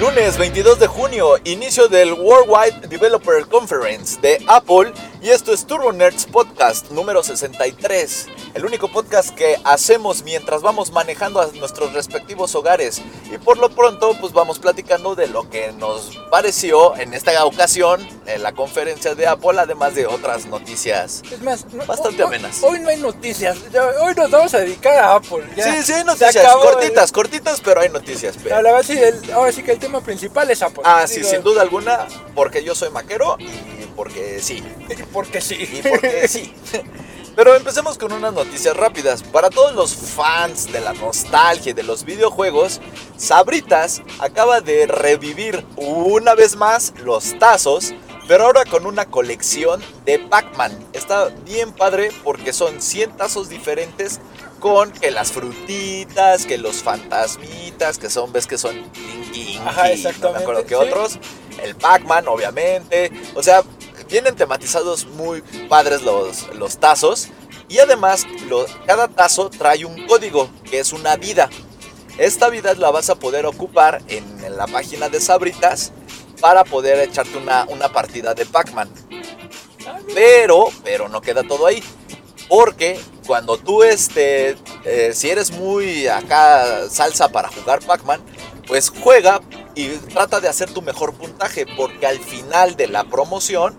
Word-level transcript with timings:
Lunes 0.00 0.38
22 0.38 0.78
de 0.78 0.86
junio, 0.86 1.36
inicio 1.44 1.86
del 1.88 2.14
Worldwide 2.14 2.88
Developer 2.88 3.44
Conference 3.46 4.18
de 4.22 4.42
Apple 4.46 4.94
y 5.20 5.28
esto 5.28 5.52
es 5.52 5.66
Turbo 5.66 5.92
Nerds 5.92 6.24
Podcast 6.24 6.90
número 6.90 7.22
63, 7.22 8.26
el 8.54 8.64
único 8.64 8.88
podcast 8.90 9.28
que 9.34 9.56
hacemos 9.62 10.22
mientras 10.22 10.62
vamos 10.62 10.90
manejando 10.92 11.38
a 11.42 11.48
nuestros 11.48 11.92
respectivos 11.92 12.54
hogares 12.54 13.02
y 13.30 13.36
por 13.36 13.58
lo 13.58 13.68
pronto 13.68 14.16
pues 14.18 14.32
vamos 14.32 14.58
platicando 14.58 15.14
de 15.14 15.26
lo 15.26 15.50
que 15.50 15.70
nos 15.72 16.16
pareció 16.30 16.96
en 16.96 17.12
esta 17.12 17.44
ocasión 17.44 18.00
en 18.24 18.42
la 18.42 18.52
conferencia 18.52 19.14
de 19.14 19.26
Apple 19.26 19.60
además 19.60 19.94
de 19.94 20.06
otras 20.06 20.46
noticias 20.46 21.20
Es 21.30 21.42
más, 21.42 21.66
bastante 21.86 22.22
hoy- 22.22 22.28
amenas. 22.28 22.62
Hoy 22.62 22.78
no 22.80 22.88
hay 22.88 22.96
noticias. 22.98 23.58
Hoy 24.02 24.14
nos 24.16 24.30
vamos 24.30 24.54
a 24.54 24.60
dedicar 24.60 24.96
a 24.98 25.14
Apple. 25.16 25.44
ya. 25.56 25.64
Sí, 25.64 25.82
sí 25.82 25.92
hay 25.92 26.04
noticias, 26.04 26.54
cortitas, 26.54 27.12
cortitas, 27.12 27.60
pero 27.62 27.80
hay 27.82 27.90
noticias. 27.90 28.36
pe- 28.38 28.48
No, 28.48 28.62
la 28.62 28.72
verdad, 28.72 28.86
sí, 28.86 28.98
el- 28.98 29.32
ahora 29.32 29.52
sí 29.52 29.62
que 29.62 29.72
el 29.72 29.78
tema 29.78 29.89
principal 29.98 30.48
es 30.50 30.62
Apple. 30.62 30.82
Ah, 30.84 31.06
sí, 31.08 31.16
Digo, 31.16 31.28
sin 31.28 31.42
duda 31.42 31.62
alguna, 31.62 32.06
porque 32.36 32.62
yo 32.62 32.76
soy 32.76 32.90
maquero 32.90 33.36
y 33.40 33.86
porque 33.96 34.38
sí. 34.40 34.62
Porque 35.12 35.40
sí. 35.40 35.56
Y 35.56 35.82
porque 35.82 36.28
sí. 36.28 36.54
Pero 37.36 37.54
empecemos 37.54 37.96
con 37.98 38.12
unas 38.12 38.32
noticias 38.32 38.76
rápidas. 38.76 39.22
Para 39.22 39.50
todos 39.50 39.74
los 39.74 39.94
fans 39.94 40.72
de 40.72 40.80
la 40.80 40.92
nostalgia 40.92 41.70
y 41.70 41.72
de 41.74 41.82
los 41.82 42.04
videojuegos, 42.04 42.80
Sabritas 43.16 44.02
acaba 44.18 44.60
de 44.60 44.86
revivir 44.86 45.64
una 45.76 46.34
vez 46.34 46.56
más 46.56 46.92
los 47.04 47.38
tazos, 47.38 47.94
pero 48.26 48.44
ahora 48.44 48.64
con 48.64 48.84
una 48.84 49.06
colección 49.06 49.82
de 50.04 50.18
Pac-Man. 50.18 50.72
Está 50.92 51.28
bien 51.44 51.72
padre 51.72 52.10
porque 52.24 52.52
son 52.52 52.80
100 52.80 53.16
tazos 53.16 53.48
diferentes 53.48 54.20
con 54.60 54.92
que 54.92 55.10
las 55.10 55.32
frutitas, 55.32 56.46
que 56.46 56.58
los 56.58 56.76
fantasmitas, 56.82 57.98
que 57.98 58.08
son, 58.10 58.32
ves 58.32 58.46
que 58.46 58.58
son 58.58 58.74
Tinky, 58.92 59.58
Ajá, 59.58 59.82
no 59.82 59.88
me 59.88 59.92
exactamente, 59.94 60.42
acuerdo 60.42 60.62
qué 60.66 60.68
sí. 60.68 60.74
otros, 60.74 61.18
el 61.62 61.74
Pac-Man 61.74 62.28
obviamente, 62.28 63.10
o 63.34 63.42
sea, 63.42 63.62
vienen 64.08 64.36
tematizados 64.36 65.06
muy 65.06 65.42
padres 65.68 66.02
los, 66.02 66.54
los 66.54 66.78
tazos 66.78 67.28
y 67.68 67.78
además 67.78 68.26
lo- 68.48 68.66
cada 68.86 69.08
tazo 69.08 69.50
trae 69.50 69.84
un 69.84 70.06
código 70.06 70.50
que 70.68 70.80
es 70.80 70.92
una 70.92 71.16
vida. 71.16 71.48
Esta 72.18 72.48
vida 72.50 72.74
la 72.74 72.90
vas 72.90 73.08
a 73.08 73.14
poder 73.14 73.46
ocupar 73.46 74.02
en, 74.08 74.24
en 74.44 74.56
la 74.56 74.66
página 74.66 75.08
de 75.08 75.20
Sabritas 75.20 75.92
para 76.40 76.64
poder 76.64 76.98
echarte 77.00 77.38
una, 77.38 77.64
una 77.68 77.88
partida 77.90 78.34
de 78.34 78.44
Pac-Man. 78.46 78.90
Ah. 79.86 79.98
Pero, 80.14 80.66
pero 80.84 81.08
no 81.08 81.20
queda 81.20 81.42
todo 81.44 81.66
ahí. 81.66 81.82
Porque 82.50 83.00
cuando 83.28 83.58
tú, 83.58 83.84
este, 83.84 84.56
eh, 84.84 85.12
si 85.14 85.30
eres 85.30 85.52
muy 85.52 86.08
acá 86.08 86.90
salsa 86.90 87.28
para 87.28 87.48
jugar 87.48 87.78
Pac-Man, 87.78 88.20
pues 88.66 88.90
juega 88.90 89.40
y 89.76 89.88
trata 89.88 90.40
de 90.40 90.48
hacer 90.48 90.68
tu 90.72 90.82
mejor 90.82 91.14
puntaje. 91.14 91.64
Porque 91.76 92.08
al 92.08 92.18
final 92.18 92.74
de 92.74 92.88
la 92.88 93.04
promoción, 93.04 93.76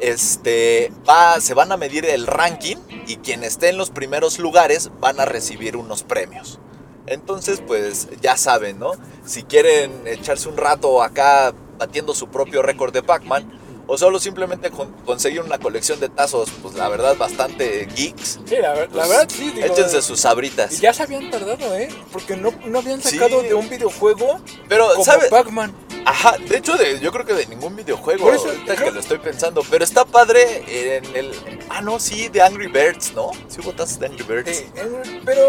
este, 0.00 0.92
va, 1.08 1.40
se 1.40 1.54
van 1.54 1.70
a 1.70 1.76
medir 1.76 2.04
el 2.04 2.26
ranking 2.26 2.76
y 3.06 3.18
quien 3.18 3.44
esté 3.44 3.68
en 3.68 3.78
los 3.78 3.90
primeros 3.90 4.40
lugares 4.40 4.90
van 4.98 5.20
a 5.20 5.24
recibir 5.24 5.76
unos 5.76 6.02
premios. 6.02 6.58
Entonces, 7.06 7.62
pues 7.64 8.08
ya 8.20 8.36
saben, 8.36 8.80
¿no? 8.80 8.92
Si 9.24 9.44
quieren 9.44 10.08
echarse 10.08 10.48
un 10.48 10.56
rato 10.56 11.04
acá 11.04 11.54
batiendo 11.78 12.14
su 12.14 12.26
propio 12.28 12.62
récord 12.62 12.92
de 12.92 13.04
Pac-Man, 13.04 13.61
o 13.86 13.98
solo 13.98 14.18
simplemente 14.20 14.70
con- 14.70 14.92
conseguir 15.04 15.40
una 15.42 15.58
colección 15.58 15.98
de 16.00 16.08
tazos, 16.08 16.48
pues 16.62 16.74
la 16.74 16.88
verdad 16.88 17.16
bastante 17.16 17.86
geeks, 17.94 18.38
Sí, 18.46 18.56
la, 18.60 18.72
ver- 18.74 18.88
la 18.92 19.02
pues, 19.02 19.08
verdad, 19.08 19.28
sí. 19.28 19.50
Digo, 19.50 19.66
échense 19.66 20.02
sus 20.02 20.20
sabritas. 20.20 20.72
Y 20.72 20.80
ya 20.82 20.92
se 20.92 21.02
habían 21.02 21.30
tardado, 21.30 21.74
¿eh? 21.76 21.88
Porque 22.12 22.36
no, 22.36 22.52
no 22.66 22.78
habían 22.78 23.02
sacado 23.02 23.40
Sí. 23.42 23.48
de 23.48 23.54
un 23.54 23.68
videojuego 23.68 24.40
Pero, 24.68 24.88
como. 24.94 25.04
Pac-Man. 25.30 25.72
Ajá, 26.04 26.36
de 26.38 26.56
hecho, 26.56 26.76
de, 26.76 26.98
yo 27.00 27.12
creo 27.12 27.24
que 27.24 27.32
de 27.34 27.46
ningún 27.46 27.76
videojuego, 27.76 28.24
Por 28.26 28.34
eso, 28.34 28.46
ahorita 28.48 28.74
creo- 28.74 28.86
que 28.88 28.94
lo 28.94 29.00
estoy 29.00 29.18
pensando, 29.18 29.62
pero 29.70 29.84
está 29.84 30.04
padre 30.04 30.98
en 30.98 31.04
el... 31.16 31.32
Ah, 31.68 31.80
no, 31.80 32.00
sí, 32.00 32.28
de 32.28 32.42
Angry 32.42 32.66
Birds, 32.66 33.12
¿no? 33.14 33.30
Sí 33.48 33.60
hubo 33.62 33.72
tazos 33.72 33.98
de 34.00 34.06
Angry 34.06 34.24
Birds. 34.24 34.48
Eh, 34.50 34.70
eh, 34.76 35.20
pero 35.24 35.42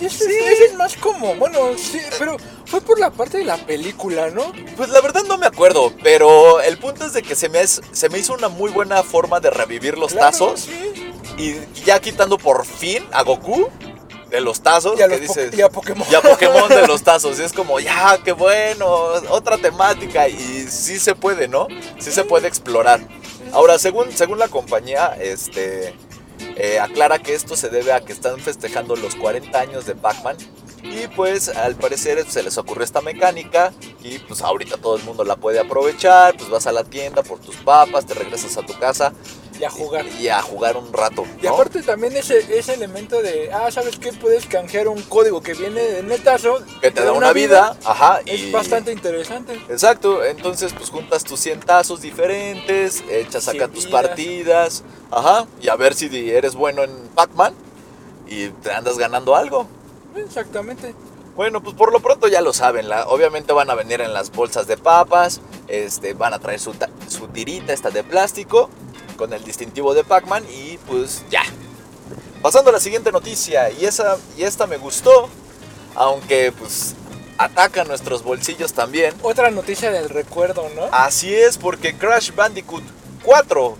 ese, 0.00 0.24
ese 0.52 0.64
es 0.66 0.74
más 0.74 0.96
como, 0.96 1.34
bueno, 1.36 1.58
sí, 1.78 2.00
pero 2.18 2.36
fue 2.66 2.80
por 2.80 2.98
la 2.98 3.10
parte 3.10 3.38
de 3.38 3.44
la 3.44 3.56
película, 3.56 4.30
¿no? 4.30 4.52
Pues 4.76 4.88
la 4.90 5.00
verdad 5.00 5.22
no 5.28 5.38
me 5.38 5.46
acuerdo, 5.46 5.92
pero 6.02 6.60
el 6.60 6.76
punto 6.78 7.06
es 7.06 7.12
de 7.12 7.22
que 7.22 7.36
se 7.36 7.48
me, 7.48 7.60
es- 7.60 7.80
se 7.92 8.08
me 8.08 8.18
hizo 8.18 8.34
una 8.34 8.48
muy 8.48 8.70
buena 8.72 9.02
forma 9.02 9.38
de 9.40 9.50
revivir 9.50 9.96
los 9.96 10.12
Claro, 10.12 10.26
tazos 10.30 10.60
sí. 10.62 11.12
y 11.38 11.84
ya 11.84 12.00
quitando 12.00 12.36
por 12.36 12.66
fin 12.66 13.04
a 13.12 13.22
Goku 13.22 13.68
de 14.34 14.40
los 14.40 14.60
tazos, 14.60 14.98
Y 14.98 15.02
a, 15.02 15.08
que 15.08 15.18
los 15.18 15.26
po- 15.28 15.34
dices... 15.40 15.56
y 15.58 15.62
a 15.62 15.68
Pokémon. 15.68 16.06
y 16.10 16.14
a 16.14 16.20
Pokémon 16.20 16.68
de 16.68 16.86
los 16.86 17.02
tazos, 17.04 17.38
y 17.38 17.42
es 17.42 17.52
como, 17.52 17.78
ya, 17.80 18.18
qué 18.24 18.32
bueno, 18.32 18.86
otra 19.30 19.58
temática, 19.58 20.28
y 20.28 20.66
sí 20.68 20.98
se 20.98 21.14
puede, 21.14 21.46
¿no? 21.48 21.68
Sí 21.98 22.10
se 22.10 22.24
puede 22.24 22.48
explorar. 22.48 23.00
Ahora, 23.52 23.78
según, 23.78 24.10
según 24.12 24.38
la 24.38 24.48
compañía, 24.48 25.16
este, 25.20 25.94
eh, 26.56 26.80
aclara 26.80 27.18
que 27.20 27.34
esto 27.34 27.56
se 27.56 27.68
debe 27.68 27.92
a 27.92 28.00
que 28.00 28.12
están 28.12 28.38
festejando 28.40 28.96
los 28.96 29.14
40 29.14 29.58
años 29.60 29.86
de 29.86 29.94
Pac-Man, 29.94 30.36
y 30.82 31.06
pues 31.08 31.48
al 31.48 31.76
parecer 31.76 32.22
se 32.28 32.42
les 32.42 32.58
ocurrió 32.58 32.84
esta 32.84 33.00
mecánica, 33.00 33.72
y 34.02 34.18
pues 34.18 34.42
ahorita 34.42 34.76
todo 34.78 34.96
el 34.96 35.02
mundo 35.04 35.24
la 35.24 35.36
puede 35.36 35.60
aprovechar, 35.60 36.36
pues 36.36 36.50
vas 36.50 36.66
a 36.66 36.72
la 36.72 36.84
tienda 36.84 37.22
por 37.22 37.38
tus 37.38 37.56
papas, 37.56 38.04
te 38.04 38.14
regresas 38.14 38.56
a 38.58 38.62
tu 38.66 38.76
casa, 38.78 39.12
Y 39.64 39.66
a 39.66 39.70
jugar. 39.70 40.06
y 40.20 40.28
a 40.28 40.42
jugar 40.42 40.76
un 40.76 40.92
rato, 40.92 41.24
Y 41.40 41.46
¿no? 41.46 41.54
aparte 41.54 41.82
también 41.82 42.14
ese, 42.16 42.58
ese 42.58 42.74
elemento 42.74 43.22
de, 43.22 43.50
ah, 43.52 43.70
¿sabes 43.70 43.98
qué? 43.98 44.12
Puedes 44.12 44.44
canjear 44.46 44.88
un 44.88 45.00
código 45.02 45.42
que 45.42 45.54
viene 45.54 45.98
en 46.00 46.12
el 46.12 46.22
tazo. 46.22 46.58
que 46.82 46.90
te 46.90 47.02
da 47.02 47.12
una 47.12 47.32
vida, 47.32 47.76
ajá, 47.84 48.20
Es 48.26 48.40
y... 48.40 48.50
bastante 48.50 48.92
interesante. 48.92 49.54
Exacto, 49.70 50.22
entonces 50.24 50.72
pues 50.74 50.90
juntas 50.90 51.24
tus 51.24 51.40
cientazos 51.40 52.02
diferentes, 52.02 53.02
echas 53.10 53.48
acá 53.48 53.68
tus 53.68 53.86
vidas. 53.86 54.02
partidas, 54.02 54.84
ajá, 55.10 55.46
y 55.62 55.68
a 55.68 55.76
ver 55.76 55.94
si 55.94 56.30
eres 56.30 56.54
bueno 56.54 56.82
en 56.82 56.90
Pac-Man 57.14 57.54
y 58.26 58.48
te 58.48 58.70
andas 58.70 58.98
ganando 58.98 59.34
algo. 59.34 59.66
Exactamente. 60.14 60.94
Bueno, 61.36 61.60
pues 61.62 61.74
por 61.74 61.92
lo 61.92 61.98
pronto 62.00 62.28
ya 62.28 62.40
lo 62.40 62.52
saben, 62.52 62.88
la- 62.88 63.08
obviamente 63.08 63.52
van 63.52 63.68
a 63.70 63.74
venir 63.74 64.00
en 64.00 64.12
las 64.12 64.30
bolsas 64.30 64.66
de 64.68 64.76
papas, 64.76 65.40
este, 65.66 66.14
van 66.14 66.32
a 66.32 66.38
traer 66.38 66.60
su, 66.60 66.72
su 67.08 67.26
tirita 67.28 67.72
esta 67.72 67.90
de 67.90 68.04
plástico 68.04 68.70
con 69.16 69.32
el 69.32 69.44
distintivo 69.44 69.94
de 69.94 70.04
Pac-Man 70.04 70.44
y 70.50 70.78
pues 70.86 71.22
ya. 71.30 71.42
Pasando 72.42 72.70
a 72.70 72.74
la 72.74 72.80
siguiente 72.80 73.10
noticia, 73.10 73.70
y, 73.70 73.86
esa, 73.86 74.18
y 74.36 74.42
esta 74.42 74.66
me 74.66 74.76
gustó, 74.76 75.28
aunque 75.94 76.52
pues 76.52 76.94
ataca 77.38 77.84
nuestros 77.84 78.22
bolsillos 78.22 78.72
también. 78.74 79.14
Otra 79.22 79.50
noticia 79.50 79.90
del 79.90 80.08
recuerdo, 80.10 80.68
¿no? 80.76 80.82
Así 80.92 81.34
es, 81.34 81.56
porque 81.56 81.96
Crash 81.96 82.32
Bandicoot 82.34 82.84
4, 83.22 83.76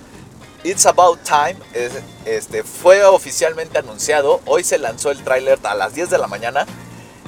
It's 0.65 0.87
About 0.87 1.21
Time, 1.25 1.57
es- 1.75 1.93
este, 2.25 2.63
fue 2.65 3.05
oficialmente 3.05 3.79
anunciado. 3.79 4.41
Hoy 4.47 4.65
se 4.65 4.79
lanzó 4.79 5.11
el 5.11 5.23
tráiler 5.23 5.59
a 5.65 5.75
las 5.75 5.95
10 5.95 6.09
de 6.09 6.17
la 6.19 6.27
mañana. 6.27 6.67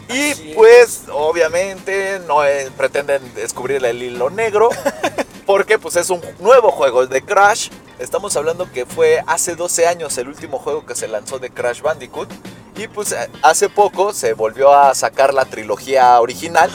Y 0.09 0.31
Así 0.31 0.51
es. 0.51 0.57
pues 0.57 1.01
obviamente 1.13 2.19
no 2.27 2.45
eh, 2.47 2.71
pretenden 2.79 3.35
descubrir 3.35 3.85
el 3.85 4.03
hilo 4.03 4.31
negro. 4.31 4.71
Porque 5.47 5.79
pues 5.79 5.97
es 5.97 6.09
un 6.11 6.21
nuevo 6.41 6.71
juego 6.73 7.07
de 7.07 7.21
Crash. 7.23 7.69
Estamos 7.99 8.37
hablando 8.37 8.71
que 8.71 8.85
fue 8.85 9.23
hace 9.27 9.57
12 9.57 9.87
años 9.87 10.19
el 10.19 10.29
último 10.29 10.59
juego 10.59 10.85
que 10.85 10.95
se 10.95 11.09
lanzó 11.09 11.39
de 11.39 11.51
Crash 11.51 11.81
Bandicoot. 11.81 12.31
Y 12.77 12.89
pues 12.89 13.13
eh, 13.13 13.31
hace 13.43 13.71
poco 13.71 14.13
se 14.13 14.35
volvió 14.35 14.75
a 14.75 14.95
sacar 14.95 15.33
la 15.33 15.47
trilogía 15.47 16.21
original 16.21 16.71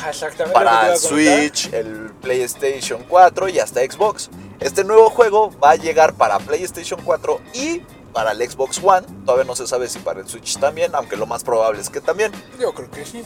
para. 0.52 0.96
Switch, 0.98 1.72
el 1.74 2.12
PlayStation 2.22 3.04
4 3.08 3.50
y 3.50 3.60
hasta 3.60 3.82
Xbox. 3.82 4.32
Este 4.60 4.84
nuevo 4.84 5.12
juego 5.12 5.52
va 5.60 5.72
a 5.72 5.76
llegar 5.76 6.14
para 6.14 6.40
PlayStation 6.40 7.00
4 7.04 7.40
y 7.54 7.82
para 8.14 8.32
el 8.32 8.50
Xbox 8.50 8.82
One. 8.84 9.06
Todavía 9.24 9.46
no 9.46 9.56
se 9.56 9.68
sabe 9.68 9.88
si 9.90 10.00
para 10.00 10.22
el 10.22 10.28
Switch 10.28 10.58
también, 10.58 10.96
aunque 10.96 11.18
lo 11.18 11.28
más 11.28 11.44
probable 11.44 11.82
es 11.82 11.92
que 11.92 12.02
también. 12.02 12.32
Yo 12.60 12.74
creo 12.74 12.90
que 12.90 13.06
sí. 13.06 13.24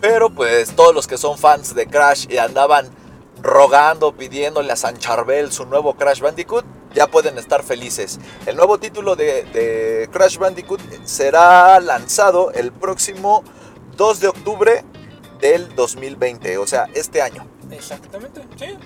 Pero 0.00 0.30
pues 0.30 0.74
todos 0.74 0.92
los 0.92 1.06
que 1.06 1.18
son 1.18 1.38
fans 1.38 1.72
de 1.72 1.86
Crash 1.86 2.26
y 2.28 2.38
andaban 2.38 2.90
rogando, 3.42 4.12
pidiéndole 4.12 4.72
a 4.72 4.76
San 4.76 4.98
Charbel 4.98 5.52
su 5.52 5.66
nuevo 5.66 5.94
Crash 5.94 6.20
Bandicoot, 6.20 6.64
ya 6.94 7.06
pueden 7.06 7.38
estar 7.38 7.62
felices. 7.62 8.18
El 8.46 8.56
nuevo 8.56 8.78
título 8.78 9.16
de, 9.16 9.44
de 9.44 10.08
Crash 10.12 10.38
Bandicoot 10.38 10.80
será 11.04 11.78
lanzado 11.80 12.50
el 12.52 12.72
próximo 12.72 13.44
2 13.96 14.20
de 14.20 14.28
octubre 14.28 14.84
del 15.40 15.74
2020, 15.74 16.58
o 16.58 16.66
sea, 16.66 16.88
este 16.94 17.22
año. 17.22 17.46
Exactamente, 17.70 18.42
sí. 18.56 18.76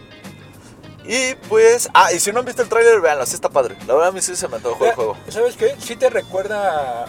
Y 1.04 1.34
pues, 1.48 1.88
ah, 1.94 2.12
y 2.12 2.20
si 2.20 2.32
no 2.32 2.40
han 2.40 2.44
visto 2.44 2.62
el 2.62 2.68
tráiler, 2.68 3.00
véanlo, 3.00 3.26
sí 3.26 3.34
está 3.34 3.48
padre. 3.48 3.76
La 3.86 3.94
verdad 3.94 4.08
a 4.08 4.12
mí 4.12 4.20
sí 4.22 4.36
se 4.36 4.46
me 4.48 4.56
antojó 4.56 4.86
el 4.86 4.94
juego. 4.94 5.16
¿Sabes 5.28 5.56
qué? 5.56 5.74
Sí 5.78 5.96
te 5.96 6.10
recuerda. 6.10 7.06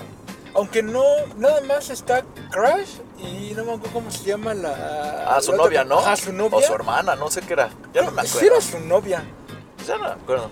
Aunque 0.55 0.83
no, 0.83 1.03
nada 1.37 1.61
más 1.61 1.89
está 1.89 2.23
Crash 2.51 2.97
y 3.23 3.53
no 3.55 3.63
me 3.65 3.73
acuerdo 3.73 3.93
cómo 3.93 4.11
se 4.11 4.23
llama 4.23 4.53
la. 4.53 5.25
Ah, 5.27 5.41
su 5.41 5.51
la 5.51 5.57
otra- 5.57 5.65
novia, 5.65 5.83
¿no? 5.83 5.99
Ajá, 5.99 6.15
su 6.15 6.33
novia. 6.33 6.57
O 6.57 6.61
su 6.61 6.73
hermana, 6.73 7.15
no 7.15 7.29
sé 7.31 7.41
qué 7.41 7.53
era. 7.53 7.69
Ya 7.93 8.01
no 8.03 8.11
me 8.11 8.21
Sí 8.23 8.37
acuerdo. 8.37 8.47
era 8.55 8.61
su 8.61 8.79
novia. 8.79 9.23
Ya 9.87 9.97
no 9.97 10.03
me 10.03 10.09
acuerdo. 10.11 10.49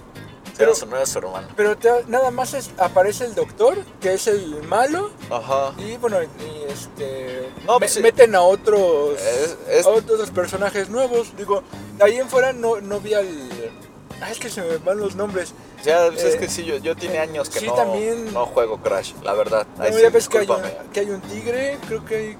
Pero- 0.57 0.71
era 0.71 0.79
su 0.79 0.85
novia 0.85 1.03
o 1.03 1.05
su 1.05 1.17
hermana. 1.19 1.47
Pero 1.55 1.77
te- 1.77 2.03
nada 2.07 2.29
más 2.31 2.53
es- 2.53 2.71
aparece 2.77 3.25
el 3.25 3.33
doctor, 3.35 3.77
que 3.99 4.13
es 4.13 4.27
el 4.27 4.61
malo, 4.63 5.09
Ajá. 5.29 5.73
y 5.77 5.97
bueno, 5.97 6.17
y 6.21 6.71
este. 6.71 7.49
No, 7.65 7.73
me- 7.73 7.79
pues 7.79 7.93
sí. 7.93 7.99
meten 8.01 8.35
a 8.35 8.41
otros. 8.41 9.19
Es- 9.19 9.57
es- 9.69 9.85
a 9.85 9.89
otros 9.89 10.29
personajes 10.31 10.89
nuevos. 10.89 11.35
Digo, 11.37 11.63
ahí 11.99 12.17
en 12.17 12.29
fuera 12.29 12.53
no, 12.53 12.79
no 12.81 12.99
vi 12.99 13.13
al. 13.13 13.27
Ah, 14.21 14.29
es 14.29 14.37
que 14.37 14.49
se 14.51 14.61
me 14.61 14.77
van 14.77 14.99
los 14.99 15.15
nombres. 15.15 15.53
Ya, 15.83 16.05
pues 16.11 16.23
es 16.23 16.35
Eh, 16.35 16.37
que 16.37 16.47
sí, 16.47 16.63
yo, 16.63 16.75
yo 16.77 16.95
tiene 16.95 17.15
eh, 17.15 17.19
años 17.21 17.49
que 17.49 17.59
sí, 17.59 17.65
no, 17.65 17.73
también- 17.73 18.31
no 18.31 18.45
juego 18.45 18.77
Crash, 18.77 19.13
la 19.23 19.33
verdad. 19.33 19.65
Ahí 19.79 19.89
No, 19.89 19.97
sí, 19.97 20.03
ya 20.03 20.09
ves 20.11 20.29
que 20.29 20.37
hay, 20.39 20.47
un, 20.47 20.61
que 20.93 20.99
hay 20.99 21.09
un 21.09 21.21
tigre, 21.21 21.79
creo 21.87 22.05
que 22.05 22.15
hay. 22.15 22.37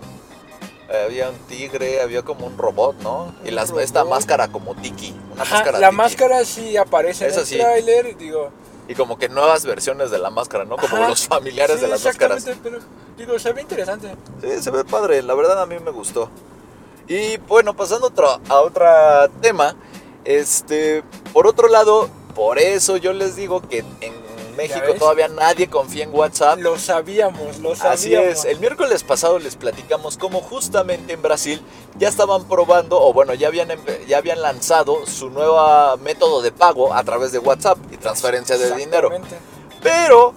Había 1.06 1.30
un 1.30 1.38
tigre, 1.48 2.02
había 2.02 2.22
como 2.24 2.46
un 2.46 2.58
robot, 2.58 2.98
¿no? 3.02 3.34
Y 3.46 3.56
esta 3.80 4.04
máscara 4.04 4.50
como 4.50 4.76
Tiki. 4.76 5.16
Una 5.34 5.44
Ajá, 5.44 5.56
máscara 5.56 5.80
la 5.80 5.88
Tiki. 5.90 5.98
máscara 5.98 6.46
sí 6.46 6.78
aparece 6.78 7.28
en 7.28 7.34
el 7.34 7.46
sí. 7.46 7.58
tráiler, 7.58 8.18
digo. 8.18 8.50
Y 8.88 8.96
como 8.96 9.18
que 9.18 9.30
nuevas 9.30 9.66
versiones 9.66 10.12
de 10.12 10.20
la 10.20 10.30
máscara, 10.30 10.66
¿no? 10.66 10.76
Como 10.76 10.98
ajá, 10.98 11.10
los 11.10 11.28
familiares 11.28 11.78
sí, 11.78 11.84
de 11.84 11.88
las 11.88 12.04
máscaras. 12.04 12.46
pero 12.62 12.80
digo, 13.18 13.40
se 13.40 13.54
ve 13.54 13.62
interesante. 13.62 14.16
Sí, 14.42 14.62
se 14.62 14.72
ve 14.72 14.84
padre, 14.84 15.22
la 15.22 15.34
verdad 15.34 15.62
a 15.62 15.66
mí 15.66 15.78
me 15.80 15.92
gustó. 15.92 16.30
Y 17.08 17.38
bueno, 17.38 17.74
pasando 17.76 18.08
otro, 18.08 18.40
a 18.50 18.62
otro 18.62 18.86
tema, 19.42 19.76
este, 20.26 21.04
por 21.32 21.48
otro 21.48 21.68
lado, 21.68 22.10
por 22.36 22.60
eso 22.60 22.98
yo 22.98 23.14
les 23.14 23.36
digo 23.36 23.62
que 23.62 23.80
en 24.02 24.21
México 24.56 24.94
todavía 24.98 25.28
nadie 25.28 25.68
confía 25.70 26.04
en 26.04 26.14
WhatsApp. 26.14 26.60
Lo 26.60 26.78
sabíamos, 26.78 27.60
lo 27.60 27.76
sabíamos. 27.76 28.00
Así 28.00 28.16
es, 28.16 28.46
el 28.46 28.60
miércoles 28.60 29.04
pasado 29.04 29.40
les 29.40 29.56
platicamos 29.56 30.18
cómo 30.18 30.42
justamente 30.42 31.14
en 31.14 31.22
Brasil 31.22 31.62
ya 31.98 32.08
estaban 32.08 32.48
probando, 32.48 33.02
o 33.02 33.14
bueno, 33.14 33.34
ya 33.34 33.48
habían, 33.48 33.70
ya 34.08 34.18
habían 34.18 34.42
lanzado 34.42 35.06
su 35.06 35.30
nuevo 35.30 35.98
método 35.98 36.42
de 36.42 36.52
pago 36.52 36.94
a 36.94 37.04
través 37.04 37.32
de 37.32 37.40
WhatsApp 37.40 37.78
y 37.92 37.98
transferencia 37.98 38.58
de 38.58 38.76
dinero. 38.76 39.10
Pero, 39.82 40.34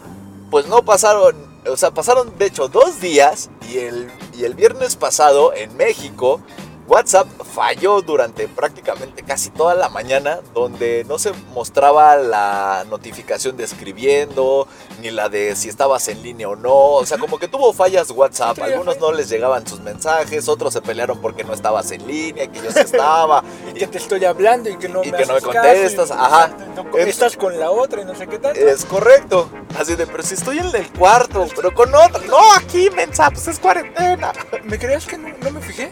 pues 0.51 0.67
no 0.67 0.85
pasaron, 0.85 1.61
o 1.71 1.77
sea, 1.77 1.91
pasaron 1.91 2.37
de 2.39 2.47
hecho 2.47 2.69
dos 2.69 3.01
días 3.01 3.51
y 3.69 3.79
el, 3.79 4.11
y 4.35 4.45
el 4.45 4.55
viernes 4.55 4.97
pasado 4.97 5.53
en 5.53 5.77
México, 5.77 6.41
WhatsApp 6.87 7.27
falló 7.55 8.03
durante 8.03 8.47
prácticamente 8.47 9.23
casi 9.23 9.51
toda 9.51 9.75
la 9.75 9.89
mañana, 9.89 10.41
donde 10.53 11.05
no 11.09 11.19
se 11.19 11.33
mostraba 11.55 12.17
la 12.17 12.85
notificación 12.91 13.57
de 13.57 13.65
escribiendo, 13.65 14.69
ni 15.01 15.11
la 15.11 15.29
de 15.29 15.57
si 15.57 15.69
estabas 15.69 16.09
en 16.09 16.23
línea 16.23 16.49
o 16.49 16.57
no. 16.57 16.75
O 16.75 17.07
sea, 17.07 17.17
como 17.19 17.39
que 17.39 17.49
tuvo 17.49 17.73
fallas 17.73 18.11
WhatsApp, 18.11 18.59
algunos 18.61 18.99
no 19.01 19.13
les 19.13 19.29
llegaban 19.29 19.67
sus 19.67 19.81
mensajes, 19.81 20.49
otros 20.49 20.73
se 20.75 20.83
pelearon 20.83 21.21
porque 21.21 21.43
no 21.45 21.55
estabas 21.55 21.91
en 21.91 22.07
línea, 22.07 22.47
que 22.49 22.61
yo 22.61 22.71
sí 22.71 22.81
estaba. 22.81 23.43
Y 23.75 23.79
que 23.79 23.87
te 23.87 23.99
estoy 23.99 24.25
hablando 24.25 24.69
y 24.69 24.77
que 24.77 24.89
no 24.89 25.03
Y 25.03 25.11
me 25.11 25.19
que 25.19 25.27
no 25.27 25.35
me 25.35 25.41
contestas, 25.41 26.11
y- 26.11 26.13
ajá. 26.13 26.49
no- 26.77 26.97
Es- 26.99 27.09
estás 27.09 27.37
con 27.37 27.59
la 27.59 27.71
otra 27.71 28.03
y 28.03 28.05
no 28.05 28.15
sé 28.15 28.27
qué 28.27 28.39
tal. 28.39 28.57
Es 28.57 28.85
correcto. 28.85 29.49
Así 29.79 29.97
de, 29.97 30.07
pero 30.07 30.23
si 30.23 30.35
estoy 30.35 30.59
en 30.59 30.67
el 30.75 30.89
cuarto, 30.93 31.47
pero 31.57 31.73
con 31.75 31.95
otra. 31.95 32.21
No, 32.29 32.39
aquí, 32.57 32.91
mensa, 32.91 33.31
pues 33.31 33.49
es 33.49 33.59
cuarentena. 33.59 34.33
¿Me 34.65 34.79
creas 34.79 35.07
que 35.07 35.17
no, 35.19 35.29
no 35.41 35.51
me 35.51 35.61
fijé? 35.61 35.91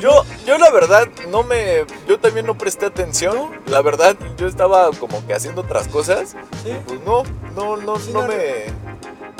Yo, 0.00 0.24
yo 0.46 0.58
la 0.58 0.70
verdad, 0.70 1.08
no 1.28 1.42
me. 1.42 1.84
Yo 2.06 2.18
también 2.20 2.46
no 2.46 2.56
presté 2.56 2.86
atención. 2.86 3.50
La 3.66 3.82
verdad, 3.82 4.16
yo 4.36 4.46
estaba 4.46 4.90
como 4.92 5.26
que 5.26 5.34
haciendo 5.34 5.62
otras 5.62 5.88
cosas. 5.88 6.36
Sí. 6.62 6.72
Pues 6.86 7.00
no, 7.04 7.22
no, 7.56 7.76
no, 7.76 7.98
Sí, 7.98 8.12
no 8.12 8.22
no, 8.22 8.28
me. 8.28 8.66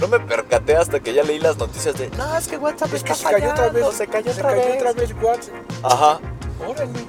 No 0.00 0.06
me 0.06 0.20
percaté 0.20 0.76
hasta 0.76 1.00
que 1.00 1.12
ya 1.12 1.24
leí 1.24 1.38
las 1.40 1.56
noticias 1.58 1.96
de. 1.98 2.08
No, 2.10 2.36
es 2.36 2.46
que 2.46 2.56
WhatsApp 2.56 2.94
Es 2.94 3.02
que 3.02 3.12
está 3.12 3.28
se 3.28 3.34
cayó 3.34 3.50
otra 3.50 3.56
fallando, 3.66 3.88
vez. 3.88 3.96
Se 3.96 4.06
cayó 4.06 4.32
se 4.32 4.40
otra 4.40 4.50
cayó 4.54 4.66
vez. 4.68 4.76
otra 4.76 4.92
vez 4.92 5.14
WhatsApp. 5.22 5.54
Ajá. 5.82 6.20
Órale. 6.66 7.06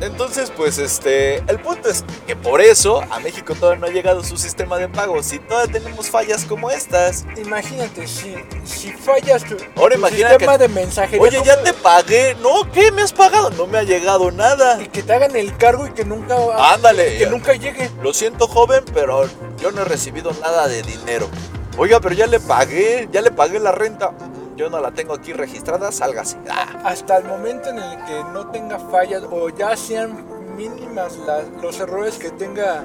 Entonces, 0.00 0.52
pues 0.56 0.78
este, 0.78 1.36
el 1.36 1.58
punto 1.60 1.88
es 1.88 2.04
que 2.26 2.36
por 2.36 2.60
eso 2.60 3.02
a 3.10 3.18
México 3.18 3.54
todavía 3.54 3.80
no 3.80 3.86
ha 3.86 3.90
llegado 3.90 4.22
su 4.22 4.36
sistema 4.36 4.76
de 4.78 4.88
pago. 4.88 5.22
Si 5.22 5.38
todavía 5.38 5.72
tenemos 5.80 6.08
fallas 6.10 6.44
como 6.44 6.70
estas, 6.70 7.24
Imagínate, 7.36 8.06
si, 8.06 8.34
si 8.64 8.92
fallas 8.92 9.44
tu, 9.44 9.56
Ahora 9.76 9.94
tu 9.94 10.00
imagina 10.00 10.28
sistema 10.30 10.52
que- 10.52 10.58
de 10.58 10.68
mensajería. 10.68 11.20
Oye, 11.22 11.40
ya 11.44 11.54
¿cómo- 11.54 11.64
te 11.64 11.72
pagué. 11.72 12.36
No, 12.42 12.70
¿qué? 12.72 12.92
¿Me 12.92 13.02
has 13.02 13.12
pagado? 13.12 13.50
No 13.50 13.66
me 13.66 13.78
ha 13.78 13.82
llegado 13.82 14.30
nada. 14.30 14.80
Y 14.82 14.86
que 14.88 15.02
te 15.02 15.12
hagan 15.14 15.34
el 15.34 15.56
cargo 15.56 15.86
y 15.86 15.90
que 15.92 16.04
nunca. 16.04 16.36
Ándale. 16.74 17.18
Que 17.18 17.26
nunca 17.26 17.54
llegue. 17.54 17.90
Lo 18.02 18.12
siento, 18.12 18.46
joven, 18.46 18.84
pero 18.92 19.28
yo 19.60 19.72
no 19.72 19.82
he 19.82 19.84
recibido 19.84 20.30
nada 20.40 20.68
de 20.68 20.82
dinero. 20.82 21.28
Oiga, 21.76 22.00
pero 22.00 22.14
ya 22.14 22.26
le 22.26 22.38
pagué, 22.40 23.08
ya 23.12 23.22
le 23.22 23.30
pagué 23.30 23.58
la 23.60 23.72
renta. 23.72 24.10
Yo 24.58 24.68
no 24.68 24.80
la 24.80 24.90
tengo 24.90 25.14
aquí 25.14 25.32
registrada, 25.32 25.92
sálgase. 25.92 26.36
Ah, 26.50 26.66
Hasta 26.84 27.18
el 27.18 27.24
momento 27.26 27.70
en 27.70 27.78
el 27.78 28.04
que 28.04 28.24
no 28.32 28.50
tenga 28.50 28.78
fallas 28.80 29.22
o 29.30 29.48
ya 29.50 29.76
sean 29.76 30.26
mínimas 30.56 31.16
las- 31.18 31.46
los 31.62 31.78
errores 31.78 32.16
que 32.18 32.30
tenga 32.30 32.84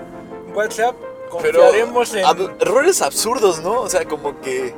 WhatsApp, 0.54 0.96
pero 1.42 1.62
confiaremos 1.62 2.14
en. 2.14 2.26
ab- 2.26 2.56
errores 2.62 3.02
absurdos, 3.02 3.60
¿no? 3.64 3.82
O 3.82 3.90
sea, 3.90 4.06
como 4.06 4.40
que 4.40 4.76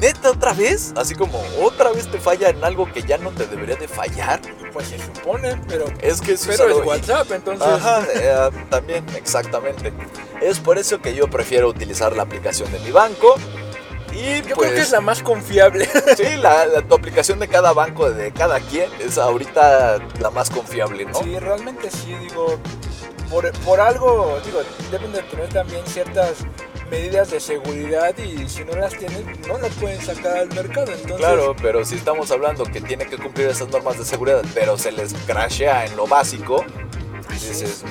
neta 0.00 0.30
otra 0.32 0.52
vez, 0.52 0.92
así 0.96 1.14
como 1.14 1.40
otra 1.62 1.92
vez 1.92 2.10
te 2.10 2.18
falla 2.18 2.48
en 2.48 2.64
algo 2.64 2.92
que 2.92 3.02
ya 3.02 3.16
no 3.18 3.30
te 3.30 3.46
debería 3.46 3.76
de 3.76 3.86
fallar. 3.86 4.40
Pues 4.72 4.88
se 4.88 4.98
supone, 4.98 5.54
pero. 5.68 5.84
Es 6.00 6.20
que 6.20 6.32
eso 6.32 6.46
Pero 6.48 6.80
es 6.80 6.84
WhatsApp, 6.86 7.30
entonces. 7.30 7.66
Ajá, 7.66 8.02
eh, 8.12 8.50
también, 8.70 9.06
exactamente. 9.14 9.92
Es 10.40 10.58
por 10.58 10.78
eso 10.78 11.00
que 11.00 11.14
yo 11.14 11.28
prefiero 11.28 11.68
utilizar 11.68 12.14
la 12.16 12.24
aplicación 12.24 12.72
de 12.72 12.80
mi 12.80 12.90
banco. 12.90 13.36
Y 14.16 14.36
Yo 14.48 14.54
pues, 14.54 14.70
creo 14.70 14.74
que 14.74 14.80
es 14.80 14.90
la 14.90 15.00
más 15.00 15.22
confiable. 15.22 15.86
sí, 16.16 16.36
la, 16.40 16.66
la- 16.66 16.82
tu 16.82 16.94
aplicación 16.94 17.38
de 17.38 17.48
cada 17.48 17.72
banco, 17.72 18.10
de 18.10 18.32
cada 18.32 18.60
quien, 18.60 18.90
es 19.00 19.18
ahorita 19.18 19.98
la 20.20 20.30
más 20.30 20.50
confiable, 20.50 21.04
¿no? 21.04 21.22
Sí, 21.22 21.38
realmente 21.38 21.90
sí, 21.90 22.14
digo, 22.14 22.58
por, 23.30 23.50
por 23.60 23.80
algo, 23.80 24.38
digo, 24.44 24.60
deben 24.90 25.12
de 25.12 25.22
tener 25.22 25.48
también 25.50 25.84
ciertas 25.86 26.38
medidas 26.90 27.30
de 27.32 27.40
seguridad 27.40 28.16
y 28.16 28.48
si 28.48 28.64
no 28.64 28.72
las 28.76 28.96
tienen, 28.96 29.26
no 29.48 29.58
las 29.58 29.72
pueden 29.74 30.00
sacar 30.00 30.38
al 30.38 30.48
mercado. 30.48 30.86
Entonces, 30.92 31.16
Claro, 31.16 31.54
pero 31.60 31.84
si 31.84 31.96
estamos 31.96 32.30
hablando 32.30 32.64
que 32.64 32.80
tiene 32.80 33.06
que 33.06 33.18
cumplir 33.18 33.48
esas 33.48 33.68
normas 33.68 33.98
de 33.98 34.04
seguridad, 34.04 34.42
pero 34.54 34.78
se 34.78 34.92
les 34.92 35.12
crashea 35.26 35.84
en 35.86 35.96
lo 35.96 36.06
básico, 36.06 36.64
dices, 37.28 37.82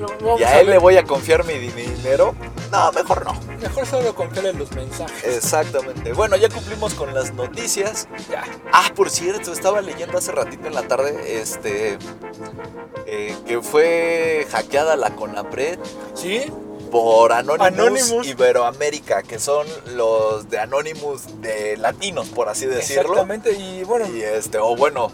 "Mm, 0.00 0.04
ah, 0.04 0.14
Pero 0.18 0.26
vamos 0.26 0.40
¿y 0.40 0.44
a 0.44 0.48
a 0.48 0.60
él 0.60 0.70
le 0.70 0.78
voy 0.78 0.96
a 0.96 1.04
confiar 1.04 1.44
mi 1.44 1.54
di- 1.54 1.68
dinero? 1.70 2.34
No, 2.70 2.92
mejor 2.92 3.24
no. 3.24 3.34
mejor 3.60 3.86
solo 3.86 4.14
confiar 4.14 4.46
en 4.46 4.58
los 4.58 4.70
mensajes. 4.72 5.24
Exactamente. 5.36 6.12
Bueno, 6.12 6.36
ya 6.36 6.48
cumplimos 6.48 6.94
con 6.94 7.12
las 7.14 7.32
noticias. 7.34 8.08
Ya. 8.30 8.44
Ah, 8.72 8.90
por 8.94 9.10
cierto, 9.10 9.52
estaba 9.52 9.80
leyendo 9.80 10.18
hace 10.18 10.32
ratito 10.32 10.66
en 10.68 10.74
la 10.74 10.82
tarde, 10.82 11.40
este, 11.40 11.98
eh, 13.06 13.36
que 13.46 13.60
fue 13.60 14.46
hackeada 14.50 14.96
la 14.96 15.14
Conapred 15.16 15.78
¿Sí? 16.14 16.50
por 16.90 17.32
Anonymous, 17.32 17.66
Anonymous. 17.66 18.26
Iberoamérica, 18.26 19.22
que 19.22 19.38
son 19.38 19.66
los 19.94 20.48
de 20.50 20.58
Anonymous 20.58 21.40
de 21.40 21.76
latinos, 21.76 22.28
por 22.28 22.48
así 22.48 22.66
decirlo. 22.66 23.02
Exactamente, 23.12 23.52
y 23.52 23.84
bueno, 23.84 24.06
Y 24.12 24.22
este, 24.22 24.58
o 24.58 24.74
bueno, 24.76 25.10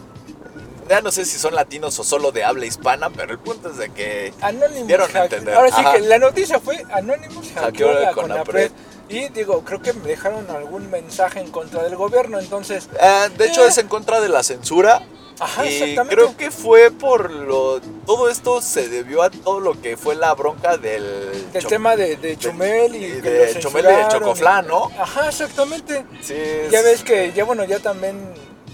ya 0.88 1.00
no 1.00 1.10
sé 1.10 1.24
si 1.24 1.38
son 1.38 1.54
latinos 1.54 1.98
o 1.98 2.04
solo 2.04 2.32
de 2.32 2.44
habla 2.44 2.66
hispana, 2.66 3.10
pero 3.10 3.32
el 3.32 3.38
punto 3.38 3.70
es 3.70 3.76
de 3.76 3.90
que 3.90 4.32
Anonymous 4.40 4.86
dieron 4.86 5.16
a 5.16 5.24
entender. 5.24 5.54
Ahora 5.54 5.70
sí 5.70 5.80
Ajá. 5.80 5.94
que 5.94 6.00
la 6.00 6.18
noticia 6.18 6.60
fue 6.60 6.82
Anonymous 6.92 7.52
Hackeó 7.54 7.92
la 7.92 8.00
la 8.00 8.12
Conapred. 8.12 8.70
Y 9.08 9.28
digo, 9.28 9.62
creo 9.64 9.80
que 9.80 9.92
me 9.92 10.08
dejaron 10.08 10.50
algún 10.50 10.90
mensaje 10.90 11.38
en 11.38 11.50
contra 11.52 11.82
del 11.84 11.94
gobierno, 11.94 12.40
entonces... 12.40 12.88
Ah, 13.00 13.28
de 13.36 13.46
hecho 13.46 13.64
Eh. 13.64 13.68
es 13.68 13.78
en 13.78 13.86
contra 13.86 14.20
de 14.20 14.28
la 14.28 14.42
censura. 14.42 15.06
Ajá, 15.38 15.66
y 15.66 15.68
exactamente. 15.74 16.14
creo 16.16 16.36
que 16.36 16.50
fue 16.50 16.90
por 16.90 17.30
lo. 17.30 17.78
Todo 18.06 18.30
esto 18.30 18.62
se 18.62 18.88
debió 18.88 19.22
a 19.22 19.30
todo 19.30 19.60
lo 19.60 19.80
que 19.80 19.96
fue 19.98 20.14
la 20.14 20.32
bronca 20.34 20.78
del. 20.78 21.52
Del 21.52 21.66
tema 21.66 21.94
de, 21.94 22.16
de 22.16 22.38
Chumel 22.38 22.96
y, 22.96 23.10
de 23.20 23.52
lo 23.54 23.60
Chumel 23.60 23.84
y 23.84 23.88
de. 23.88 24.08
Chocoflán, 24.08 24.66
¿no? 24.66 24.90
Ajá, 24.98 25.28
exactamente. 25.28 26.06
Sí, 26.22 26.32
es 26.34 26.70
Ya 26.70 26.80
ves 26.82 27.02
que, 27.02 27.32
ya 27.34 27.44
bueno, 27.44 27.64
ya 27.64 27.78
también... 27.80 28.16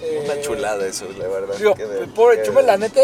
eh, 0.02 0.22
Una 0.24 0.40
chulada 0.40 0.86
eso, 0.86 1.06
la 1.16 1.28
verdad. 1.28 1.54
Digo, 1.56 1.74
que 1.74 1.86
de- 1.86 2.06
por 2.08 2.36
que- 2.36 2.42
Chumel, 2.42 2.66
la 2.66 2.76
neta, 2.76 3.00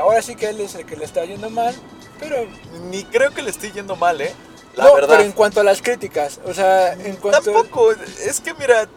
ahora 0.00 0.20
sí 0.22 0.34
que 0.36 0.48
él 0.48 0.60
es 0.60 0.74
el 0.74 0.84
que 0.86 0.96
le 0.96 1.04
está 1.04 1.24
yendo 1.24 1.48
mal, 1.50 1.74
pero... 2.18 2.46
Ni 2.90 3.04
creo 3.04 3.32
que 3.32 3.42
le 3.42 3.50
estoy 3.50 3.72
yendo 3.72 3.96
mal, 3.96 4.20
¿eh? 4.20 4.32
La 4.74 4.84
no, 4.84 4.94
verdad. 4.94 5.08
pero 5.10 5.22
en 5.22 5.32
cuanto 5.32 5.60
a 5.60 5.64
las 5.64 5.80
críticas, 5.80 6.40
o 6.44 6.52
sea, 6.52 6.92
en 6.94 7.16
cuanto... 7.16 7.40
Tampoco, 7.52 7.92
es 7.92 8.40
que 8.40 8.52
mira, 8.54 8.88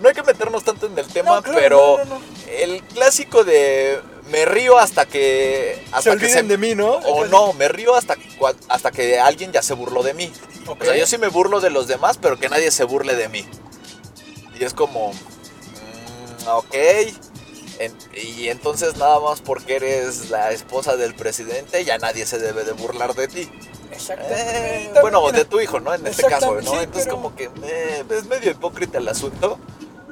no 0.00 0.08
hay 0.08 0.14
que 0.14 0.22
meternos 0.22 0.64
tanto 0.64 0.86
en 0.86 0.98
el 0.98 1.06
tema, 1.08 1.36
No, 1.36 1.42
claro, 1.42 1.58
pero 1.60 1.98
no, 1.98 2.04
no, 2.06 2.18
no. 2.18 2.22
el 2.50 2.82
clásico 2.84 3.44
de 3.44 4.00
me 4.30 4.44
río 4.46 4.78
hasta 4.78 5.04
que 5.06 5.84
hasta 5.92 6.02
Se 6.12 6.16
que 6.18 6.24
olviden 6.24 6.48
de 6.48 6.56
mí, 6.56 6.74
¿no? 6.74 6.92
o 6.94 7.26
no, 7.26 7.52
me 7.52 7.66
río 7.68 7.94
hasta 7.96 8.16
hasta 8.68 8.90
que 8.92 9.18
alguien 9.18 9.50
ya 9.52 9.60
se 9.60 9.74
burló 9.74 10.02
de 10.04 10.14
mí. 10.14 10.32
O 10.68 10.76
sea, 10.82 10.96
yo 10.96 11.04
sí 11.06 11.18
me 11.18 11.26
burlo 11.28 11.60
de 11.60 11.68
los 11.70 11.88
demás, 11.88 12.16
pero 12.16 12.38
que 12.38 12.48
nadie 12.48 12.70
se 12.70 12.84
burle 12.84 13.16
de 13.16 13.28
mí. 13.28 13.44
Y 14.58 14.64
es 14.64 14.72
como, 14.72 15.12
ok, 16.58 16.74
En- 17.78 17.96
y 18.14 18.48
entonces 18.48 18.98
nada 18.98 19.18
más 19.20 19.40
porque 19.40 19.76
eres 19.76 20.28
la 20.28 20.50
esposa 20.50 20.96
del 20.96 21.14
presidente, 21.14 21.82
ya 21.82 21.96
nadie 21.96 22.26
se 22.26 22.38
debe 22.38 22.62
de 22.64 22.72
burlar 22.72 23.14
de 23.14 23.26
ti. 23.26 23.50
Exactamente. 23.90 24.84
Eh, 24.84 24.92
bueno, 25.00 25.32
de 25.32 25.46
tu 25.46 25.60
hijo, 25.62 25.80
¿no? 25.80 25.94
En 25.94 26.06
este 26.06 26.24
caso, 26.24 26.54
¿no? 26.60 26.60
sí, 26.60 26.76
Entonces 26.76 27.04
pero- 27.04 27.16
como 27.16 27.34
que 27.34 27.44
eh, 27.64 28.04
es 28.10 28.26
medio 28.26 28.50
hipócrita 28.50 28.98
el 28.98 29.08
asunto. 29.08 29.58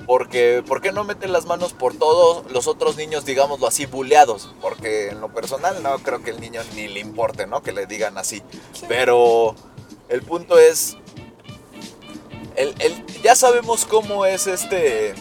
Porque, 0.06 0.64
¿por 0.66 0.80
qué 0.80 0.90
no 0.90 1.04
meten 1.04 1.30
las 1.34 1.44
manos 1.44 1.74
por 1.74 1.94
todos 1.94 2.50
los 2.50 2.66
otros 2.66 2.96
niños, 2.96 3.26
digámoslo 3.26 3.66
así, 3.66 3.84
buleados? 3.84 4.48
Porque 4.62 5.08
en 5.10 5.20
lo 5.20 5.28
personal 5.34 5.82
no 5.82 5.98
creo 5.98 6.22
que 6.22 6.30
el 6.30 6.40
niño 6.40 6.62
ni 6.74 6.88
le 6.88 7.00
importe, 7.00 7.46
¿no? 7.46 7.62
Que 7.62 7.72
le 7.72 7.84
digan 7.84 8.16
así. 8.16 8.42
Pero 8.88 9.54
el 10.08 10.22
punto 10.22 10.58
es, 10.58 10.96
el, 12.56 12.74
el- 12.78 13.04
ya 13.22 13.34
sabemos 13.34 13.84
cómo 13.84 14.24
es 14.24 14.46
este, 14.46 15.12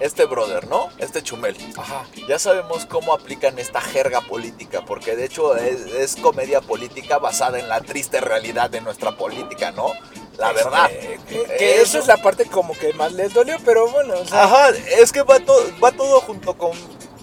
este 0.00 0.24
brother, 0.26 0.66
¿no? 0.68 0.88
Este 0.98 1.22
chumel. 1.22 1.56
Ajá. 1.76 2.04
Ya 2.28 2.38
sabemos 2.38 2.86
cómo 2.86 3.12
aplican 3.12 3.58
esta 3.58 3.80
jerga 3.80 4.20
política, 4.20 4.84
porque 4.86 5.16
de 5.16 5.24
hecho 5.26 5.56
es, 5.56 5.80
es 5.86 6.16
comedia 6.16 6.60
política 6.60 7.18
basada 7.18 7.58
en 7.58 7.68
la 7.68 7.80
triste 7.80 8.20
realidad 8.20 8.70
de 8.70 8.80
nuestra 8.80 9.16
política, 9.16 9.70
¿no? 9.72 9.92
La 10.38 10.50
Este, 10.50 10.64
verdad. 10.64 10.90
que, 11.28 11.44
que 11.58 11.80
eso 11.80 11.98
es 11.98 12.06
la 12.08 12.16
parte 12.16 12.46
como 12.46 12.74
que 12.74 12.92
más 12.94 13.12
les 13.12 13.32
dolió, 13.32 13.56
pero 13.64 13.88
bueno, 13.88 14.14
o 14.20 14.24
sea, 14.26 14.44
Ajá, 14.44 14.70
es 14.70 15.12
que 15.12 15.22
va, 15.22 15.38
to- 15.38 15.70
va 15.82 15.92
todo 15.92 16.20
junto 16.22 16.58
con, 16.58 16.72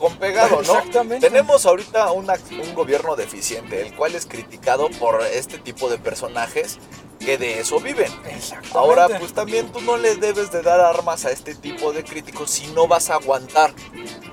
con 0.02 0.18
pegado, 0.18 0.58
¿no? 0.64 0.74
Exactamente. 0.78 1.28
Tenemos 1.30 1.66
ahorita 1.66 2.12
una- 2.12 2.38
un 2.62 2.74
gobierno 2.76 3.16
deficiente, 3.16 3.82
el 3.82 3.96
cual 3.96 4.16
es 4.16 4.26
criticado 4.26 4.90
por 5.00 5.24
este 5.26 5.58
tipo 5.60 5.90
de 5.90 5.98
personajes 5.98 6.80
que 7.20 7.38
de 7.38 7.60
eso 7.60 7.80
viven. 7.80 8.12
exactamente. 8.26 8.78
Ahora, 8.78 9.08
pues 9.20 9.32
también 9.34 9.72
tú 9.72 9.80
no 9.82 9.96
le 9.96 10.16
debes 10.16 10.52
de 10.52 10.64
dar 10.64 10.80
armas 10.82 11.24
a 11.26 11.32
este 11.32 11.54
tipo 11.56 11.94
de 11.94 12.04
críticos 12.04 12.50
si 12.50 12.66
no 12.68 12.88
vas 12.88 13.10
a 13.12 13.14
aguantar 13.16 13.72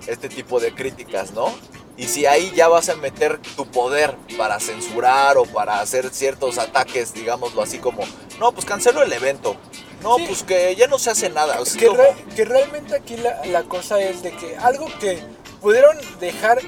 este 0.06 0.28
tipo 0.28 0.58
de 0.58 0.74
críticas, 0.74 1.32
¿no? 1.32 1.52
Y 1.98 2.04
si 2.06 2.26
ahí 2.26 2.52
ya 2.54 2.68
vas 2.68 2.88
a 2.88 2.94
meter 2.94 3.38
tu 3.56 3.66
poder 3.66 4.16
para 4.38 4.60
censurar 4.60 5.36
o 5.36 5.44
para 5.44 5.80
hacer 5.80 6.08
ciertos 6.14 6.56
ataques, 6.56 7.12
digámoslo 7.12 7.60
así 7.60 7.78
como, 7.78 8.04
no, 8.38 8.52
pues 8.52 8.64
cancelo 8.64 9.02
el 9.02 9.12
evento. 9.12 9.56
No, 10.00 10.16
Sí. 10.16 10.24
pues 10.28 10.44
que 10.44 10.76
ya 10.76 10.86
no 10.86 10.96
se 11.00 11.10
hace 11.10 11.28
nada. 11.28 11.60
o 11.60 11.64
sea, 11.66 11.80
que, 11.80 11.86
como- 11.88 11.98
re- 12.00 12.14
que 12.36 12.44
realmente 12.44 12.94
aquí 12.94 13.16
la, 13.16 13.44
la 13.46 13.64
cosa 13.64 14.00
es 14.00 14.22
de 14.22 14.30
que 14.30 14.56
algo 14.56 14.86
que 15.00 15.20
pudieron 15.60 15.96
dejar 16.20 16.58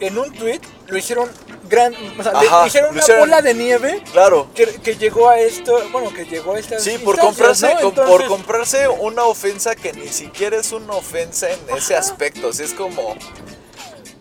en 0.00 0.18
un 0.18 0.32
tweet 0.32 0.60
lo 0.86 0.96
hicieron 0.96 1.28
gran, 1.68 1.94
o 2.18 2.22
sea, 2.22 2.32
le 2.40 2.66
hicieron 2.66 2.90
una 2.92 3.00
hicieron- 3.00 3.20
bola 3.20 3.42
de 3.42 3.52
nieve 3.54 4.02
Claro. 4.12 4.48
que, 4.54 4.64
que 4.80 4.96
llegó 4.96 5.28
a 5.28 5.38
esto, 5.38 5.78
bueno, 5.92 6.12
que 6.14 6.24
llegó 6.24 6.54
a 6.54 6.58
estas 6.58 6.82
Sí, 6.82 6.96
por 6.98 7.18
comprarse, 7.18 7.68
por 7.94 8.26
comprarse 8.26 8.88
una 8.88 9.24
ofensa 9.24 9.74
que 9.74 9.92
ni 9.92 10.08
siquiera 10.08 10.56
es 10.56 10.72
una 10.72 10.94
ofensa 10.94 11.50
en 11.50 11.58
ese 11.76 11.94
Ajá. 11.94 12.00
aspecto. 12.04 12.48
Así 12.48 12.62
es 12.62 12.72
como. 12.72 13.16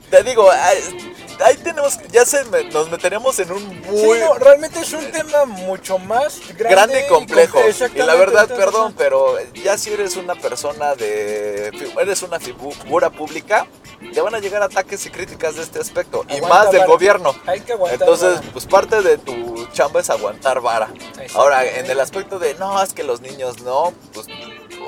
Te 0.09 0.23
digo, 0.23 0.49
ahí, 0.49 1.55
tenemos. 1.63 1.99
Ya 2.11 2.25
se 2.25 2.43
nos 2.71 2.89
meteremos 2.89 3.37
en 3.39 3.51
un 3.51 3.59
sí, 3.61 3.89
muy 4.05 4.19
no, 4.19 4.33
realmente 4.35 4.79
es 4.79 4.93
un 4.93 5.09
tema 5.11 5.43
mucho 5.45 5.99
más 5.99 6.39
grande, 6.57 6.63
grande 6.69 7.05
y 7.05 7.07
complejo. 7.09 7.59
com- 7.61 7.89
Y 7.95 7.99
la 7.99 8.15
verdad, 8.15 8.47
perdón, 8.47 8.93
pero 8.97 9.35
ya 9.53 9.77
si 9.77 9.91
eres 9.93 10.15
una 10.15 10.35
persona 10.35 10.95
de. 10.95 11.71
Eres 11.99 12.21
una 12.23 12.39
figura 12.39 13.09
pública, 13.09 13.67
te 14.13 14.21
van 14.21 14.35
a 14.35 14.39
llegar 14.39 14.61
ataques 14.61 15.05
y 15.05 15.09
críticas 15.09 15.55
de 15.55 15.63
este 15.63 15.79
aspecto. 15.79 16.25
y 16.29 16.41
más 16.41 16.71
del 16.71 16.81
vara. 16.81 16.91
gobierno. 16.91 17.35
Hay 17.45 17.61
que 17.61 17.73
aguantar. 17.73 18.01
Entonces, 18.01 18.39
vara. 18.39 18.51
pues 18.53 18.65
parte 18.65 19.01
de 19.01 19.17
tu 19.17 19.65
chamba 19.73 19.99
es 20.01 20.09
aguantar 20.09 20.61
vara. 20.61 20.89
Ahora, 21.33 21.65
en 21.65 21.85
el 21.89 21.99
aspecto 21.99 22.39
de, 22.39 22.53
no, 22.55 22.81
es 22.81 22.93
que 22.93 23.03
los 23.03 23.21
niños 23.21 23.61
no, 23.61 23.93
pues, 24.13 24.27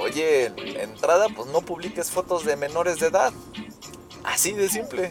oye, 0.01 0.46
entrada, 0.82 1.28
pues 1.36 1.50
no 1.50 1.62
publiques 1.62 2.12
fotos 2.12 2.46
de 2.46 2.56
menores 2.56 3.00
de 3.00 3.08
edad. 3.08 3.34
Así 4.24 4.54
de 4.54 4.70
simple. 4.70 5.10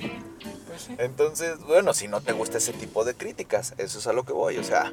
Pues 0.66 0.82
sí. 0.82 0.94
Entonces, 0.98 1.58
bueno, 1.60 1.94
si 1.94 2.08
no 2.08 2.20
te 2.20 2.32
gusta 2.32 2.58
ese 2.58 2.72
tipo 2.72 3.04
de 3.04 3.14
críticas, 3.14 3.74
eso 3.78 3.98
es 3.98 4.06
a 4.06 4.12
lo 4.12 4.24
que 4.24 4.32
voy, 4.32 4.58
o 4.58 4.64
sea. 4.64 4.92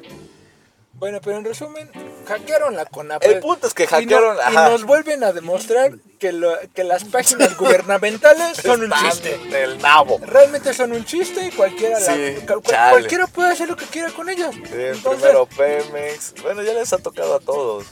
Bueno, 0.98 1.20
pero 1.22 1.36
en 1.36 1.44
resumen, 1.44 1.90
hackearon 2.26 2.74
la 2.74 2.86
CONAPRED. 2.86 3.30
El 3.30 3.40
punto 3.40 3.66
es 3.66 3.74
que 3.74 3.82
Y 3.82 3.86
no- 3.86 3.90
hackearon, 3.90 4.36
y, 4.50 4.54
nos 4.54 4.84
vuelven 4.84 5.22
a 5.24 5.32
demostrar 5.32 5.92
que, 6.18 6.32
lo- 6.32 6.56
que 6.74 6.84
las 6.84 7.04
páginas 7.04 7.54
gubernamentales 7.58 8.56
son 8.56 8.82
un 8.82 8.90
chiste. 8.92 9.36
Del 9.50 9.76
nabo. 9.78 10.18
Realmente 10.22 10.72
son 10.72 10.92
un 10.92 11.04
chiste 11.04 11.44
y 11.46 11.50
cualquiera, 11.50 12.00
la- 12.00 12.40
cual- 12.46 12.90
cualquiera 12.90 13.26
puede 13.26 13.52
hacer 13.52 13.68
lo 13.68 13.76
que 13.76 13.84
quiera 13.84 14.10
con 14.10 14.30
ellas. 14.30 14.54
Sí, 14.54 14.60
Entonces, 14.72 15.20
primero 15.22 15.46
Pemex. 15.46 16.34
Bueno, 16.42 16.62
ya 16.62 16.72
les 16.72 16.90
ha 16.94 16.98
tocado 16.98 17.34
a 17.34 17.40
todos. 17.40 17.84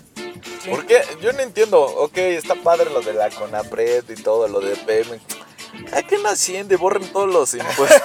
sí. 0.63 0.71
¿Por 0.71 0.87
qué? 0.87 1.03
Yo 1.21 1.33
no 1.35 1.41
entiendo. 1.41 1.83
Ok, 1.83 2.17
está 2.17 2.55
padre 2.55 2.89
lo 2.91 3.03
de 3.03 3.13
la 3.13 3.29
Conapred 3.29 4.05
y 4.09 4.15
todo, 4.23 4.49
lo 4.49 4.61
de 4.61 4.77
Pemex. 4.77 5.23
Hackeen 5.91 6.25
Hacienda 6.27 6.73
y 6.75 6.77
borren 6.79 7.07
todos 7.13 7.29
los 7.31 7.53
impuestos. 7.55 8.01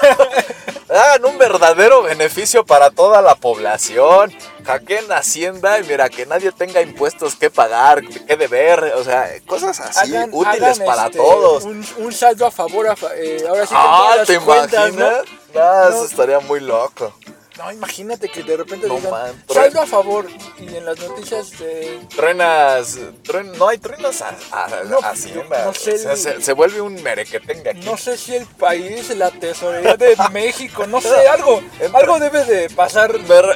Hagan 0.90 1.26
un 1.26 1.38
verdadero 1.38 2.02
beneficio 2.02 2.66
para 2.66 2.90
toda 2.90 3.22
la 3.22 3.36
población. 3.36 4.34
Hackeen 4.66 5.12
Hacienda 5.12 5.80
y 5.80 5.84
mira, 5.84 6.10
que 6.10 6.26
nadie 6.26 6.52
tenga 6.52 6.82
impuestos 6.82 7.36
que 7.36 7.50
pagar, 7.50 8.02
que 8.04 8.36
deber. 8.36 8.94
O 8.96 9.04
sea, 9.04 9.30
cosas 9.46 9.80
así 9.80 10.16
hagan- 10.16 10.30
útiles 10.34 10.80
hagan, 10.80 10.86
para 10.88 11.06
este, 11.06 11.18
todos. 11.18 11.64
Un, 11.66 11.86
un 11.98 12.12
saldo 12.14 12.46
a 12.48 12.52
favor, 12.52 12.88
a 12.88 12.96
fa- 12.96 13.16
eh, 13.16 13.44
ahora 13.48 13.66
sí 13.68 13.74
con 13.74 13.84
Ah, 13.84 13.98
todas 14.00 14.18
las 14.18 14.28
¿te 14.28 14.40
cuentas, 14.40 14.94
¿no? 14.94 15.06
imaginas? 15.08 15.26
No, 15.54 15.90
eso 15.90 16.06
estaría 16.06 16.40
muy 16.40 16.60
loco. 16.60 17.14
No, 17.60 17.70
imagínate 17.74 18.30
que 18.30 18.42
de 18.42 18.56
repente 18.56 18.88
No, 18.88 18.96
digan 18.96 19.12
man, 19.12 19.44
saldo 19.50 19.82
a 19.82 19.86
favor 19.86 20.26
y 20.60 20.76
en 20.78 20.86
las 20.86 20.98
noticias 20.98 21.60
de 21.60 22.00
Truenas, 22.16 22.98
truen- 23.26 23.52
no 23.58 23.68
hay 23.68 23.78
truenas 23.78 24.22
a, 24.22 24.30
a- 24.52 24.84
No, 24.86 25.00
Hacienda. 25.00 25.66
no 25.66 25.74
sé, 25.74 25.96
O 25.96 25.98
sea, 25.98 26.16
se, 26.16 26.42
se 26.42 26.54
vuelve 26.54 26.80
un 26.80 27.04
merequetenga 27.04 27.72
aquí. 27.72 27.82
no 27.82 27.98
sé 27.98 28.18
si 28.18 28.34
el 28.36 28.46
país, 28.46 29.10
la 29.18 29.30
tesorería 29.32 29.98
de 29.98 30.16
México, 30.32 30.88
no 30.88 31.02
sé, 31.02 31.28
algo, 31.28 31.60
Entra- 31.82 32.00
algo 32.00 32.20
debe 32.20 32.46
de 32.46 32.70
pasar. 32.70 33.12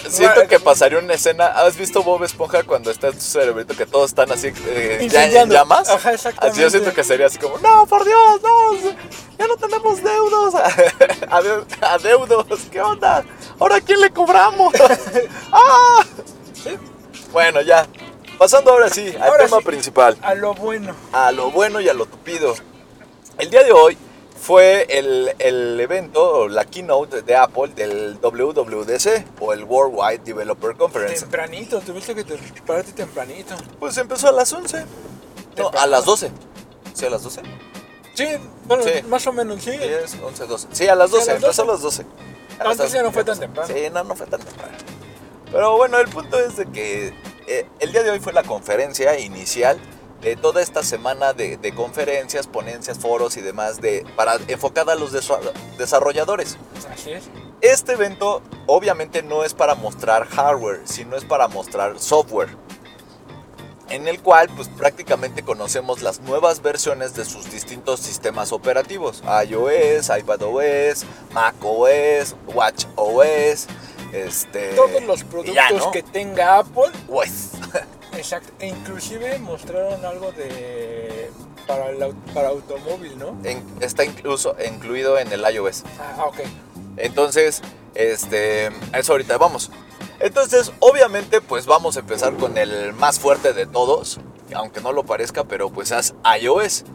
Siento 0.10 0.48
que 0.50 0.60
pasaría 0.60 1.00
una 1.00 1.14
escena. 1.14 1.48
¿Has 1.48 1.78
visto 1.78 2.04
Bob 2.04 2.24
Esponja 2.26 2.64
cuando 2.64 2.92
está 2.92 3.08
en 3.08 3.22
su 3.22 3.32
cerebrito 3.40 3.74
que 3.74 3.86
todos 3.86 4.10
están 4.12 4.30
así 4.34 4.52
eh, 4.68 5.08
ya 5.10 5.26
en 5.26 5.50
llamas? 5.50 5.90
Ajá, 5.90 6.12
exactamente. 6.14 6.52
Así 6.60 6.62
yo 6.62 6.70
siento 6.70 6.94
que 6.94 7.06
sería 7.06 7.28
así 7.28 7.38
como, 7.38 7.58
no, 7.60 7.88
por 7.88 8.04
Dios, 8.04 8.42
no, 8.42 8.74
ya 9.40 9.48
no 9.48 9.56
tenemos 9.56 10.04
deudos. 10.04 10.54
Ade- 11.30 11.64
Adeudos, 11.82 12.46
¿qué 12.70 12.82
onda? 12.82 13.24
¿Ahora 13.60 13.78
a 13.78 13.82
quién 13.94 14.02
le 14.02 14.10
cobramos? 14.12 14.74
¡Ah! 15.52 16.04
Sí, 16.54 16.78
Bueno, 17.32 17.62
ya. 17.62 17.88
Pasando 18.38 18.72
ahora 18.72 18.90
sí 18.90 19.08
al 19.16 19.24
Ahora 19.30 19.46
tema 19.46 19.58
sí. 19.60 19.64
principal. 19.66 20.18
a 20.22 20.34
lo 20.34 20.54
bueno. 20.56 20.96
a 21.12 21.32
lo 21.32 21.52
bueno 21.52 21.80
y 21.80 21.88
a 21.90 21.94
lo 21.94 22.06
tupido. 22.06 22.56
El 23.38 23.50
día 23.50 23.64
de 23.64 23.72
hoy 23.72 23.98
fue 24.40 24.86
el, 24.90 25.34
el 25.40 25.80
evento, 25.80 26.48
la 26.48 26.66
keynote 26.66 27.22
de 27.22 27.36
Apple 27.36 27.70
del 27.76 28.18
WWDC 28.22 29.26
o 29.40 29.54
el 29.54 29.64
Worldwide 29.64 30.20
Developer 30.24 30.76
Conference. 30.76 31.22
Tempranito, 31.22 31.80
tuviste 31.82 32.16
que 32.16 32.24
te 32.24 32.38
pararte 32.66 32.92
tempranito. 32.92 33.56
Pues 33.80 33.98
empezó 33.98 34.28
a 34.30 34.32
las 34.32 34.52
11. 34.52 34.86
No, 35.58 35.70
a 35.70 35.88
las 35.88 36.04
12. 36.04 36.32
¿Sí, 36.94 37.06
a 37.06 37.10
las 37.12 37.24
12? 37.24 37.42
Sí, 38.16 38.26
bueno, 38.66 38.84
Sí. 38.84 38.90
más 39.08 39.26
o 39.28 39.34
menos, 39.34 39.64
sí. 39.64 39.72
10, 39.72 40.18
11, 40.24 40.46
12. 40.46 40.68
Sí, 40.72 40.88
a 40.88 40.96
las 40.96 41.10
12, 41.12 41.24
Sí, 41.26 41.30
a 41.30 41.34
las 41.36 41.44
empezó 41.44 41.62
a 41.62 41.66
12. 41.66 41.72
las 41.72 41.82
12. 41.82 42.06
12. 42.60 42.90
ya 42.98 43.04
no 43.04 43.12
fue 43.12 43.24
tan 43.24 43.40
temprano. 43.40 43.74
Sí, 43.74 43.84
no, 43.92 44.04
no 44.04 44.16
fue 44.16 44.28
tan 44.28 44.42
temprano. 44.42 44.74
Pero 45.52 45.78
bueno, 45.78 45.98
el 46.00 46.08
punto 46.10 46.40
es 46.40 46.56
de 46.58 46.66
que 46.66 47.14
eh, 47.48 47.68
el 47.80 47.92
día 47.92 48.04
de 48.04 48.12
hoy 48.12 48.20
fue 48.20 48.34
la 48.34 48.44
conferencia 48.44 49.20
inicial 49.20 49.80
de 50.22 50.36
toda 50.38 50.62
esta 50.62 50.84
semana 50.84 51.34
de, 51.34 51.58
de 51.58 51.76
conferencias, 51.76 52.48
ponencias, 52.48 52.98
foros 52.98 53.36
y 53.38 53.42
demás 53.42 53.82
de, 53.82 54.06
para, 54.16 54.36
enfocada 54.48 54.94
a 54.94 54.96
los 54.96 55.14
desa- 55.14 55.40
desarrolladores. 55.78 56.58
Así 56.92 57.12
es. 57.12 57.26
Este 57.62 57.94
evento 57.94 58.42
obviamente 58.66 59.22
no 59.22 59.44
es 59.44 59.54
para 59.54 59.76
mostrar 59.76 60.26
hardware, 60.28 60.82
sino 60.86 61.16
es 61.18 61.26
para 61.26 61.48
mostrar 61.50 62.00
software. 62.00 62.56
En 63.90 64.08
el 64.08 64.20
cual 64.22 64.50
pues 64.56 64.70
prácticamente 64.70 65.44
conocemos 65.44 66.02
las 66.02 66.20
nuevas 66.22 66.62
versiones 66.62 67.14
de 67.16 67.26
sus 67.26 67.52
distintos 67.52 68.00
sistemas 68.00 68.52
operativos. 68.52 69.22
iOS, 69.48 70.10
iPadOS, 70.18 71.06
macOS, 71.32 72.36
WatchOS, 72.54 73.68
este... 74.14 74.74
Todos 74.76 75.04
los 75.04 75.24
productos 75.24 75.54
ya, 75.56 75.70
¿no? 75.70 75.92
que 75.92 76.02
tenga 76.04 76.60
Apple, 76.60 76.92
Pues, 77.08 77.52
exacto. 78.18 78.52
E 78.60 78.68
inclusive 78.68 79.38
mostraron 79.40 80.04
algo 80.06 80.32
de 80.32 81.30
para 81.68 81.90
el 81.92 82.14
para 82.34 82.50
automóvil, 82.50 83.18
¿no? 83.18 83.38
en- 83.44 83.64
está 83.80 84.04
incluso 84.04 84.56
incluido 84.68 85.18
en 85.18 85.32
el 85.32 85.42
iOS. 85.54 85.84
Ah, 86.00 86.26
ok. 86.26 86.40
Entonces, 86.98 87.62
este, 87.96 88.70
a 88.92 89.00
eso 89.00 89.12
ahorita 89.14 89.38
vamos. 89.38 89.72
Entonces, 90.20 90.72
obviamente, 90.80 91.42
pues 91.42 91.66
vamos 91.66 91.98
a 91.98 92.02
empezar 92.02 92.36
con 92.38 92.58
el 92.58 92.94
más 92.94 93.20
fuerte 93.20 93.54
de 93.54 93.66
todos, 93.66 94.20
aunque 94.56 94.82
no 94.82 94.92
lo 94.92 95.04
parezca, 95.04 95.44
pero 95.44 95.70
pues 95.70 95.92
es 95.92 96.14
iOS. 96.42 96.86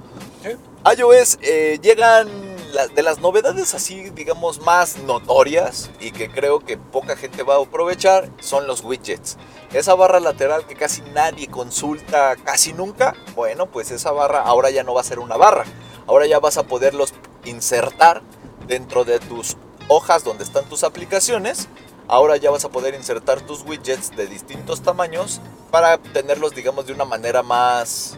Sí. 0.43 0.51
iOS 0.97 1.39
eh, 1.43 1.79
llegan 1.83 2.29
la- 2.73 2.87
de 2.87 3.03
las 3.03 3.19
novedades 3.19 3.75
así, 3.75 4.11
digamos, 4.11 4.61
más 4.63 4.99
notorias 4.99 5.91
y 6.01 6.13
que 6.13 6.31
creo 6.31 6.61
que 6.61 6.79
poca 6.79 7.17
gente 7.17 7.43
va 7.43 7.57
a 7.57 7.63
aprovechar 7.63 8.31
son 8.41 8.67
los 8.67 8.83
widgets. 8.85 9.37
Esa 9.73 9.95
barra 9.95 10.21
lateral 10.21 10.65
que 10.67 10.75
casi 10.77 11.03
nadie 11.13 11.49
consulta 11.49 12.37
casi 12.37 12.73
nunca, 12.73 13.15
bueno, 13.35 13.67
pues 13.67 13.91
esa 13.91 14.13
barra 14.13 14.41
ahora 14.43 14.71
ya 14.71 14.85
no 14.85 14.95
va 14.95 15.01
a 15.01 15.05
ser 15.05 15.19
una 15.19 15.37
barra. 15.37 15.65
ahora 16.07 16.27
ya 16.27 16.39
vas 16.39 16.57
a 16.57 16.63
poderlos 16.63 17.13
insertar 17.45 18.23
dentro 18.67 19.05
de 19.05 19.19
tus 19.19 19.57
hojas 19.89 20.25
donde 20.25 20.45
están 20.45 20.65
tus 20.67 20.85
aplicaciones. 20.85 21.69
Ahora 22.07 22.37
ya 22.37 22.51
vas 22.51 22.65
a 22.65 22.71
poder 22.71 22.95
insertar 22.95 23.41
tus 23.43 23.63
widgets 23.63 24.17
de 24.17 24.27
distintos 24.27 24.81
tamaños 24.83 25.41
para 25.71 25.99
tenerlos, 25.99 26.55
digamos, 26.55 26.87
de 26.87 26.95
una 26.95 27.05
manera 27.05 27.43
más, 27.43 28.17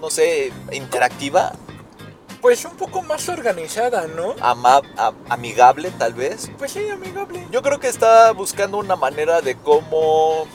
no 0.00 0.08
sé, 0.10 0.50
interactiva, 0.72 1.52
Pues 2.40 2.64
un 2.64 2.76
poco 2.76 3.02
más 3.02 3.28
organizada, 3.28 4.06
¿no? 4.06 4.34
ama- 4.40 4.80
amigable 5.28 5.90
tal 5.98 6.14
vez. 6.14 6.50
Pues 6.56 6.70
sí, 6.72 6.88
amigable. 6.88 7.46
Yo 7.50 7.60
creo 7.62 7.80
que 7.80 7.88
está 7.88 8.30
buscando 8.32 8.78
una 8.78 8.96
manera 8.96 9.40
de 9.42 9.56
cómo 9.56 10.46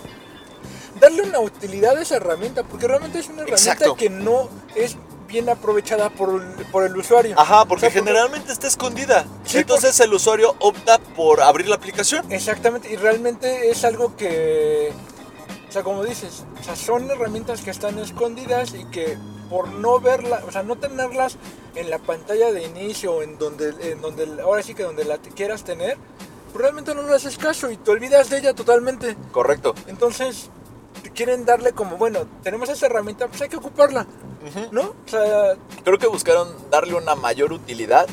Darle 1.00 1.24
una 1.24 1.40
utilidad 1.40 1.98
a 1.98 2.02
esa 2.02 2.16
herramienta, 2.16 2.64
porque 2.64 2.88
realmente 2.88 3.20
es 3.20 3.26
una 3.28 3.42
herramienta 3.42 3.72
Exacto. 3.74 3.96
que 3.96 4.10
no 4.10 4.48
es 4.76 4.96
bien 5.34 5.50
aprovechada 5.50 6.12
por, 6.12 6.42
el- 6.42 6.66
por 6.68 6.84
el 6.86 6.96
usuario. 6.96 7.34
Ajá, 7.38 7.66
porque 7.66 7.88
O 7.88 7.90
sea, 7.92 8.00
generalmente 8.02 8.52
está 8.54 8.68
escondida. 8.68 9.26
Sí, 9.44 9.58
Entonces 9.58 10.00
el 10.00 10.14
usuario 10.14 10.56
opta 10.60 11.00
por 11.00 11.42
abrir 11.42 11.68
la 11.68 11.76
aplicación. 11.76 12.32
Exactamente, 12.32 12.92
y 12.94 12.96
realmente 12.96 13.72
es 13.72 13.84
algo 13.84 14.16
que, 14.16 14.94
o 15.68 15.72
sea, 15.72 15.82
como 15.84 16.04
dices, 16.04 16.46
o 16.62 16.64
sea, 16.64 16.76
son 16.76 17.10
herramientas 17.10 17.62
que 17.62 17.72
están 17.72 17.98
escondidas 17.98 18.76
y 18.76 18.86
que 18.86 19.18
por 19.50 19.68
no 19.70 20.00
verlas, 20.00 20.44
o 20.48 20.52
sea, 20.52 20.62
no 20.64 20.76
tenerlas 20.78 21.38
en 21.76 21.90
la 21.90 21.98
pantalla 21.98 22.52
de 22.52 22.64
inicio, 22.66 23.24
en 23.24 23.40
donde, 23.40 23.74
en 23.92 24.02
donde 24.02 24.40
ahora 24.44 24.62
sí 24.62 24.76
que 24.76 24.84
donde 24.84 25.04
la 25.04 25.18
quieras 25.18 25.64
tener, 25.64 25.98
realmente 26.54 26.94
no 26.94 27.02
le 27.02 27.16
haces 27.16 27.40
caso 27.40 27.72
y 27.72 27.78
te 27.78 27.90
olvidas 27.90 28.30
de 28.30 28.38
ella 28.38 28.54
totalmente. 28.54 29.18
Correcto. 29.32 29.74
Entonces, 29.88 30.50
quieren 31.12 31.46
darle 31.46 31.74
como, 31.74 31.98
bueno, 31.98 32.22
tenemos 32.44 32.70
esa 32.70 32.86
herramienta, 32.86 33.28
pues 33.28 33.42
hay 33.42 33.50
que 33.50 33.58
ocuparla, 33.58 34.08
Ujú. 34.48 34.68
¿no? 34.72 34.82
O 34.82 35.08
sea, 35.08 35.56
Creo 35.84 35.98
que 35.98 36.08
buscaron 36.08 36.50
darle 36.70 36.96
una 36.96 37.16
mayor 37.16 37.54
utilidad. 37.54 38.08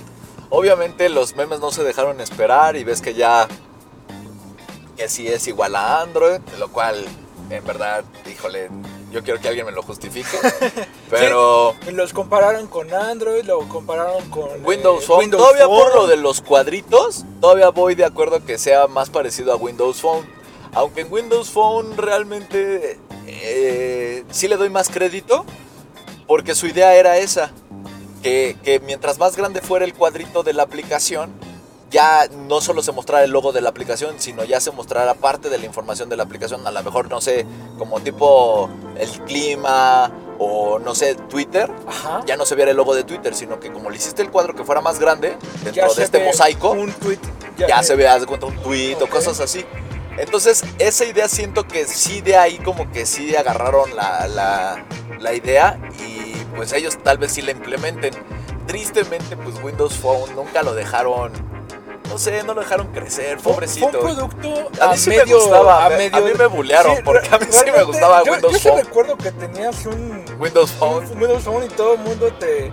Obviamente 0.48 1.08
los 1.08 1.36
memes 1.36 1.60
no 1.60 1.70
se 1.70 1.84
dejaron 1.84 2.20
esperar 2.20 2.76
y 2.76 2.84
ves 2.84 3.00
que 3.00 3.14
ya 3.14 3.46
que 4.96 5.08
sí 5.08 5.28
es 5.28 5.46
igual 5.46 5.76
a 5.76 6.02
Android, 6.02 6.40
lo 6.58 6.68
cual 6.68 7.06
en 7.50 7.64
verdad, 7.64 8.04
híjole, 8.30 8.68
yo 9.10 9.22
quiero 9.24 9.40
que 9.40 9.48
alguien 9.48 9.66
me 9.66 9.72
lo 9.72 9.82
justifique. 9.82 10.28
Pero 11.10 11.74
los 11.92 12.12
compararon 12.12 12.66
con 12.68 12.92
Android, 12.92 13.44
lo 13.44 13.60
compararon 13.68 14.28
con 14.30 14.64
Windows 14.64 15.02
eh, 15.02 15.06
Phone, 15.06 15.18
Windows 15.20 15.42
todavía 15.42 15.66
por 15.66 15.90
Phone. 15.90 15.94
lo 16.02 16.06
de 16.06 16.16
los 16.16 16.40
cuadritos, 16.40 17.24
todavía 17.40 17.70
voy 17.70 17.94
de 17.94 18.04
acuerdo 18.04 18.44
que 18.44 18.58
sea 18.58 18.86
más 18.86 19.10
parecido 19.10 19.52
a 19.52 19.56
Windows 19.56 20.00
Phone. 20.00 20.24
Aunque 20.74 21.02
en 21.02 21.12
Windows 21.12 21.50
Phone 21.50 21.96
realmente 21.96 22.98
eh, 23.26 24.24
sí 24.30 24.48
le 24.48 24.56
doy 24.56 24.70
más 24.70 24.88
crédito, 24.88 25.44
porque 26.26 26.54
su 26.54 26.66
idea 26.66 26.94
era 26.94 27.18
esa, 27.18 27.50
que, 28.22 28.56
que 28.62 28.80
mientras 28.80 29.18
más 29.18 29.36
grande 29.36 29.60
fuera 29.60 29.84
el 29.84 29.94
cuadrito 29.94 30.42
de 30.42 30.52
la 30.52 30.62
aplicación, 30.62 31.30
ya 31.90 32.28
no 32.46 32.60
solo 32.60 32.82
se 32.82 32.92
mostrara 32.92 33.24
el 33.24 33.32
logo 33.32 33.50
de 33.52 33.60
la 33.60 33.70
aplicación, 33.70 34.14
sino 34.20 34.44
ya 34.44 34.60
se 34.60 34.70
mostrara 34.70 35.14
parte 35.14 35.50
de 35.50 35.58
la 35.58 35.66
información 35.66 36.08
de 36.08 36.16
la 36.16 36.22
aplicación, 36.22 36.64
a 36.64 36.70
lo 36.70 36.82
mejor, 36.84 37.10
no 37.10 37.20
sé, 37.20 37.44
como 37.78 37.98
tipo 38.00 38.70
el 38.96 39.10
clima 39.24 40.12
o 40.38 40.78
no 40.78 40.94
sé, 40.94 41.16
Twitter, 41.16 41.68
Ajá. 41.88 42.22
ya 42.26 42.36
no 42.36 42.46
se 42.46 42.54
viera 42.54 42.70
el 42.70 42.76
logo 42.76 42.94
de 42.94 43.02
Twitter, 43.02 43.34
sino 43.34 43.58
que 43.58 43.72
como 43.72 43.90
le 43.90 43.96
hiciste 43.96 44.22
el 44.22 44.30
cuadro 44.30 44.54
que 44.54 44.62
fuera 44.62 44.80
más 44.80 45.00
grande, 45.00 45.36
dentro 45.64 45.92
de 45.92 46.04
este 46.04 46.24
mosaico, 46.24 46.70
Un 46.70 46.92
tweet. 46.92 47.18
ya 47.58 47.82
se 47.82 47.96
ve, 47.96 48.06
haz 48.06 48.20
de 48.20 48.26
cuenta, 48.28 48.46
un 48.46 48.56
tweet 48.62 48.96
o 49.02 49.08
cosas 49.08 49.40
así. 49.40 49.64
Entonces, 50.20 50.62
esa 50.78 51.04
idea 51.04 51.28
siento 51.28 51.66
que 51.66 51.86
sí 51.86 52.20
de 52.20 52.36
ahí 52.36 52.58
como 52.58 52.90
que 52.92 53.06
sí 53.06 53.34
agarraron 53.34 53.94
la, 53.96 54.28
la, 54.28 54.84
la 55.18 55.32
idea 55.34 55.78
y 55.98 56.34
pues 56.56 56.72
ellos 56.72 56.98
tal 57.02 57.18
vez 57.18 57.32
sí 57.32 57.42
la 57.42 57.52
implementen. 57.52 58.12
Tristemente, 58.66 59.36
pues 59.36 59.56
Windows 59.62 59.94
Phone 59.94 60.34
nunca 60.36 60.62
lo 60.62 60.74
dejaron, 60.74 61.32
no 62.08 62.18
sé, 62.18 62.42
no 62.44 62.54
lo 62.54 62.60
dejaron 62.60 62.88
crecer, 62.92 63.38
pobrecito. 63.38 63.88
Fue 64.00 64.12
un 64.12 64.16
producto 64.28 64.70
A 64.80 64.90
a, 64.90 64.92
mí 64.92 64.98
sí 64.98 65.10
me 65.10 65.16
medio, 65.18 65.40
gustaba, 65.40 65.86
a 65.86 65.88
me- 65.88 65.96
medio- 65.96 66.16
a 66.18 66.20
mí 66.20 66.30
me 66.38 66.46
bulearon, 66.46 66.98
porque 67.04 67.28
a 67.34 67.38
mí 67.38 67.46
sí 67.50 67.64
me 67.74 67.82
gustaba 67.82 68.22
yo, 68.24 68.32
Windows 68.32 68.52
Yo 68.52 68.58
sí 68.58 68.68
Phone. 68.68 68.82
recuerdo 68.84 69.16
que 69.16 69.32
tenías 69.32 69.86
un, 69.86 70.24
Windows 70.38 70.70
un 70.72 70.78
Phone 70.78 71.04
Windows 71.20 71.42
Phone 71.42 71.64
y 71.64 71.68
todo 71.68 71.94
el 71.94 72.00
mundo 72.00 72.32
te, 72.38 72.70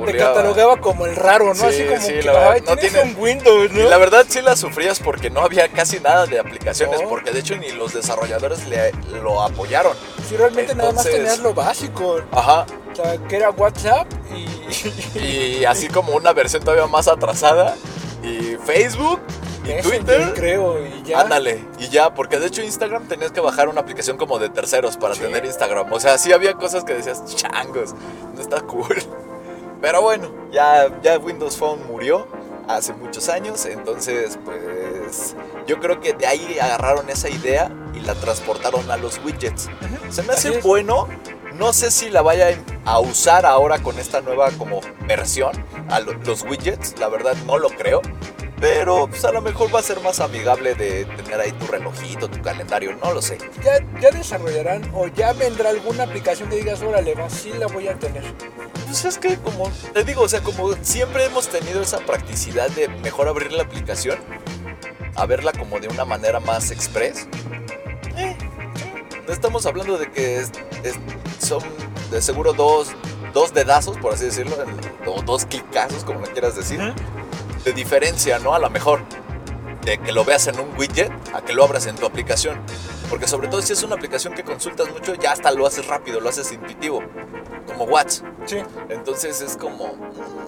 me 0.00 0.12
te 0.12 0.18
catalogaba 0.18 0.76
como 0.80 1.06
el 1.06 1.16
raro, 1.16 1.46
¿no? 1.46 1.54
Sí, 1.54 1.64
Así 1.66 1.84
como 1.84 2.00
sí, 2.00 2.12
que, 2.14 2.22
la 2.22 2.32
verdad, 2.32 2.52
ay, 2.52 2.60
no 2.60 2.76
tienes 2.76 2.92
tiene- 2.92 3.14
un 3.14 3.20
Windows, 3.22 3.72
¿no? 3.72 3.80
Y 3.80 3.82
la 3.84 3.96
verdad 3.98 4.26
sí 4.28 4.42
la 4.42 4.56
sufrías 4.56 4.98
porque 5.00 5.30
no 5.30 5.40
había 5.40 5.68
casi 5.68 6.00
nada 6.00 6.26
de 6.26 6.38
aplicaciones, 6.38 7.00
No. 7.02 7.08
porque 7.08 7.30
de 7.30 7.40
hecho 7.40 7.56
ni 7.56 7.70
los 7.72 7.94
desarrolladores 7.94 8.66
le, 8.68 8.92
lo 9.22 9.42
apoyaron. 9.42 9.92
Sí, 10.28 10.36
realmente 10.36 10.74
nada 10.74 10.92
más 10.92 11.04
tenías 11.04 11.38
lo 11.38 11.54
básico. 11.54 12.20
Ajá. 12.32 12.66
O 12.92 12.96
sea, 12.96 13.16
que 13.28 13.36
era 13.36 13.50
WhatsApp 13.50 14.06
y... 14.34 15.18
Y 15.18 15.64
así 15.64 15.88
como 15.88 16.12
una 16.14 16.32
versión 16.32 16.62
todavía 16.62 16.86
más 16.86 17.08
atrasada. 17.08 17.76
Y 18.22 18.56
Facebook 18.66 19.20
y 19.64 19.68
Messenger, 19.68 19.82
Twitter. 20.04 20.32
creo, 20.34 20.86
y 20.86 21.02
ya. 21.04 21.20
Ándale, 21.20 21.64
y 21.78 21.88
ya, 21.88 22.12
porque 22.14 22.38
de 22.38 22.46
hecho 22.46 22.62
Instagram 22.62 23.08
tenías 23.08 23.30
que 23.32 23.40
bajar 23.40 23.68
una 23.68 23.80
aplicación 23.80 24.16
como 24.18 24.38
de 24.38 24.48
terceros 24.50 24.96
para 24.96 25.14
Sí. 25.14 25.20
tener 25.20 25.44
Instagram. 25.44 25.90
O 25.92 26.00
sea, 26.00 26.18
sí 26.18 26.32
había 26.32 26.52
cosas 26.54 26.84
que 26.84 26.94
decías, 26.94 27.22
changos, 27.34 27.94
no 28.34 28.40
está 28.42 28.60
cool. 28.60 29.02
Pero 29.80 30.02
bueno, 30.02 30.30
ya, 30.52 30.88
ya 31.02 31.18
Windows 31.18 31.56
Phone 31.56 31.86
murió 31.86 32.26
hace 32.68 32.92
muchos 32.92 33.28
años, 33.28 33.64
entonces 33.66 34.38
pues 34.44 35.34
yo 35.66 35.80
creo 35.80 36.00
que 36.00 36.12
de 36.12 36.26
ahí 36.26 36.58
agarraron 36.60 37.08
esa 37.08 37.28
idea 37.28 37.70
y 37.94 38.00
la 38.00 38.14
transportaron 38.14 38.88
a 38.90 38.96
los 38.96 39.18
widgets. 39.24 39.68
Se 40.10 40.22
me 40.22 40.34
hace 40.34 40.58
es. 40.58 40.62
bueno, 40.64 41.08
no 41.54 41.72
sé 41.72 41.90
si 41.90 42.10
la 42.10 42.22
vaya 42.22 42.56
a 42.84 43.00
usar 43.00 43.44
ahora 43.46 43.78
con 43.82 43.98
esta 43.98 44.20
nueva 44.20 44.50
como 44.52 44.80
versión 45.06 45.52
a 45.88 45.98
lo- 46.00 46.12
los 46.12 46.42
widgets, 46.42 46.98
la 47.00 47.08
verdad 47.08 47.34
no 47.46 47.58
lo 47.58 47.70
creo. 47.70 48.02
Pero 48.60 49.06
pues, 49.08 49.24
a 49.24 49.32
lo 49.32 49.40
mejor 49.40 49.74
va 49.74 49.80
a 49.80 49.82
ser 49.82 50.00
más 50.00 50.20
amigable 50.20 50.74
de 50.74 51.06
tener 51.06 51.40
ahí 51.40 51.52
tu 51.52 51.66
relojito, 51.66 52.28
tu 52.28 52.42
calendario, 52.42 52.94
no 53.02 53.12
lo 53.14 53.22
sé. 53.22 53.38
Ya, 53.64 53.78
ya 54.00 54.10
desarrollarán 54.10 54.90
o 54.94 55.06
ya 55.06 55.32
vendrá 55.32 55.70
alguna 55.70 56.04
aplicación 56.04 56.50
que 56.50 56.56
digas, 56.56 56.82
órale, 56.82 57.14
va, 57.14 57.30
sí 57.30 57.52
la 57.58 57.66
voy 57.68 57.88
a 57.88 57.98
tener. 57.98 58.22
Pues 58.86 59.04
es 59.04 59.16
que 59.18 59.36
como 59.38 59.70
te 59.94 60.04
digo, 60.04 60.22
o 60.22 60.28
sea, 60.28 60.42
como 60.42 60.74
siempre 60.82 61.24
hemos 61.24 61.48
tenido 61.48 61.80
esa 61.80 61.98
practicidad 62.00 62.68
de 62.70 62.88
mejor 62.88 63.28
abrir 63.28 63.52
la 63.52 63.62
aplicación, 63.62 64.18
a 65.16 65.24
verla 65.26 65.52
como 65.52 65.80
de 65.80 65.88
una 65.88 66.04
manera 66.04 66.38
más 66.40 66.70
express. 66.70 67.26
Eh, 68.16 68.36
no 69.26 69.32
estamos 69.32 69.64
hablando 69.64 69.96
de 69.96 70.10
que 70.10 70.36
es- 70.38 70.50
es- 70.82 70.98
son 71.44 71.62
de 72.10 72.20
seguro 72.20 72.52
dos, 72.52 72.88
dos 73.32 73.54
dedazos, 73.54 73.96
por 73.98 74.12
así 74.14 74.26
decirlo, 74.26 74.56
o 75.06 75.22
dos 75.22 75.46
clicazos, 75.46 76.04
como 76.04 76.20
lo 76.20 76.26
quieras 76.26 76.56
decir, 76.56 76.80
de 77.64 77.72
diferencia, 77.72 78.38
¿no? 78.38 78.54
A 78.54 78.58
lo 78.58 78.70
mejor 78.70 79.00
de 79.84 79.98
que 79.98 80.12
lo 80.12 80.24
veas 80.24 80.46
en 80.46 80.58
un 80.60 80.76
widget 80.78 81.10
a 81.34 81.42
que 81.42 81.52
lo 81.54 81.64
abras 81.64 81.86
en 81.86 81.96
tu 81.96 82.06
aplicación. 82.06 82.60
Porque 83.08 83.26
sobre 83.26 83.48
todo 83.48 83.60
si 83.62 83.72
es 83.72 83.82
una 83.82 83.96
aplicación 83.96 84.34
que 84.34 84.44
consultas 84.44 84.88
mucho, 84.90 85.14
ya 85.14 85.32
hasta 85.32 85.50
lo 85.50 85.66
haces 85.66 85.86
rápido, 85.86 86.20
lo 86.20 86.28
haces 86.28 86.52
intuitivo, 86.52 87.02
como 87.66 87.84
WhatsApp. 87.84 88.26
Sí. 88.46 88.58
Entonces 88.88 89.40
es 89.40 89.56
como, 89.56 89.96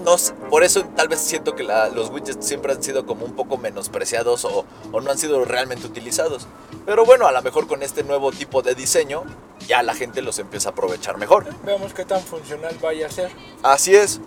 no 0.04 0.16
sé, 0.16 0.32
por 0.48 0.62
eso 0.62 0.84
tal 0.94 1.08
vez 1.08 1.18
siento 1.20 1.54
que 1.56 1.64
la- 1.64 1.88
los 1.88 2.10
widgets 2.10 2.46
siempre 2.46 2.72
han 2.72 2.82
sido 2.82 3.04
como 3.04 3.24
un 3.24 3.32
poco 3.34 3.56
menospreciados 3.58 4.44
o, 4.44 4.64
o 4.92 5.00
no 5.00 5.10
han 5.10 5.18
sido 5.18 5.44
realmente 5.44 5.86
utilizados. 5.86 6.46
Pero 6.86 7.04
bueno, 7.04 7.26
a 7.26 7.32
lo 7.32 7.42
mejor 7.42 7.66
con 7.66 7.82
este 7.82 8.04
nuevo 8.04 8.30
tipo 8.32 8.62
de 8.62 8.74
diseño 8.76 9.24
ya 9.66 9.82
la 9.82 9.94
gente 9.94 10.22
los 10.22 10.38
empieza 10.38 10.68
a 10.68 10.72
aprovechar 10.72 11.16
mejor. 11.18 11.46
Veamos 11.64 11.94
qué 11.94 12.04
tan 12.04 12.20
funcional 12.22 12.76
vaya 12.80 13.06
a 13.06 13.10
ser. 13.10 13.30
Así 13.62 13.94
es. 13.96 14.20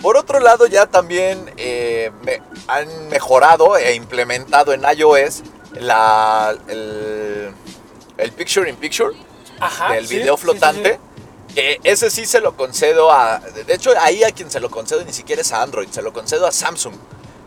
Por 0.00 0.16
otro 0.16 0.40
lado, 0.40 0.66
ya 0.66 0.86
también 0.86 1.52
eh, 1.56 2.10
me- 2.22 2.42
han 2.66 3.08
mejorado 3.08 3.76
e 3.76 3.94
implementado 3.94 4.72
en 4.72 4.82
iOS 4.96 5.42
la, 5.74 6.56
el, 6.68 7.52
el 8.18 8.32
Picture 8.32 8.68
in 8.68 8.76
Picture 8.76 9.14
Ajá. 9.60 9.92
del 9.92 10.06
sí, 10.08 10.16
video 10.16 10.36
sí, 10.36 10.40
sí, 10.40 10.44
flotante. 10.44 10.98
Que 11.54 11.78
ese 11.84 12.10
sí 12.10 12.24
se 12.24 12.40
lo 12.40 12.56
concedo 12.56 13.12
a. 13.12 13.38
De 13.38 13.74
hecho, 13.74 13.92
ahí 14.00 14.24
a 14.24 14.30
quien 14.32 14.50
se 14.50 14.58
lo 14.58 14.70
concedo 14.70 15.04
ni 15.04 15.12
siquiera 15.12 15.42
es 15.42 15.52
a 15.52 15.62
Android, 15.62 15.88
se 15.90 16.00
lo 16.02 16.12
concedo 16.12 16.46
a 16.46 16.52
Samsung. 16.52 16.94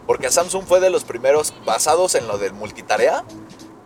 Porque 0.05 0.29
Samsung 0.29 0.65
fue 0.67 0.79
de 0.79 0.91
los 0.91 1.03
primeros 1.03 1.53
basados 1.65 2.13
en 2.13 2.27
lo 2.27 2.37
del 2.37 2.53
multitarea 2.53 3.23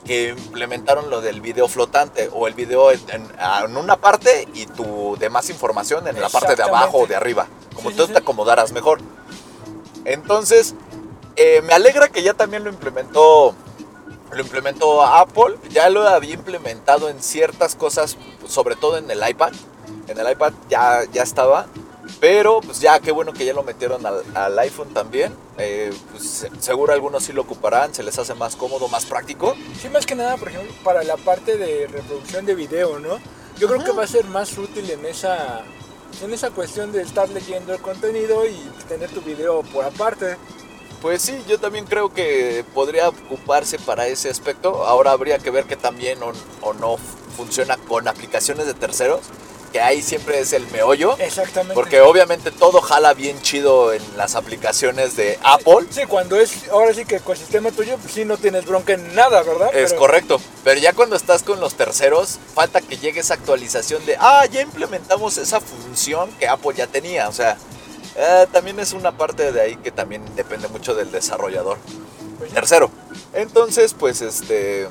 que 0.05 0.29
implementaron 0.29 1.09
lo 1.09 1.21
del 1.21 1.39
video 1.39 1.67
flotante 1.69 2.29
o 2.33 2.47
el 2.47 2.53
video 2.53 2.91
en, 2.91 2.99
en- 3.11 3.31
en 3.63 3.77
una 3.77 3.95
parte 3.95 4.47
y 4.53 4.65
tu 4.65 5.15
demás 5.19 5.49
información 5.49 6.05
en 6.07 6.19
la 6.19 6.27
parte 6.29 6.55
de 6.55 6.63
abajo 6.63 6.99
o 6.99 7.07
de 7.07 7.15
arriba, 7.15 7.47
como 7.79 7.91
Sí, 7.91 7.97
tú 7.97 8.05
sí, 8.07 8.11
te 8.13 8.19
acomodaras 8.19 8.71
mejor. 8.71 8.99
Entonces, 10.05 10.75
eh, 11.35 11.61
me 11.63 11.73
alegra 11.73 12.09
que 12.09 12.23
ya 12.23 12.33
también 12.33 12.63
lo 12.63 12.69
implementó, 12.69 13.53
lo 14.31 14.41
implementó 14.41 15.03
Apple, 15.03 15.55
ya 15.69 15.89
lo 15.89 16.07
había 16.07 16.33
implementado 16.33 17.09
en 17.09 17.21
ciertas 17.21 17.75
cosas, 17.75 18.17
sobre 18.47 18.75
todo 18.75 18.97
en 18.97 19.09
el 19.11 19.27
iPad. 19.27 19.53
En 20.07 20.19
el 20.19 20.31
iPad 20.31 20.53
ya, 20.69 21.03
ya 21.11 21.23
estaba, 21.23 21.67
pero 22.19 22.61
pues 22.61 22.79
ya 22.79 22.99
qué 22.99 23.11
bueno 23.11 23.33
que 23.33 23.45
ya 23.45 23.53
lo 23.53 23.63
metieron 23.63 24.05
al, 24.05 24.23
al 24.35 24.57
iPhone 24.59 24.89
también. 24.93 25.35
Eh, 25.57 25.91
pues, 26.11 26.27
se- 26.27 26.51
seguro 26.59 26.93
algunos 26.93 27.23
sí 27.23 27.33
lo 27.33 27.41
ocuparán, 27.41 27.93
se 27.93 28.01
les 28.03 28.17
hace 28.17 28.33
más 28.33 28.55
cómodo, 28.55 28.87
más 28.87 29.05
práctico. 29.05 29.55
Sí, 29.79 29.89
más 29.89 30.05
que 30.05 30.15
nada, 30.15 30.37
por 30.37 30.47
ejemplo, 30.49 30.71
para 30.83 31.03
la 31.03 31.17
parte 31.17 31.57
de 31.57 31.87
reproducción 31.87 32.45
de 32.45 32.55
video, 32.55 32.99
¿no? 32.99 33.19
Yo 33.57 33.67
creo 33.67 33.83
que 33.83 33.91
va 33.91 34.03
a 34.03 34.07
ser 34.07 34.25
más 34.25 34.57
útil 34.57 34.89
en 34.89 35.05
esa 35.05 35.61
en 36.21 36.33
esa 36.33 36.49
cuestión 36.51 36.91
de 36.91 37.01
estar 37.01 37.29
leyendo 37.29 37.73
el 37.73 37.81
contenido 37.81 38.45
y 38.45 38.55
tener 38.87 39.09
tu 39.09 39.21
video 39.21 39.61
por 39.63 39.85
aparte. 39.85 40.37
Pues 41.01 41.21
sí, 41.21 41.41
yo 41.47 41.59
también 41.59 41.85
creo 41.85 42.13
que 42.13 42.65
podría 42.73 43.07
ocuparse 43.09 43.79
para 43.79 44.07
ese 44.07 44.29
aspecto. 44.29 44.85
Ahora 44.85 45.11
habría 45.11 45.39
que 45.39 45.49
ver 45.49 45.65
que 45.65 45.77
también 45.77 46.21
o, 46.21 46.33
o 46.61 46.73
no 46.73 46.97
funciona 47.37 47.77
con 47.77 48.07
aplicaciones 48.07 48.65
de 48.65 48.73
terceros, 48.73 49.21
que 49.71 49.81
ahí 49.81 50.01
siempre 50.01 50.39
es 50.39 50.53
el 50.53 50.65
meollo. 50.71 51.15
Exactamente. 51.19 51.73
Porque 51.75 52.01
obviamente 52.01 52.51
todo 52.51 52.81
jala 52.81 53.13
bien 53.13 53.41
chido 53.41 53.93
en 53.93 54.01
las 54.17 54.35
aplicaciones 54.35 55.15
de 55.15 55.39
Apple. 55.43 55.87
Sí, 55.89 56.01
cuando 56.07 56.37
es 56.39 56.69
ahora 56.69 56.93
sí 56.93 57.05
que 57.05 57.17
ecosistema 57.17 57.71
tuyo, 57.71 57.97
pues 57.97 58.13
sí 58.13 58.25
no 58.25 58.37
tienes 58.37 58.65
bronca 58.65 58.93
en 58.93 59.13
nada, 59.15 59.43
¿verdad? 59.43 59.69
Es 59.73 59.89
Pero- 59.91 59.99
correcto, 59.99 60.41
pero 60.63 60.79
ya 60.79 60.93
cuando 60.93 61.15
estás 61.15 61.43
con 61.43 61.59
los 61.59 61.75
terceros, 61.75 62.39
falta 62.53 62.81
que 62.81 62.97
llegue 62.97 63.19
esa 63.19 63.35
actualización 63.35 64.05
de, 64.05 64.15
ah, 64.19 64.45
ya 64.51 64.61
implementamos 64.61 65.37
esa 65.37 65.59
función 65.61 66.29
que 66.39 66.47
Apple 66.47 66.73
ya 66.75 66.87
tenía. 66.87 67.29
O 67.29 67.33
sea, 67.33 67.57
eh, 68.15 68.47
también 68.51 68.79
es 68.79 68.93
una 68.93 69.11
parte 69.17 69.51
de 69.51 69.61
ahí 69.61 69.75
que 69.77 69.91
también 69.91 70.23
depende 70.35 70.67
mucho 70.67 70.95
del 70.95 71.11
desarrollador. 71.11 71.77
Pues. 72.37 72.53
Tercero, 72.53 72.89
entonces, 73.33 73.93
pues 73.93 74.21
este, 74.21 74.87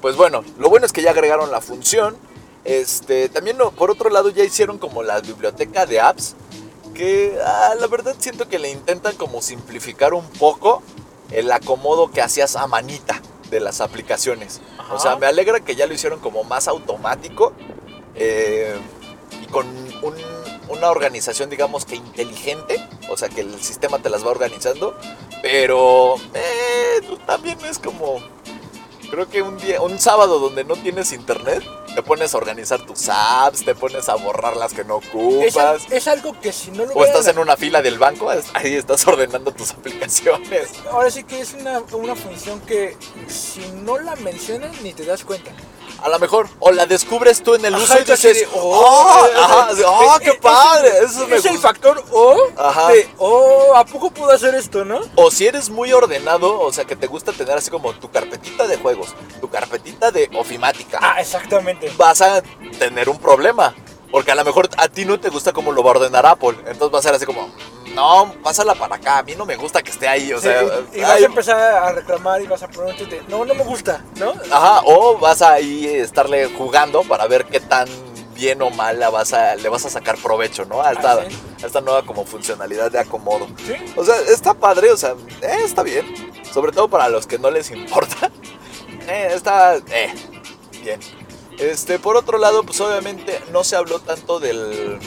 pues 0.00 0.16
bueno, 0.16 0.44
lo 0.58 0.68
bueno 0.68 0.84
es 0.84 0.92
que 0.92 1.00
ya 1.02 1.10
agregaron 1.12 1.50
la 1.50 1.60
función. 1.60 2.16
Este, 2.64 3.28
también 3.28 3.58
por 3.76 3.90
otro 3.90 4.08
lado 4.10 4.28
ya 4.30 4.44
hicieron 4.44 4.78
como 4.78 5.02
la 5.02 5.20
biblioteca 5.20 5.84
de 5.84 6.00
apps 6.00 6.36
que 6.94 7.36
ah, 7.44 7.74
la 7.80 7.86
verdad 7.88 8.14
siento 8.18 8.48
que 8.48 8.58
le 8.58 8.70
intentan 8.70 9.16
como 9.16 9.42
simplificar 9.42 10.14
un 10.14 10.26
poco 10.28 10.82
el 11.30 11.50
acomodo 11.50 12.10
que 12.10 12.20
hacías 12.22 12.54
a 12.56 12.66
manita 12.66 13.20
de 13.50 13.60
las 13.60 13.80
aplicaciones. 13.80 14.60
O 14.92 14.98
sea, 14.98 15.16
me 15.16 15.26
alegra 15.26 15.60
que 15.60 15.74
ya 15.74 15.86
lo 15.86 15.94
hicieron 15.94 16.20
como 16.20 16.44
más 16.44 16.68
automático 16.68 17.52
eh, 18.14 18.76
y 19.42 19.46
con 19.46 19.66
un- 20.02 20.42
una 20.68 20.90
organización, 20.90 21.50
digamos 21.50 21.84
que 21.84 21.96
inteligente. 21.96 22.76
O 23.10 23.16
sea, 23.16 23.28
que 23.28 23.40
el 23.42 23.60
sistema 23.62 23.98
te 23.98 24.08
las 24.10 24.24
va 24.24 24.30
organizando. 24.30 24.94
Pero 25.42 26.14
eh, 26.34 27.00
también 27.26 27.58
es 27.64 27.78
como... 27.78 28.20
Creo 29.12 29.28
que 29.28 29.42
un 29.42 29.58
día, 29.58 29.78
un 29.82 29.98
sábado 29.98 30.38
donde 30.38 30.64
no 30.64 30.74
tienes 30.74 31.12
internet, 31.12 31.62
te 31.94 32.02
pones 32.02 32.32
a 32.32 32.38
organizar 32.38 32.80
tus 32.86 33.10
apps, 33.10 33.62
te 33.62 33.74
pones 33.74 34.08
a 34.08 34.14
borrar 34.14 34.56
las 34.56 34.72
que 34.72 34.84
no 34.84 34.96
ocupas. 34.96 35.82
es 35.90 36.08
algo 36.08 36.40
que 36.40 36.50
si 36.50 36.70
no 36.70 36.86
lo 36.86 36.94
O 36.94 37.04
estás 37.04 37.28
en 37.28 37.38
una 37.38 37.58
fila 37.58 37.82
del 37.82 37.98
banco, 37.98 38.30
ahí 38.54 38.74
estás 38.74 39.06
ordenando 39.06 39.52
tus 39.52 39.70
aplicaciones. 39.74 40.70
Ahora 40.90 41.10
sí 41.10 41.24
que 41.24 41.42
es 41.42 41.52
una, 41.52 41.80
una 41.92 42.16
función 42.16 42.58
que 42.60 42.96
si 43.28 43.60
no 43.84 43.98
la 43.98 44.16
mencionas 44.16 44.80
ni 44.80 44.94
te 44.94 45.04
das 45.04 45.24
cuenta. 45.24 45.50
A 46.02 46.08
lo 46.08 46.18
mejor, 46.18 46.48
o 46.58 46.72
la 46.72 46.84
descubres 46.86 47.42
tú 47.42 47.54
en 47.54 47.64
el 47.64 47.74
uso 47.76 47.84
Ajá, 47.94 48.00
y 48.00 48.04
dices, 48.04 48.40
de, 48.40 48.48
¡oh! 48.54 49.26
eh, 49.26 49.36
ajá, 49.36 49.68
eh, 49.70 49.84
¡oh, 49.86 50.16
eh, 50.16 50.24
qué 50.24 50.30
eh, 50.30 50.38
padre! 50.42 50.88
es- 51.04 51.12
Eso 51.12 51.26
Es 51.34 51.44
el 51.46 51.58
factor 51.58 52.02
O 52.10 52.36
Ajá. 52.56 52.88
de, 52.92 53.08
oh, 53.18 53.72
¿a 53.76 53.84
poco 53.84 54.10
puedo 54.10 54.32
hacer 54.32 54.54
esto, 54.56 54.84
no? 54.84 55.00
O 55.14 55.30
si 55.30 55.46
eres 55.46 55.70
muy 55.70 55.92
ordenado, 55.92 56.60
o 56.60 56.72
sea, 56.72 56.84
que 56.84 56.96
te 56.96 57.06
gusta 57.06 57.32
tener 57.32 57.56
así 57.56 57.70
como 57.70 57.92
tu 57.94 58.10
carpetita 58.10 58.66
de 58.66 58.76
juegos, 58.78 59.14
tu 59.40 59.48
carpetita 59.48 60.10
de 60.10 60.28
ofimática, 60.34 60.98
Ah, 61.00 61.20
exactamente. 61.20 61.92
vas 61.96 62.20
a 62.20 62.42
tener 62.78 63.08
un 63.08 63.18
problema. 63.18 63.74
Porque 64.12 64.30
a 64.30 64.34
lo 64.36 64.44
mejor 64.44 64.68
a 64.76 64.88
ti 64.88 65.04
no 65.04 65.18
te 65.18 65.30
gusta 65.30 65.52
cómo 65.52 65.72
lo 65.72 65.82
va 65.82 65.90
a 65.90 65.94
ordenar 65.94 66.24
Apple. 66.26 66.56
Entonces 66.66 66.94
va 66.94 66.98
a 67.00 67.02
ser 67.02 67.14
así 67.14 67.26
como, 67.26 67.50
no, 67.94 68.32
pásala 68.42 68.74
para 68.76 68.96
acá, 68.96 69.18
a 69.18 69.22
mí 69.24 69.34
no 69.34 69.44
me 69.46 69.56
gusta 69.56 69.82
que 69.82 69.90
esté 69.90 70.06
ahí. 70.06 70.32
O 70.32 70.36
Sí, 70.36 70.44
sea, 70.44 70.62
y, 70.94 70.98
y 70.98 71.02
vas 71.02 71.10
a 71.10 71.18
empezar 71.24 71.58
a 71.58 71.92
reclamar 71.92 72.40
y 72.42 72.46
vas 72.46 72.62
a 72.62 72.68
preguntarte, 72.68 73.22
no, 73.28 73.44
no 73.44 73.54
me 73.54 73.64
gusta, 73.64 74.04
¿no? 74.16 74.34
Ajá, 74.50 74.82
o 74.84 75.18
vas 75.18 75.42
a 75.42 75.54
ahí 75.54 75.86
estarle 75.86 76.46
jugando 76.56 77.02
para 77.02 77.26
ver 77.26 77.46
qué 77.46 77.58
tan 77.58 77.88
bien 78.34 78.60
o 78.62 78.70
mal 78.70 78.98
la 79.00 79.08
vas 79.10 79.32
a, 79.32 79.56
le 79.56 79.68
vas 79.68 79.84
a 79.86 79.90
sacar 79.90 80.16
provecho, 80.18 80.64
¿no? 80.66 80.82
A 80.82 80.92
esta, 80.92 81.12
Ah, 81.14 81.24
sí. 81.28 81.36
a 81.62 81.66
esta 81.66 81.80
nueva 81.80 82.02
como 82.04 82.24
funcionalidad 82.26 82.90
de 82.90 82.98
acomodo. 82.98 83.46
Sí. 83.66 83.74
O 83.96 84.04
sea, 84.04 84.16
está 84.28 84.52
padre, 84.54 84.90
o 84.90 84.96
sea, 84.96 85.14
eh, 85.42 85.58
está 85.64 85.82
bien. 85.82 86.04
Sobre 86.52 86.72
todo 86.72 86.88
para 86.88 87.08
los 87.08 87.26
que 87.26 87.38
no 87.38 87.50
les 87.50 87.70
importa. 87.70 88.30
Eh, 89.08 89.32
está 89.34 89.78
eh, 89.90 90.14
bien. 90.80 91.00
Este, 91.62 92.00
por 92.00 92.16
otro 92.16 92.38
lado, 92.38 92.64
pues 92.64 92.80
obviamente 92.80 93.38
no 93.52 93.62
se 93.62 93.76
habló 93.76 94.00
tanto 94.00 94.40
del, 94.40 94.98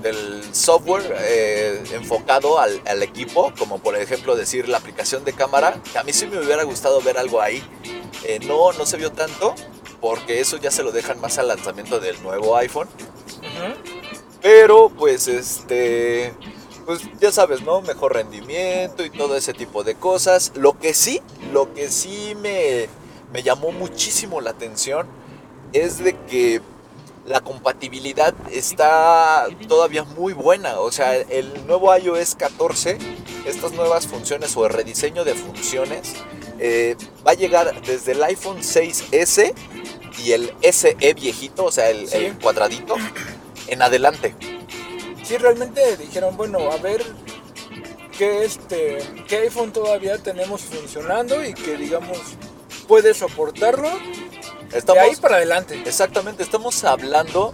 del 0.00 0.54
software 0.54 1.14
eh, 1.18 1.84
enfocado 1.92 2.58
al, 2.58 2.80
al 2.86 3.02
equipo, 3.02 3.52
como 3.58 3.78
por 3.78 3.94
ejemplo 3.94 4.36
decir 4.36 4.70
la 4.70 4.78
aplicación 4.78 5.22
de 5.22 5.34
cámara, 5.34 5.78
que 5.92 5.98
a 5.98 6.02
mí 6.02 6.14
sí 6.14 6.26
me 6.26 6.38
hubiera 6.40 6.62
gustado 6.62 7.02
ver 7.02 7.18
algo 7.18 7.42
ahí. 7.42 7.62
Eh, 8.24 8.38
no, 8.46 8.72
no 8.72 8.86
se 8.86 8.96
vio 8.96 9.12
tanto, 9.12 9.54
porque 10.00 10.40
eso 10.40 10.56
ya 10.56 10.70
se 10.70 10.82
lo 10.82 10.92
dejan 10.92 11.20
más 11.20 11.36
al 11.36 11.48
lanzamiento 11.48 12.00
del 12.00 12.22
nuevo 12.22 12.56
iPhone. 12.56 12.88
Pero 14.40 14.88
pues 14.88 15.28
este 15.28 16.32
pues 16.86 17.02
ya 17.20 17.30
sabes, 17.30 17.60
¿no? 17.60 17.82
Mejor 17.82 18.14
rendimiento 18.14 19.04
y 19.04 19.10
todo 19.10 19.36
ese 19.36 19.52
tipo 19.52 19.84
de 19.84 19.94
cosas. 19.94 20.52
Lo 20.54 20.78
que 20.78 20.94
sí, 20.94 21.20
lo 21.52 21.74
que 21.74 21.90
sí 21.90 22.34
me, 22.40 22.88
me 23.30 23.42
llamó 23.42 23.72
muchísimo 23.72 24.40
la 24.40 24.50
atención 24.50 25.19
es 25.72 25.98
de 25.98 26.16
que 26.28 26.60
la 27.26 27.40
compatibilidad 27.40 28.34
está 28.50 29.46
todavía 29.68 30.04
muy 30.04 30.32
buena. 30.32 30.80
O 30.80 30.90
sea, 30.90 31.16
el 31.16 31.66
nuevo 31.66 31.94
iOS 31.96 32.34
14, 32.34 32.98
estas 33.46 33.72
nuevas 33.72 34.06
funciones 34.06 34.56
o 34.56 34.66
el 34.66 34.72
rediseño 34.72 35.24
de 35.24 35.34
funciones, 35.34 36.14
eh, 36.58 36.96
va 37.26 37.32
a 37.32 37.34
llegar 37.34 37.80
desde 37.82 38.12
el 38.12 38.22
iPhone 38.24 38.58
6S 38.62 39.54
y 40.18 40.32
el 40.32 40.52
SE 40.62 40.96
viejito, 41.14 41.64
o 41.64 41.72
sea, 41.72 41.90
el, 41.90 42.08
Sí. 42.08 42.16
el 42.18 42.38
cuadradito, 42.38 42.96
en 43.68 43.82
adelante. 43.82 44.34
Sí, 45.22 45.36
realmente 45.36 45.96
dijeron, 45.96 46.36
bueno, 46.36 46.70
a 46.70 46.76
ver 46.78 47.04
qué, 48.18 48.44
este, 48.44 48.98
qué 49.28 49.36
iPhone 49.38 49.72
todavía 49.72 50.18
tenemos 50.18 50.62
funcionando 50.62 51.44
y 51.44 51.54
que, 51.54 51.76
digamos, 51.76 52.18
puede 52.88 53.14
soportarlo. 53.14 53.88
Estamos, 54.72 55.02
de 55.02 55.10
ahí 55.10 55.16
para 55.16 55.36
adelante. 55.36 55.82
Exactamente, 55.84 56.42
estamos 56.42 56.82
hablando 56.84 57.52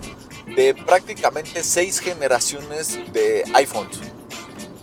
de 0.54 0.74
prácticamente 0.74 1.62
seis 1.64 2.00
generaciones 2.00 2.98
de 3.12 3.44
iPhones. 3.54 3.98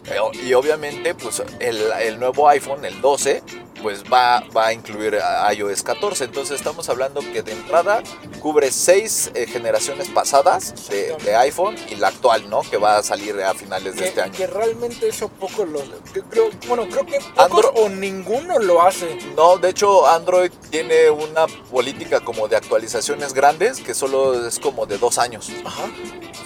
Eh, 0.05 0.17
Y 0.45 0.53
obviamente, 0.53 1.15
pues 1.15 1.41
el, 1.59 1.81
el 2.01 2.19
nuevo 2.19 2.47
iPhone, 2.49 2.83
el 2.85 2.99
12, 3.01 3.41
pues 3.83 4.03
va, 4.05 4.43
va 4.55 4.67
a 4.67 4.73
incluir 4.73 5.17
a 5.17 5.53
iOS 5.53 5.83
14. 5.83 6.23
Entonces 6.23 6.55
estamos 6.57 6.87
hablando 6.89 7.19
que 7.19 7.43
de 7.43 7.51
entrada 7.51 8.01
cubre 8.39 8.71
seis 8.71 9.29
eh, 9.35 9.45
generaciones 9.45 10.07
pasadas 10.09 10.73
de, 10.89 11.35
iPhone 11.35 11.75
y 11.89 11.95
la 11.95 12.07
actual, 12.07 12.49
¿no? 12.49 12.61
Que 12.61 12.77
va 12.77 12.97
a 12.97 13.03
salir 13.03 13.39
a 13.41 13.53
finales 13.53 13.97
de 13.97 14.07
este 14.07 14.21
año. 14.21 14.33
que 14.33 14.47
realmente 14.47 15.07
eso 15.09 15.27
poco 15.27 15.65
lo... 15.65 15.81
que 16.13 16.21
creo, 16.21 16.49
bueno, 16.67 16.87
creo 16.87 17.05
que 17.05 17.19
pocos 17.35 17.65
Andro- 17.65 17.73
o 17.75 17.89
ninguno 17.89 18.57
lo 18.59 18.81
hace. 18.81 19.19
No, 19.35 19.57
de 19.57 19.69
hecho 19.69 20.07
Android 20.07 20.51
tiene 20.69 21.09
una 21.09 21.47
política 21.69 22.21
como 22.21 22.47
de 22.47 22.55
actualizaciones 22.55 23.33
grandes 23.33 23.81
que 23.81 23.93
solo 23.93 24.47
es 24.47 24.59
como 24.59 24.85
de 24.85 24.97
dos 24.97 25.17
años. 25.17 25.51
Ajá. 25.65 25.83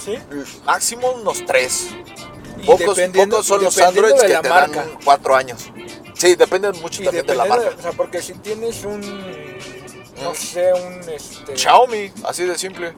Sí. 0.03 0.17
Máximo 0.65 1.11
unos 1.11 1.45
tres. 1.45 1.89
Y 2.59 2.65
Pocos, 2.65 2.99
pocos 2.99 3.45
son 3.45 3.61
los 3.63 3.75
de 3.75 3.83
que 4.27 4.37
te 4.41 4.49
marca. 4.49 4.85
dan 4.85 4.97
cuatro 5.03 5.35
años. 5.35 5.69
Sí, 6.17 6.35
depende 6.35 6.71
mucho 6.73 7.01
Y 7.01 7.05
también 7.05 7.25
de 7.25 7.35
la 7.35 7.45
marca. 7.45 7.69
o 7.77 7.81
sea, 7.81 7.91
porque 7.91 8.21
si 8.21 8.33
tienes 8.33 8.83
un, 8.83 9.01
no 10.23 10.33
sé, 10.33 10.73
un, 10.73 11.09
este... 11.09 11.55
Xiaomi, 11.55 12.11
así 12.25 12.43
de 12.45 12.57
simple. 12.57 12.93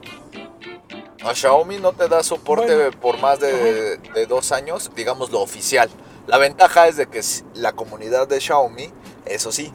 A 1.22 1.34
Xiaomi 1.34 1.78
no 1.78 1.92
te 1.92 2.08
da 2.08 2.22
soporte 2.22 2.74
Bueno. 2.74 3.00
por 3.00 3.18
más 3.18 3.38
de, 3.40 3.98
de 3.98 4.26
dos 4.26 4.52
años, 4.52 4.90
digamos 4.96 5.30
lo 5.30 5.40
oficial. 5.40 5.90
La 6.26 6.38
ventaja 6.38 6.88
es 6.88 6.96
de 6.96 7.06
que 7.06 7.20
la 7.54 7.72
comunidad 7.72 8.26
de 8.26 8.40
Xiaomi, 8.40 8.90
eso 9.26 9.52
sí, 9.52 9.72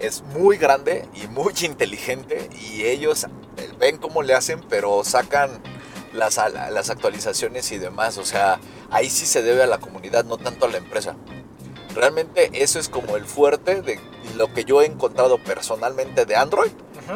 es 0.00 0.22
muy 0.22 0.56
grande 0.56 1.06
y 1.14 1.26
muy 1.28 1.54
inteligente 1.62 2.48
y 2.60 2.84
ellos 2.84 3.24
eh, 3.58 3.68
ven 3.78 3.98
cómo 3.98 4.22
le 4.22 4.34
hacen, 4.34 4.60
pero 4.68 5.04
sacan 5.04 5.50
las, 6.12 6.36
las 6.70 6.90
actualizaciones 6.90 7.70
y 7.72 7.78
demás. 7.78 8.18
O 8.18 8.24
sea, 8.24 8.58
ahí 8.90 9.08
sí 9.08 9.26
se 9.26 9.42
debe 9.42 9.62
a 9.62 9.66
la 9.66 9.78
comunidad, 9.78 10.24
no 10.24 10.36
tanto 10.36 10.66
a 10.66 10.68
la 10.68 10.78
empresa. 10.78 11.16
Realmente 11.94 12.50
eso 12.52 12.78
es 12.78 12.88
como 12.88 13.16
el 13.16 13.24
fuerte 13.24 13.82
de 13.82 14.00
lo 14.36 14.52
que 14.52 14.64
yo 14.64 14.82
he 14.82 14.86
encontrado 14.86 15.38
personalmente 15.38 16.26
de 16.26 16.36
Android. 16.36 16.70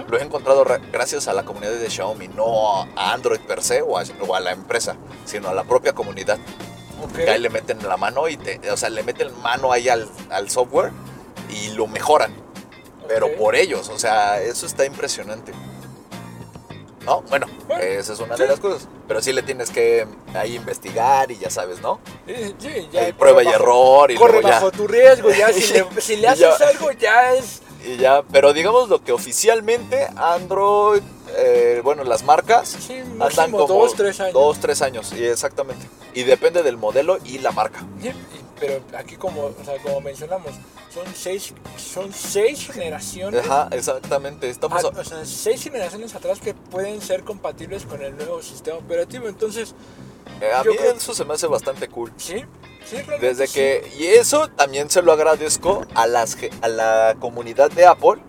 Lo 0.09 0.19
he 0.19 0.23
encontrado 0.23 0.65
gracias 0.91 1.29
a 1.29 1.35
la 1.35 1.45
comunidad 1.45 1.73
de 1.73 1.91
Xiaomi, 1.91 2.29
no 2.29 2.83
a 2.83 3.13
Android 3.13 3.41
per 3.41 3.63
se 3.63 3.83
o 3.83 3.99
a, 3.99 4.05
o 4.27 4.35
a 4.35 4.41
la 4.41 4.53
empresa, 4.53 4.97
sino 5.27 5.51
a 5.51 5.55
la 5.55 5.65
propia 5.65 5.93
comunidad. 5.93 6.39
Ok. 7.05 7.17
Que 7.17 7.31
ahí 7.31 7.41
le 7.41 7.51
meten 7.51 7.87
la 7.87 7.99
mano 7.99 8.27
y 8.29 8.39
te, 8.39 8.59
o 8.71 8.77
sea, 8.77 8.89
le 8.89 9.03
meten 9.03 9.39
mano 9.43 9.71
ahí 9.71 9.91
al, 9.91 10.09
al 10.31 10.49
software 10.49 10.93
y 11.51 11.71
lo 11.71 11.87
mejoran. 11.87 12.33
Pero 13.07 13.37
por 13.37 13.55
ellos, 13.55 13.91
o 13.91 13.99
sea, 13.99 14.41
eso 14.41 14.65
está 14.65 14.87
impresionante. 14.87 15.53
¿No? 17.05 17.23
Bueno, 17.23 17.47
Bueno, 17.67 17.83
esa 17.83 18.13
es 18.13 18.19
una 18.21 18.37
sí. 18.37 18.43
de 18.43 18.49
las 18.49 18.61
cosas. 18.61 18.87
Pero 19.09 19.21
sí 19.21 19.33
le 19.33 19.43
tienes 19.43 19.71
que 19.71 20.07
ahí 20.35 20.55
investigar 20.57 21.31
y 21.31 21.39
ya 21.39 21.51
sabes, 21.51 21.81
¿no? 21.81 22.01
Sí, 22.27 22.55
sí, 22.59 22.89
ya 22.93 23.13
prueba 23.17 23.43
y 23.43 23.47
bajo- 23.47 23.57
error 23.57 24.11
y 24.11 24.15
Corre 24.17 24.33
luego 24.35 24.49
ya. 24.49 24.55
bajo 24.55 24.71
tu 24.71 24.87
riesgo, 24.87 25.31
ya 25.31 25.53
si 25.53 25.73
le, 25.73 25.87
si 26.01 26.17
le 26.17 26.23
ya. 26.37 26.51
haces 26.53 26.61
algo 26.77 26.93
ya 26.93 27.35
es... 27.35 27.61
Y 27.85 27.97
ya, 27.97 28.23
pero 28.31 28.53
digamos 28.53 28.89
lo 28.89 29.03
que 29.03 29.11
oficialmente 29.11 30.07
Android 30.17 31.03
eh, 31.37 31.81
bueno, 31.83 32.05
las 32.05 32.23
marcas 32.23 32.69
Sí, 32.69 33.01
andan 33.19 33.51
como 33.51 33.67
dos, 33.67 33.95
tres 33.95 34.21
años. 34.21 34.35
Dos, 34.35 34.61
tres 34.61 34.83
años, 34.83 35.13
y 35.15 35.25
exactamente. 35.25 35.85
Y 36.15 36.23
depende 36.25 36.63
del 36.63 36.77
modelo 36.77 37.19
y 37.25 37.39
la 37.39 37.51
marca. 37.53 37.81
Sí, 38.01 38.13
pero 38.67 38.83
aquí 38.97 39.17
como, 39.17 39.47
o 39.47 39.65
sea, 39.65 39.77
como 39.83 40.01
mencionamos, 40.01 40.53
son 40.93 41.05
seis, 41.15 41.53
son 41.77 42.13
seis 42.13 42.69
generaciones. 42.71 43.45
Ajá, 43.45 43.69
exactamente. 43.73 44.49
Estamos 44.49 44.85
Ah, 44.85 44.91
a- 44.97 45.01
o 45.01 45.05
sea, 45.05 45.25
seis 45.25 45.63
generaciones 45.65 46.15
atrás 46.15 46.39
que 46.41 46.55
pueden 46.55 47.01
ser 47.01 47.25
compatibles 47.25 47.85
con 47.85 48.03
el 48.03 48.17
nuevo 48.17 48.41
sistema 48.43 48.79
operativo. 48.79 49.27
Entonces, 49.29 49.75
eh, 50.41 50.53
a 50.53 50.63
mí 50.63 50.77
creo- 50.77 50.93
eso 50.93 51.15
se 51.15 51.25
me 51.25 51.35
hace 51.35 51.47
bastante 51.47 51.89
cool. 51.89 52.13
sí, 52.17 52.45
sí, 52.89 52.97
realmente 52.97 53.27
Desde 53.27 53.47
sí. 53.47 53.55
que, 53.55 53.93
y 53.99 54.05
eso 54.07 54.49
también 54.49 54.89
se 54.91 55.03
lo 55.03 55.13
agradezco 55.13 55.85
a, 55.95 56.07
las, 56.07 56.37
a 56.61 56.69
la 56.69 57.17
comunidad 57.19 57.71
de 57.71 57.87
Apple 57.87 58.23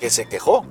que 0.00 0.10
se 0.10 0.26
quejó. 0.28 0.64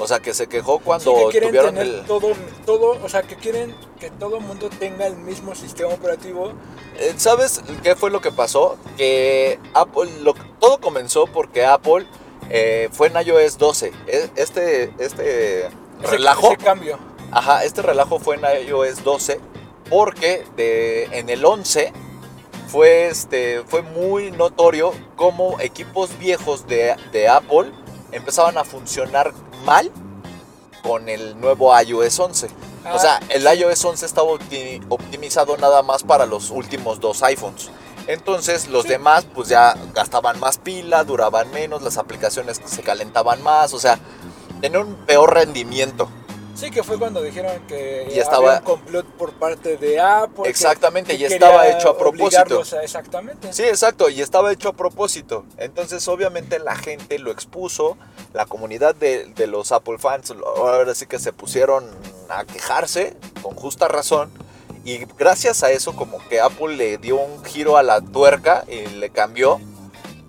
O 0.00 0.06
sea, 0.06 0.20
que 0.20 0.32
se 0.34 0.46
quejó 0.46 0.76
Sí, 0.78 0.82
cuando 0.84 1.14
que 1.14 1.30
quieren 1.32 1.48
tuvieron 1.50 1.74
tener 1.74 1.94
el... 1.94 2.04
todo, 2.06 2.32
todo, 2.66 2.98
o 3.04 3.08
sea, 3.08 3.22
que 3.22 3.36
quieren 3.36 3.74
que 3.98 4.10
todo 4.10 4.38
el 4.38 4.44
mundo 4.44 4.70
tenga 4.78 5.06
el 5.06 5.16
mismo 5.16 5.54
sistema 5.54 5.92
operativo. 5.92 6.52
Eh, 6.98 7.14
¿Sabes 7.18 7.60
qué 7.82 7.94
fue 7.94 8.10
lo 8.10 8.20
que 8.20 8.32
pasó? 8.32 8.76
Que 8.96 9.58
Apple, 9.74 10.10
lo- 10.22 10.34
todo 10.58 10.78
comenzó 10.80 11.26
porque 11.26 11.64
Apple 11.66 12.06
eh, 12.48 12.88
fue 12.92 13.08
en 13.08 13.26
iOS 13.26 13.58
12. 13.58 13.92
E- 14.06 14.30
Este, 14.36 14.92
este 14.98 15.68
relajo, 16.02 16.48
ese 16.52 16.56
cambio. 16.64 16.98
ajá, 17.30 17.64
este 17.64 17.82
relajo 17.82 18.18
fue 18.18 18.36
en 18.36 18.66
iOS 18.68 19.04
12 19.04 19.38
porque 19.90 20.44
de, 20.56 21.04
en 21.12 21.28
el 21.28 21.44
11 21.44 21.92
fue, 22.68 23.08
este, 23.08 23.62
fue 23.66 23.82
muy 23.82 24.30
notorio 24.30 24.92
cómo 25.16 25.60
equipos 25.60 26.16
viejos 26.18 26.66
de, 26.68 26.94
de 27.12 27.28
Apple 27.28 27.72
empezaban 28.12 28.58
a 28.58 28.64
funcionar 28.64 29.32
mal 29.64 29.90
con 30.82 31.08
el 31.08 31.38
nuevo 31.40 31.78
iOS 31.80 32.18
11. 32.18 32.48
Ah, 32.84 32.94
O 32.94 32.98
sea, 32.98 33.20
el 33.28 33.42
iOS 33.58 33.84
11 33.84 34.06
estaba 34.06 34.28
opti- 34.30 34.82
optimizado 34.88 35.56
nada 35.58 35.82
más 35.82 36.02
para 36.02 36.24
los 36.26 36.50
últimos 36.50 37.00
dos 37.00 37.22
iPhones. 37.22 37.70
Entonces 38.06 38.68
los 38.68 38.84
Sí. 38.84 38.88
demás 38.88 39.26
pues 39.34 39.48
ya 39.48 39.76
gastaban 39.94 40.40
más 40.40 40.58
pila, 40.58 41.04
duraban 41.04 41.50
menos, 41.52 41.82
las 41.82 41.98
aplicaciones 41.98 42.60
se 42.64 42.82
calentaban 42.82 43.42
más, 43.42 43.74
o 43.74 43.78
sea, 43.78 43.98
tenían 44.60 44.86
un 44.86 44.94
peor 45.06 45.34
rendimiento. 45.34 46.08
Sí, 46.60 46.70
que 46.70 46.82
fue 46.82 46.98
cuando 46.98 47.22
dijeron 47.22 47.52
que 47.66 48.06
Y 48.14 48.18
estaba- 48.18 48.56
había 48.56 48.58
un 48.58 48.64
complot 48.64 49.06
por 49.16 49.32
parte 49.32 49.78
de 49.78 49.98
Apple. 49.98 50.48
Exactamente, 50.48 51.16
que 51.16 51.22
y 51.22 51.24
estaba 51.24 51.66
hecho 51.68 51.88
a 51.88 51.96
propósito. 51.98 52.62
a- 52.76 52.82
exactamente. 52.82 53.52
Sí, 53.52 53.62
exacto, 53.62 54.10
y 54.10 54.20
estaba 54.20 54.52
hecho 54.52 54.68
a 54.68 54.72
propósito. 54.74 55.44
Entonces, 55.56 56.06
obviamente, 56.08 56.58
la 56.58 56.76
gente 56.76 57.18
lo 57.18 57.30
expuso, 57.30 57.96
la 58.34 58.44
comunidad 58.44 58.94
de, 58.94 59.24
de 59.24 59.46
los 59.46 59.72
Apple 59.72 59.96
fans, 59.98 60.32
ahora 60.56 60.94
sí 60.94 61.06
que 61.06 61.18
se 61.18 61.32
pusieron 61.32 61.88
a 62.28 62.44
quejarse, 62.44 63.16
con 63.42 63.54
justa 63.56 63.88
razón. 63.88 64.30
Y 64.84 64.98
gracias 65.18 65.62
a 65.62 65.70
eso, 65.70 65.96
como 65.96 66.18
que 66.28 66.40
Apple 66.40 66.76
le 66.76 66.98
dio 66.98 67.16
un 67.16 67.42
giro 67.44 67.76
a 67.78 67.82
la 67.82 68.00
tuerca 68.02 68.64
y 68.68 68.86
le 68.86 69.08
cambió. 69.10 69.60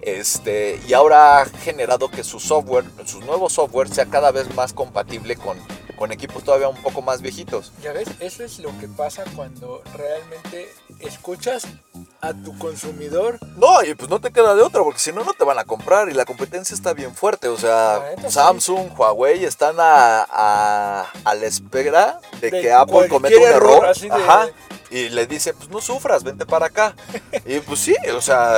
Este, 0.02 0.80
y 0.88 0.94
ahora 0.94 1.42
ha 1.42 1.46
generado 1.46 2.10
que 2.10 2.24
su 2.24 2.40
software, 2.40 2.86
su 3.06 3.20
nuevo 3.22 3.50
software, 3.50 3.88
sea 3.88 4.08
cada 4.08 4.32
vez 4.32 4.54
más 4.56 4.74
compatible 4.74 5.36
con, 5.36 5.60
con 6.02 6.12
equipos 6.12 6.44
todavía 6.44 6.68
un 6.68 6.82
poco 6.82 7.04
más 7.04 7.22
viejitos. 7.22 7.72
Ya 7.84 7.94
ves, 7.94 8.08
eso 8.20 8.44
es 8.44 8.58
lo 8.58 8.76
que 8.80 8.88
pasa 8.88 9.24
cuando 9.36 9.84
realmente 9.96 10.74
escuchas 11.00 11.68
a 12.22 12.34
tu 12.34 12.58
consumidor. 12.58 13.38
No, 13.56 13.84
y 13.84 13.94
pues 13.94 14.10
no 14.10 14.20
te 14.20 14.32
queda 14.32 14.56
de 14.56 14.64
otra, 14.64 14.82
porque 14.84 14.98
si 15.00 15.12
no, 15.12 15.24
no 15.24 15.34
te 15.34 15.44
van 15.44 15.60
a 15.60 15.64
comprar 15.64 16.10
y 16.10 16.14
la 16.16 16.26
competencia 16.26 16.74
está 16.74 16.94
bien 16.94 17.14
fuerte. 17.16 17.50
O 17.50 17.58
sea, 17.58 18.16
sí. 18.18 18.32
Samsung, 18.32 18.98
Huawei 18.98 19.46
están 19.46 19.76
a, 19.80 20.26
a, 20.28 21.06
a 21.24 21.36
la 21.36 21.46
espera 21.46 22.20
de, 22.40 22.50
De 22.50 22.62
que 22.62 22.72
Apple 22.74 23.08
cometa 23.08 23.38
un 23.38 23.44
error, 23.44 23.72
error. 23.74 23.86
así 23.86 24.10
de- 24.10 24.16
Ajá. 24.16 24.48
Y 24.92 25.10
le 25.10 25.26
dice, 25.26 25.54
pues 25.54 25.70
no 25.70 25.80
sufras, 25.80 26.24
vente 26.24 26.46
para 26.46 26.66
acá. 26.66 26.96
y 27.46 27.60
pues 27.62 27.80
sí, 27.80 27.96
o 28.14 28.22
sea, 28.22 28.58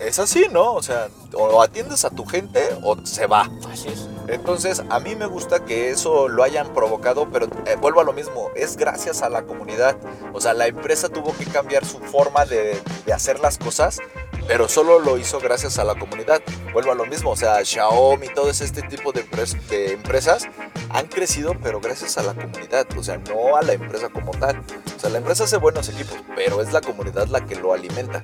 es 0.00 0.18
así, 0.18 0.46
¿no? 0.50 0.72
O 0.72 0.82
sea, 0.82 1.08
o 1.34 1.62
atiendes 1.62 2.04
a 2.04 2.10
tu 2.10 2.24
gente 2.24 2.66
o 2.82 2.96
se 3.04 3.26
va. 3.26 3.50
Así 3.70 3.88
es. 3.88 4.08
Entonces, 4.28 4.82
a 4.90 4.98
mí 4.98 5.14
me 5.14 5.26
gusta 5.26 5.64
que 5.64 5.90
eso 5.90 6.28
lo 6.28 6.42
hayan 6.42 6.72
provocado, 6.74 7.28
pero 7.30 7.46
eh, 7.66 7.76
vuelvo 7.80 8.00
a 8.00 8.04
lo 8.04 8.12
mismo, 8.12 8.50
es 8.56 8.76
gracias 8.76 9.22
a 9.22 9.28
la 9.28 9.42
comunidad. 9.42 9.96
O 10.32 10.40
sea, 10.40 10.52
la 10.54 10.66
empresa 10.66 11.08
tuvo 11.08 11.36
que 11.36 11.44
cambiar 11.44 11.84
su 11.84 11.98
forma 11.98 12.44
de, 12.44 12.80
de 13.04 13.12
hacer 13.12 13.38
las 13.38 13.58
cosas, 13.58 13.98
pero 14.46 14.68
solo 14.68 14.98
lo 14.98 15.18
hizo 15.18 15.40
gracias 15.40 15.78
a 15.78 15.84
la 15.84 15.94
comunidad. 15.94 16.40
Vuelvo 16.72 16.92
a 16.92 16.94
lo 16.94 17.06
mismo, 17.06 17.30
o 17.30 17.36
sea, 17.36 17.64
Xiaomi, 17.64 18.28
todo 18.28 18.50
este 18.50 18.82
tipo 18.82 19.12
de, 19.12 19.28
empres- 19.28 19.60
de 19.68 19.92
empresas 19.94 20.44
han 20.90 21.06
crecido, 21.06 21.54
pero 21.62 21.80
gracias 21.80 22.16
a 22.18 22.22
la 22.22 22.34
comunidad, 22.34 22.86
o 22.96 23.02
sea, 23.02 23.18
no 23.18 23.56
a 23.56 23.62
la 23.62 23.72
empresa 23.72 24.08
como 24.08 24.30
tal. 24.32 24.62
O 24.96 25.00
sea, 25.00 25.10
la 25.10 25.18
empresa 25.18 25.44
hace 25.44 25.56
buenos 25.56 25.88
equipos, 25.88 26.16
pero 26.34 26.60
es 26.62 26.72
la 26.72 26.80
comunidad 26.80 27.26
la 27.28 27.44
que 27.44 27.56
lo 27.56 27.72
alimenta. 27.72 28.22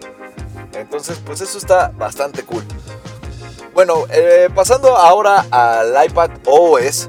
Entonces, 0.74 1.20
pues 1.24 1.40
eso 1.40 1.58
está 1.58 1.88
bastante 1.88 2.44
cool. 2.44 2.64
Bueno, 3.74 4.04
eh, 4.10 4.48
pasando 4.54 4.96
ahora 4.96 5.46
al 5.50 6.04
iPad 6.06 6.30
OS. 6.46 7.08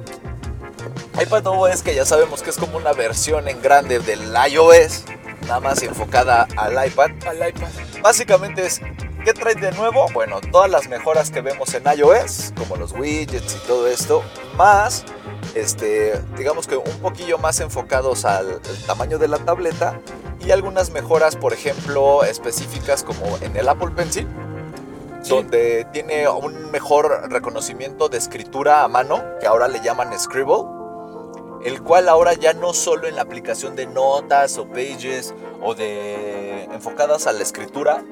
iPad 1.21 1.45
OS 1.47 1.81
que 1.83 1.93
ya 1.93 2.05
sabemos 2.05 2.41
que 2.41 2.49
es 2.49 2.57
como 2.57 2.77
una 2.77 2.93
versión 2.93 3.47
en 3.47 3.61
grande 3.61 3.99
del 3.99 4.33
iOS, 4.49 5.03
nada 5.43 5.59
más 5.59 5.81
enfocada 5.83 6.47
al 6.57 6.73
iPad. 6.87 7.11
Al 7.27 7.47
iPad. 7.49 7.67
Básicamente 8.01 8.65
es, 8.65 8.81
¿qué 9.23 9.33
trae 9.33 9.55
de 9.55 9.71
nuevo? 9.71 10.07
Bueno, 10.13 10.41
todas 10.51 10.69
las 10.69 10.87
mejoras 10.89 11.29
que 11.31 11.41
vemos 11.41 11.73
en 11.73 11.83
iOS, 11.85 12.53
como 12.57 12.75
los 12.75 12.91
widgets 12.93 13.55
y 13.55 13.67
todo 13.67 13.87
esto, 13.87 14.23
más, 14.55 15.05
este, 15.55 16.19
digamos 16.37 16.67
que 16.67 16.77
un 16.77 16.99
poquillo 17.01 17.37
más 17.37 17.59
enfocados 17.59 18.25
al, 18.25 18.47
al 18.53 18.77
tamaño 18.85 19.17
de 19.19 19.27
la 19.27 19.37
tableta 19.37 19.99
y 20.45 20.51
algunas 20.51 20.89
mejoras, 20.91 21.35
por 21.35 21.53
ejemplo, 21.53 22.23
específicas 22.23 23.03
como 23.03 23.37
en 23.41 23.55
el 23.55 23.69
Apple 23.69 23.91
Pencil, 23.95 24.27
Sí. 25.21 25.29
donde 25.29 25.87
tiene 25.93 26.27
un 26.27 26.69
mejor 26.69 27.31
reconocimiento 27.31 28.09
de 28.09 28.17
escritura 28.17 28.83
a 28.83 28.89
mano, 28.89 29.23
que 29.39 29.47
ahora 29.47 29.69
le 29.69 29.79
llaman 29.79 30.11
Scribble, 30.19 30.65
el 31.63 31.81
cual 31.81 32.09
ahora 32.09 32.33
ya 32.33 32.53
no 32.53 32.73
solo 32.73 33.07
en 33.07 33.15
la 33.15 33.21
aplicación 33.21 33.75
de 33.75 33.85
notas 33.87 34.57
o 34.57 34.67
pages 34.67 35.33
o 35.61 35.75
de 35.75 36.65
enfocadas 36.65 37.27
a 37.27 37.33
la 37.33 37.43
escritura, 37.43 38.03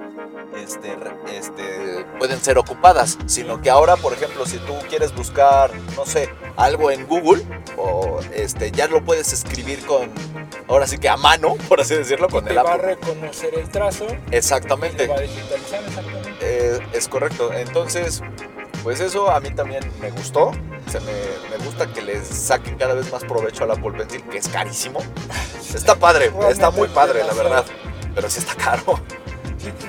este, 0.56 0.98
este, 1.34 2.06
pueden 2.20 2.40
ser 2.42 2.58
ocupadas, 2.58 3.18
sino 3.26 3.62
que 3.62 3.70
ahora, 3.70 3.96
por 3.96 4.14
ejemplo, 4.14 4.46
si 4.46 4.58
tú 4.60 4.74
quieres 4.90 5.14
buscar, 5.16 5.72
no 5.96 6.06
sé, 6.06 6.30
algo 6.58 6.92
en 6.92 7.08
Google, 7.08 7.44
o 7.78 8.20
este, 8.34 8.72
ya 8.72 8.88
lo 8.88 9.04
puedes 9.04 9.32
escribir 9.34 9.86
con, 9.86 10.10
ahora 10.68 10.88
sí 10.88 10.98
que 10.98 11.10
a 11.10 11.18
mano, 11.18 11.56
por 11.70 11.82
así 11.82 11.96
decirlo, 11.96 12.28
con 12.30 12.44
Te 12.44 12.52
el 12.52 12.58
va 12.58 12.74
a 12.74 12.78
reconocer 12.78 13.56
el 13.56 13.70
trazo. 13.70 14.06
y 14.32 14.36
Exactamente. 14.36 15.06
Te 15.06 15.08
va 15.08 15.16
a 15.18 15.22
digitalizar 15.22 15.84
exactamente. 15.84 16.32
Eh, 16.42 16.80
es 16.94 17.08
correcto. 17.08 17.54
Entonces, 17.54 18.22
pues 18.84 19.00
eso 19.00 19.30
a 19.30 19.40
mí 19.40 19.52
también 19.52 19.84
me 20.02 20.12
gustó. 20.12 20.52
Se 20.88 21.00
me, 21.02 21.12
me 21.50 21.64
gusta 21.64 21.92
que 21.94 22.02
les 22.02 22.28
saquen 22.28 22.76
cada 22.78 22.94
vez 22.94 23.12
más 23.12 23.24
provecho 23.24 23.64
al 23.64 23.72
Apple 23.72 23.92
Pencil, 23.92 24.24
que 24.24 24.38
es 24.38 24.48
carísimo. 24.48 25.00
Está 25.74 25.96
padre, 25.96 26.32
está 26.50 26.70
muy 26.70 26.90
padre, 26.90 27.24
la 27.24 27.34
verdad. 27.34 27.66
Pero 28.14 28.30
sí 28.30 28.40
está 28.40 28.56
caro. 28.56 29.00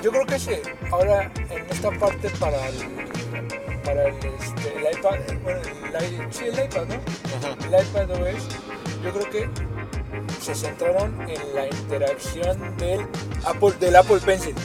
Yo 0.01 0.11
creo 0.11 0.25
que 0.25 0.39
sí. 0.39 0.61
Ahora, 0.91 1.29
en 1.49 1.65
esta 1.69 1.91
parte 1.91 2.29
para 2.39 2.69
el, 2.69 2.75
para 3.83 4.07
el, 4.07 4.15
este, 4.15 4.77
el 4.77 4.97
iPad, 4.97 5.19
bueno, 5.43 5.59
el, 5.99 6.33
sí, 6.33 6.45
el 6.45 6.53
iPad, 6.53 6.85
¿no? 6.85 7.77
El 7.77 7.85
iPad 7.85 8.11
OS, 8.11 8.47
yo 9.03 9.11
creo 9.11 9.29
que 9.29 9.49
se 10.41 10.55
centraron 10.55 11.29
en 11.29 11.55
la 11.55 11.67
interacción 11.67 12.77
del 12.77 13.07
Apple, 13.45 13.73
del 13.79 13.95
Apple 13.95 14.19
Pencil. 14.23 14.55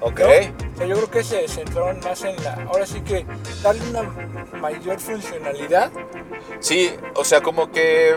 Ok. 0.00 0.20
¿no? 0.20 0.67
Yo 0.86 0.94
creo 0.94 1.10
que 1.10 1.24
se 1.24 1.48
centraron 1.48 2.00
más 2.00 2.22
en 2.22 2.42
la, 2.42 2.54
ahora 2.68 2.86
sí 2.86 3.00
que 3.00 3.26
darle 3.62 3.82
una 3.90 4.02
mayor 4.60 5.00
funcionalidad. 5.00 5.90
Sí, 6.60 6.90
o 7.14 7.24
sea, 7.24 7.40
como 7.40 7.70
que 7.70 8.14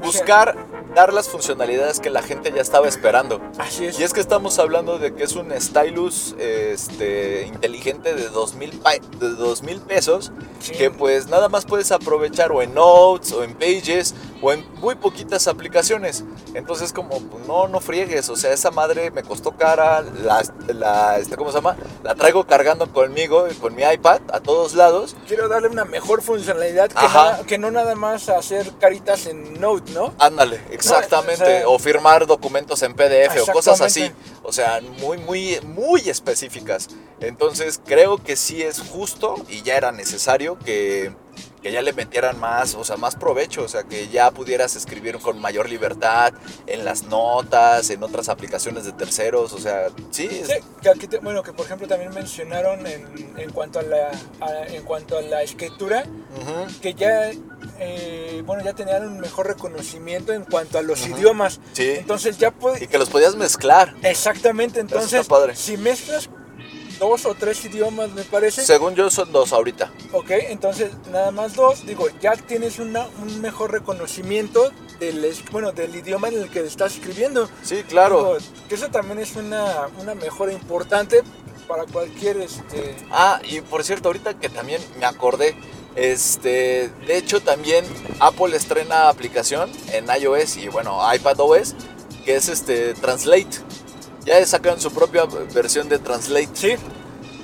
buscar 0.00 0.56
dar 0.98 1.12
las 1.12 1.28
funcionalidades 1.28 2.00
que 2.00 2.10
la 2.10 2.22
gente 2.22 2.50
ya 2.52 2.60
estaba 2.60 2.88
esperando. 2.88 3.40
Así 3.56 3.86
es. 3.86 4.00
Y 4.00 4.02
es 4.02 4.12
que 4.12 4.18
estamos 4.20 4.58
hablando 4.58 4.98
de 4.98 5.14
que 5.14 5.22
es 5.22 5.36
un 5.36 5.52
stylus 5.60 6.34
este, 6.38 7.46
inteligente 7.46 8.14
de 8.14 8.28
2000 8.30 8.80
pa- 8.80 8.94
de 8.94 9.28
2000 9.36 9.80
pesos 9.82 10.32
Sí. 10.60 10.72
que 10.72 10.90
pues 10.90 11.28
nada 11.28 11.48
más 11.48 11.64
puedes 11.66 11.92
aprovechar 11.92 12.50
o 12.50 12.62
en 12.62 12.74
Notes 12.74 13.30
o 13.32 13.44
en 13.44 13.54
Pages 13.54 14.12
o 14.42 14.52
en 14.52 14.64
muy 14.80 14.96
poquitas 14.96 15.46
aplicaciones. 15.46 16.24
Entonces 16.54 16.92
como 16.92 17.20
pues, 17.20 17.46
no 17.46 17.68
no 17.68 17.78
friegues, 17.78 18.28
o 18.28 18.34
sea, 18.34 18.52
esa 18.52 18.72
madre 18.72 19.12
me 19.12 19.22
costó 19.22 19.52
cara, 19.56 20.02
la, 20.02 20.42
la 20.66 21.18
este, 21.18 21.36
¿cómo 21.36 21.50
se 21.52 21.58
llama? 21.58 21.76
La 22.02 22.16
traigo 22.16 22.44
cargando 22.44 22.92
conmigo 22.92 23.46
con 23.60 23.76
mi 23.76 23.84
iPad 23.84 24.20
a 24.32 24.40
todos 24.40 24.74
lados. 24.74 25.14
Quiero 25.28 25.46
darle 25.48 25.68
una 25.68 25.84
mejor 25.84 26.22
funcionalidad 26.22 26.88
que, 26.88 26.94
nada- 27.06 27.44
que 27.46 27.56
no 27.58 27.70
nada 27.70 27.94
más 27.94 28.28
hacer 28.28 28.72
caritas 28.80 29.26
en 29.26 29.60
Note, 29.60 29.92
¿no? 29.92 30.12
Ándale, 30.18 30.60
exactamente. 30.90 31.42
o 31.42 31.46
sea- 31.46 31.68
o 31.68 31.78
firmar 31.78 32.26
documentos 32.26 32.82
en 32.82 32.94
PDF 32.94 33.40
o 33.42 33.46
cosas 33.52 33.80
así. 33.80 34.10
O 34.42 34.52
sea, 34.52 34.80
muy, 35.00 35.18
muy, 35.18 35.58
muy 35.64 36.08
específicas. 36.08 36.88
Entonces 37.20 37.80
creo 37.84 38.18
que 38.18 38.36
sí 38.36 38.62
es 38.62 38.80
justo 38.80 39.34
y 39.48 39.62
ya 39.62 39.76
era 39.76 39.92
necesario 39.92 40.58
que, 40.58 41.12
que 41.62 41.72
ya 41.72 41.82
le 41.82 41.92
metieran 41.92 42.38
más, 42.38 42.74
o 42.74 42.84
sea, 42.84 42.96
más 42.96 43.16
provecho, 43.16 43.62
o 43.62 43.68
sea, 43.68 43.82
que 43.84 44.08
ya 44.08 44.30
pudieras 44.30 44.76
escribir 44.76 45.18
con 45.18 45.40
mayor 45.40 45.68
libertad 45.68 46.32
en 46.66 46.84
las 46.84 47.04
notas, 47.04 47.90
en 47.90 48.02
otras 48.02 48.28
aplicaciones 48.28 48.84
de 48.84 48.92
terceros, 48.92 49.52
o 49.52 49.58
sea, 49.58 49.88
sí. 50.10 50.28
Sí, 50.28 50.52
que 50.82 50.88
aquí 50.88 51.06
te- 51.08 51.18
bueno, 51.18 51.42
que 51.42 51.52
por 51.52 51.66
ejemplo 51.66 51.86
también 51.88 52.12
mencionaron 52.14 52.86
en, 52.86 53.34
en 53.36 53.50
cuanto 53.50 53.78
a 53.78 53.82
la 53.82 54.10
a- 54.40 54.66
en 54.68 54.82
cuanto 54.84 55.18
a 55.18 55.22
la 55.22 55.42
escritura 55.42 56.04
que 56.82 56.94
ya 56.94 57.30
eh, 57.80 58.42
bueno 58.46 58.62
ya 58.64 58.72
tenían 58.72 59.06
un 59.06 59.18
mejor 59.20 59.46
reconocimiento 59.48 60.32
en 60.32 60.44
cuanto 60.44 60.78
a 60.78 60.82
los 60.82 61.06
idiomas. 61.06 61.60
Sí. 61.72 61.90
Entonces 61.90 62.38
ya 62.38 62.52
Y 62.80 62.86
que 62.86 62.98
los 62.98 63.08
podías 63.10 63.34
mezclar. 63.36 63.94
exactamente. 64.02 64.80
Entonces 64.80 65.26
padre. 65.26 65.56
si 65.56 65.76
mezclas 65.76 66.28
dos 66.98 67.26
o 67.26 67.34
tres 67.34 67.64
idiomas 67.64 68.10
me 68.12 68.22
parece. 68.22 68.64
Según 68.64 68.94
yo 68.94 69.10
son 69.10 69.32
dos 69.32 69.52
ahorita. 69.52 69.92
Ok, 70.12 70.30
entonces 70.30 70.90
nada 71.10 71.30
más 71.30 71.54
dos, 71.54 71.86
digo, 71.86 72.06
ya 72.20 72.36
tienes 72.36 72.78
una, 72.78 73.06
un 73.22 73.40
mejor 73.40 73.72
reconocimiento 73.72 74.70
del, 74.98 75.34
bueno, 75.50 75.72
del 75.72 75.94
idioma 75.94 76.28
en 76.28 76.42
el 76.42 76.50
que 76.50 76.60
estás 76.60 76.94
escribiendo. 76.94 77.48
Sí, 77.62 77.82
claro. 77.88 78.38
Digo, 78.38 78.52
que 78.68 78.74
eso 78.74 78.88
también 78.88 79.18
es 79.18 79.36
una, 79.36 79.88
una 80.00 80.14
mejora 80.14 80.52
importante 80.52 81.22
para 81.66 81.84
cualquier, 81.84 82.38
este... 82.38 82.96
Ah, 83.10 83.40
y 83.44 83.60
por 83.60 83.84
cierto, 83.84 84.08
ahorita 84.08 84.34
que 84.40 84.48
también 84.48 84.82
me 84.98 85.04
acordé, 85.04 85.54
este, 85.96 86.90
de 87.06 87.16
hecho 87.16 87.40
también 87.40 87.84
Apple 88.20 88.56
estrena 88.56 89.08
aplicación 89.08 89.70
en 89.92 90.06
iOS 90.08 90.56
y 90.56 90.68
bueno, 90.68 91.00
iPadOS, 91.14 91.74
que 92.24 92.36
es 92.36 92.48
este 92.48 92.94
Translate. 92.94 93.67
Ya 94.24 94.44
sacaron 94.46 94.80
su 94.80 94.90
propia 94.92 95.24
versión 95.54 95.88
de 95.88 95.98
Translate. 95.98 96.48
Sí, 96.54 96.74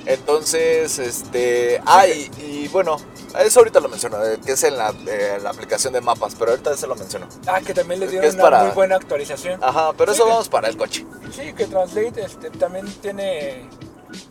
Entonces, 0.06 0.98
este, 0.98 1.80
ah, 1.86 2.06
y, 2.06 2.30
y 2.38 2.68
bueno, 2.68 2.96
eso 3.38 3.60
ahorita 3.60 3.80
lo 3.80 3.88
menciono, 3.88 4.22
eh, 4.22 4.38
que 4.44 4.52
es 4.52 4.62
en 4.64 4.76
la, 4.76 4.92
eh, 5.06 5.38
la 5.42 5.48
aplicación 5.50 5.94
de 5.94 6.00
mapas, 6.02 6.34
pero 6.38 6.50
ahorita 6.50 6.76
se 6.76 6.86
lo 6.86 6.94
menciono. 6.94 7.26
ah, 7.46 7.60
que 7.62 7.72
también 7.72 8.00
le 8.00 8.08
dieron 8.08 8.28
es 8.28 8.34
una 8.34 8.42
para- 8.42 8.64
muy 8.64 8.72
buena 8.74 8.96
actualización. 8.96 9.64
Ajá, 9.64 9.92
pero 9.96 10.12
Sí, 10.12 10.16
eso 10.18 10.24
que- 10.26 10.30
vamos 10.32 10.48
para 10.50 10.68
el 10.68 10.76
coche. 10.76 11.06
Sí, 11.34 11.52
que 11.54 11.66
Translate 11.66 12.22
este, 12.22 12.50
también 12.50 12.86
tiene, 13.00 13.66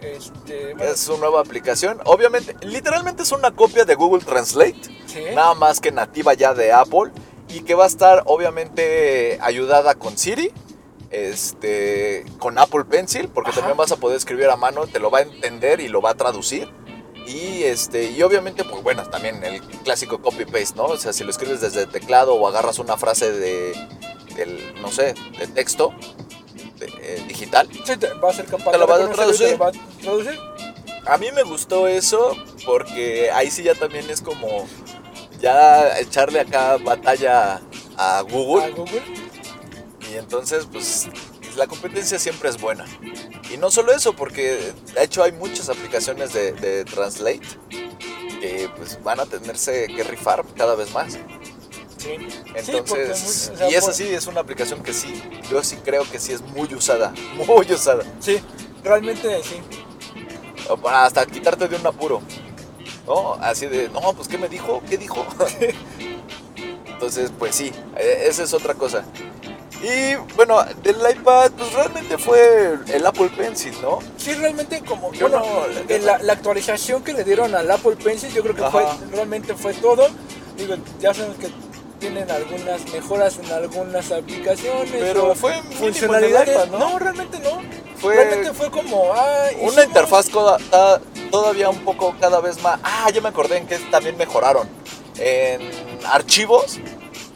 este, 0.02 0.74
bueno, 0.76 0.92
Es 0.92 1.00
su 1.00 1.18
nueva 1.18 1.42
aplicación. 1.42 2.00
Obviamente, 2.06 2.56
literalmente 2.66 3.24
es 3.24 3.32
una 3.32 3.50
copia 3.52 3.84
de 3.84 3.96
Google 3.96 4.24
Translate. 4.24 4.80
sí, 5.08 5.24
nada 5.34 5.56
más 5.56 5.80
que 5.80 5.92
nativa 5.92 6.34
ya 6.36 6.54
de 6.54 6.72
Apple 6.72 7.12
y 7.50 7.62
que 7.62 7.74
va 7.74 7.86
a 7.86 7.88
estar 7.88 8.22
obviamente 8.26 9.40
ayudada 9.42 9.96
con 9.96 10.18
Siri, 10.18 10.52
este, 11.14 12.26
con 12.40 12.58
Apple 12.60 12.86
Pencil, 12.86 13.30
porque 13.30 13.52
Ajá. 13.52 13.60
también 13.62 13.78
vas 13.78 13.92
a 13.92 13.96
poder 13.98 14.18
escribir 14.18 14.50
a 14.50 14.56
mano, 14.58 14.88
te 14.88 15.00
lo 15.00 15.10
va 15.12 15.20
a 15.20 15.22
entender 15.22 15.80
y 15.80 15.88
lo 15.88 16.02
va 16.02 16.10
a 16.12 16.16
traducir. 16.16 16.68
Y 17.26 17.64
este, 17.64 18.12
y 18.12 18.22
obviamente, 18.22 18.66
pues 18.66 18.84
bueno, 18.84 19.04
también 19.10 19.42
el 19.46 19.62
clásico 19.62 20.22
copy 20.22 20.44
paste, 20.46 20.74
¿no? 20.76 20.86
O 20.86 20.98
sea, 20.98 21.14
si 21.14 21.24
lo 21.24 21.30
escribes 21.30 21.62
desde 21.62 21.84
el 21.84 21.90
teclado 21.90 22.34
o 22.36 22.46
agarras 22.48 22.80
una 22.80 22.98
frase 22.98 23.32
de, 23.32 23.74
del, 24.36 24.82
no 24.82 24.92
sé, 24.92 25.14
de 25.40 25.48
texto 25.48 25.94
de- 26.80 26.88
eh, 27.02 27.24
digital, 27.28 27.70
sí, 27.86 27.96
te- 27.96 28.14
va 28.16 28.30
a 28.30 28.34
ser 28.34 28.46
capaz 28.46 28.72
Te 28.72 28.78
lo 28.78 28.84
a 28.84 28.88
te 28.98 29.04
lo 29.04 29.08
va 29.08 29.12
a 29.12 29.72
traducir. 29.72 30.38
A 31.06 31.18
mí 31.18 31.28
me 31.34 31.44
gustó 31.44 31.88
eso 31.88 32.36
porque 32.66 33.30
ahí 33.32 33.50
sí 33.52 33.64
ya 33.64 33.76
también 33.76 34.10
es 34.10 34.22
como 34.22 34.68
ya 35.40 36.00
echarle 36.00 36.40
acá 36.42 36.78
batalla 36.78 37.62
a 37.98 38.22
Google 38.22 38.66
A 38.66 38.70
Google. 38.70 39.02
Y 40.12 40.16
entonces 40.18 40.68
pues 40.72 41.08
la 41.56 41.68
competencia 41.68 42.18
siempre 42.20 42.50
es 42.50 42.60
buena. 42.60 42.86
Y 43.54 43.58
no 43.58 43.70
solo 43.72 43.94
eso, 43.94 44.14
porque 44.14 44.74
de 44.96 45.04
hecho 45.04 45.24
hay 45.24 45.32
muchas 45.34 45.70
aplicaciones 45.70 46.34
de, 46.34 46.54
de 46.54 46.86
Translate 46.86 47.42
que 48.42 48.70
pues 48.76 49.02
van 49.04 49.20
a 49.20 49.26
tenerse 49.26 49.88
que 49.88 50.04
rifar 50.04 50.44
cada 50.58 50.76
vez 50.76 50.92
más. 50.92 51.14
Sí. 51.98 52.10
Entonces, 52.56 52.66
Sí, 52.66 52.72
porque 52.88 53.06
muy- 53.06 53.14
o 53.14 53.58
sea, 53.58 53.70
y 53.70 53.76
esa 53.76 53.86
por- 53.88 53.94
sí 53.96 54.04
es 54.10 54.28
una 54.28 54.42
aplicación 54.42 54.84
que 54.84 54.94
sí, 54.94 55.22
yo 55.50 55.64
sí 55.64 55.78
creo 55.86 56.04
que 56.10 56.20
sí 56.20 56.34
es 56.34 56.42
muy 56.42 56.74
usada, 56.74 57.14
muy 57.48 57.72
usada. 57.72 58.04
Sí, 58.20 58.40
realmente 58.84 59.42
sí. 59.44 59.62
Para 60.82 61.06
hasta 61.06 61.26
quitarte 61.26 61.68
de 61.68 61.76
un 61.76 61.86
apuro. 61.88 62.22
¿No? 63.06 63.34
Así 63.36 63.66
de, 63.68 63.90
no, 63.90 64.14
pues 64.14 64.28
¿qué 64.30 64.38
me 64.38 64.48
dijo? 64.50 64.82
¿Qué 64.90 64.98
dijo? 64.98 65.26
Entonces, 66.88 67.32
pues 67.38 67.56
sí, 67.56 67.72
eh, 67.98 68.26
esa 68.28 68.44
es 68.44 68.54
otra 68.54 68.74
cosa. 68.74 69.04
Y 69.84 70.16
bueno, 70.38 70.64
del 70.82 70.96
iPad, 71.12 71.52
pues 71.58 71.74
realmente 71.74 72.18
fue 72.18 72.78
el 72.88 73.06
Apple 73.06 73.30
Pencil, 73.36 73.74
¿no? 73.82 74.00
Sí, 74.18 74.34
realmente 74.34 74.82
como 74.82 75.12
Yo 75.12 75.28
bueno, 75.30 75.44
no- 75.46 75.98
la, 76.06 76.20
la 76.20 76.34
actualización 76.34 77.04
que 77.04 77.12
le 77.14 77.24
dieron 77.26 77.54
al 77.54 77.70
Apple 77.70 77.98
Pencil, 78.02 78.32
yo 78.34 78.42
creo 78.44 78.56
que 78.56 78.64
fue 78.64 78.86
realmente 79.12 79.54
fue 79.56 79.74
todo. 79.74 80.08
Digo, 80.56 80.76
ya 81.02 81.14
sabemos 81.14 81.38
que 81.38 81.50
tienen 82.00 82.32
algunas 82.32 82.86
mejoras 82.94 83.38
en 83.44 83.52
algunas 83.52 84.12
aplicaciones, 84.12 84.90
Pero 84.92 85.36
fue 85.36 85.54
funcionalidades. 85.78 86.56
iPad, 86.56 86.78
¿no? 86.80 86.98
realmente 87.00 87.40
no. 87.40 87.62
Fue 87.98 88.16
Realmente 88.16 88.54
fue 88.54 88.70
como 88.72 89.12
ah, 89.14 89.48
una 89.62 89.84
interfaz 89.84 90.28
ta- 90.70 91.02
todavía 91.32 91.70
un 91.70 91.80
poco 91.80 92.16
cada 92.22 92.40
vez 92.40 92.62
más. 92.62 92.80
Ah, 92.84 93.10
ya 93.14 93.20
me 93.22 93.30
acordé 93.30 93.58
en 93.58 93.68
que 93.68 93.78
también 93.80 94.16
mejoraron. 94.18 94.68
En 95.18 95.62
archivos, 96.06 96.80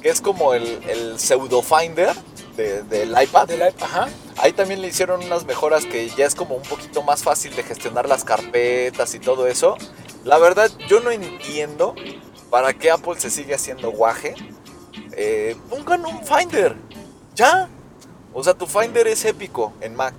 que 0.02 0.10
es 0.10 0.20
como 0.22 0.54
el, 0.54 0.80
el 0.90 1.20
pseudo 1.20 1.62
finder 1.62 2.14
de- 2.58 2.82
del 2.84 3.10
iPad. 3.12 3.48
del 3.48 3.60
iPad, 3.68 3.84
ajá. 3.84 4.10
Ahí 4.38 4.52
también 4.52 4.82
le 4.82 4.88
hicieron 4.90 5.24
unas 5.24 5.46
mejoras 5.46 5.86
que 5.86 6.10
ya 6.10 6.26
es 6.26 6.36
como 6.36 6.56
un 6.56 6.64
poquito 6.64 7.02
más 7.04 7.24
fácil 7.24 7.56
de 7.56 7.64
gestionar 7.64 8.08
las 8.10 8.24
carpetas 8.26 9.14
y 9.16 9.20
todo 9.20 9.48
eso. 9.48 9.78
La 10.26 10.38
verdad, 10.40 10.70
yo 10.90 11.00
no 11.00 11.12
entiendo 11.12 11.96
para 12.50 12.74
qué 12.74 12.92
Apple 12.92 13.20
se 13.20 13.30
sigue 13.30 13.54
haciendo 13.56 13.92
guaje. 13.92 14.36
Eh, 15.14 15.56
pongan 15.70 16.06
un 16.06 16.24
Finder. 16.26 16.76
Ya. 17.36 17.70
O 18.34 18.44
sea, 18.44 18.54
tu 18.54 18.68
Finder 18.68 19.08
es 19.08 19.24
épico 19.26 19.74
en 19.82 19.96
Mac. 19.96 20.14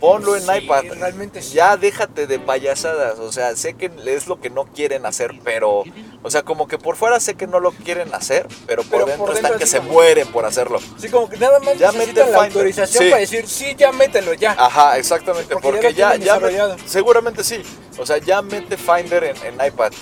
Ponlo 0.00 0.36
en 0.36 0.42
Sí, 0.42 0.50
iPad. 0.62 0.84
realmente 0.98 1.40
sí. 1.40 1.54
Ya 1.54 1.76
déjate 1.76 2.26
de 2.26 2.38
payasadas. 2.38 3.18
O 3.18 3.32
sea, 3.32 3.56
sé 3.56 3.74
que 3.74 3.90
es 4.06 4.26
lo 4.26 4.40
que 4.40 4.50
no 4.50 4.66
quieren 4.66 5.06
hacer, 5.06 5.32
pero. 5.42 5.84
O 6.26 6.30
sea, 6.30 6.42
como 6.42 6.66
que 6.66 6.76
por 6.76 6.96
fuera 6.96 7.20
sé 7.20 7.34
que 7.36 7.46
no 7.46 7.60
lo 7.60 7.70
quieren 7.70 8.12
hacer, 8.12 8.48
pero 8.66 8.82
por 8.82 8.90
Pero 8.90 9.06
dentro 9.06 9.26
por 9.26 9.36
están 9.36 9.58
que 9.58 9.66
se 9.66 9.78
como- 9.78 9.92
mueren 9.92 10.26
por 10.32 10.44
hacerlo. 10.44 10.80
Sí, 10.98 11.08
como 11.08 11.28
que 11.30 11.36
nada 11.36 11.60
más 11.60 11.78
Ya 11.78 11.92
necesitan 11.92 12.32
la 12.32 12.38
autorización 12.42 13.04
Sí. 13.04 13.10
para 13.10 13.20
decir, 13.20 13.46
sí, 13.48 13.76
ya 13.78 13.92
mételo 13.92 14.34
ya. 14.34 14.56
Ajá, 14.58 14.98
exactamente, 14.98 15.54
Porque 15.54 15.68
porque, 15.70 15.94
ya 15.94 16.16
ya, 16.16 16.36
ya 16.50 16.76
seguramente 16.84 17.44
sí. 17.44 17.62
O 17.96 18.04
sea, 18.04 18.18
ya 18.18 18.42
mete 18.42 18.76
Finder 18.76 19.22
en, 19.22 19.36
en 19.44 19.54
iPad. 19.66 19.92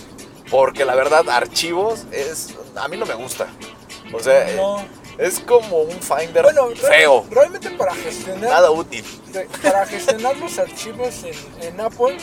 Porque 0.50 0.86
la 0.86 0.94
verdad, 0.94 1.28
archivos 1.28 2.04
es. 2.10 2.54
A 2.74 2.88
mí 2.88 2.96
no 2.96 3.04
me 3.04 3.14
gusta. 3.14 3.46
O 4.12 4.18
sea, 4.20 4.46
no. 4.56 4.80
eh, 4.80 4.84
es 5.18 5.40
como 5.40 5.80
un 5.82 6.00
Finder 6.00 6.42
Bueno, 6.42 6.68
feo. 6.74 7.26
realmente 7.30 7.70
para 7.72 7.94
gestionar 7.94 8.48
Nada 8.48 8.70
útil. 8.70 9.04
para 9.62 9.84
gestionar 9.84 10.36
los 10.38 10.58
archivos 10.58 11.22
en, 11.24 11.64
en 11.68 11.80
Apple, 11.80 12.16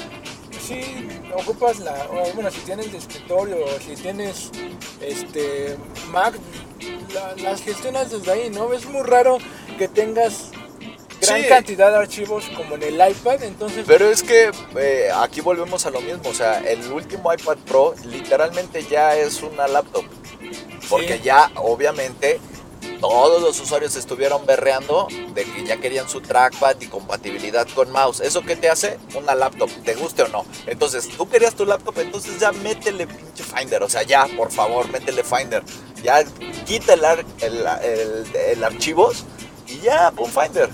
sí 0.68 1.08
ocupas 1.36 1.80
la, 1.80 2.08
bueno, 2.36 2.50
si 2.52 2.60
tienes 2.62 2.92
de 2.92 2.98
escritorio 2.98 3.58
o 3.66 3.80
si 3.80 3.96
tienes 4.02 4.50
este 5.02 5.78
Mac, 6.10 6.34
la- 7.14 7.36
las 7.42 7.62
gestionas 7.62 8.12
desde 8.12 8.32
ahí, 8.32 8.50
¿no? 8.50 8.72
Es 8.74 8.86
muy 8.86 9.04
raro 9.04 9.38
que 9.78 9.88
tengas 9.88 10.52
gran 11.22 11.42
Sí. 11.42 11.48
cantidad 11.48 11.92
de 11.92 11.98
archivos 11.98 12.46
como 12.56 12.76
en 12.76 12.84
el 12.84 12.96
iPad, 12.96 13.44
entonces 13.44 13.84
Pero 13.88 14.10
es 14.10 14.24
que 14.24 14.52
eh, 14.78 15.10
aquí 15.16 15.42
volvemos 15.42 15.86
a 15.86 15.92
lo 15.92 16.02
mismo. 16.02 16.24
O 16.30 16.34
sea, 16.34 16.60
el 16.60 16.92
último 16.92 17.32
iPad 17.34 17.58
Pro 17.68 17.94
literalmente 18.06 18.84
ya 18.90 19.16
es 19.16 19.42
una 19.44 19.68
laptop. 19.68 20.04
Porque 20.90 21.18
Sí. 21.18 21.24
ya, 21.24 21.52
obviamente, 21.56 22.40
todos 23.02 23.42
los 23.42 23.60
usuarios 23.60 23.96
estuvieron 23.98 24.46
berreando 24.46 25.08
de 25.34 25.44
que 25.44 25.66
ya 25.66 25.78
querían 25.78 26.08
su 26.08 26.22
trackpad 26.22 26.80
y 26.80 26.86
compatibilidad 26.88 27.68
con 27.76 27.92
mouse. 27.92 28.22
¿Eso 28.22 28.42
qué 28.44 28.56
te 28.56 28.70
hace? 28.70 28.98
Una 29.16 29.36
laptop, 29.36 29.70
te 29.84 29.96
guste 29.96 30.22
o 30.24 30.28
no. 30.30 30.46
Entonces, 30.68 31.10
tú 31.10 31.28
querías 31.28 31.56
tu 31.56 31.66
laptop, 31.66 31.98
entonces 32.00 32.40
ya 32.40 32.52
métele 32.52 33.08
pinche 33.08 33.44
Finder. 33.44 33.84
O 33.84 33.90
sea, 33.90 34.04
ya, 34.04 34.28
por 34.38 34.52
favor, 34.52 34.88
métele 34.90 35.24
Finder. 35.24 35.64
Ya 36.04 36.24
quita 36.66 36.94
el, 36.94 37.04
ar- 37.04 37.26
el, 37.42 37.66
el- 37.84 38.36
el 38.36 38.64
archivos 38.64 39.26
y 39.68 39.80
ya, 39.80 40.12
pon 40.12 40.32
Finder. 40.32 40.70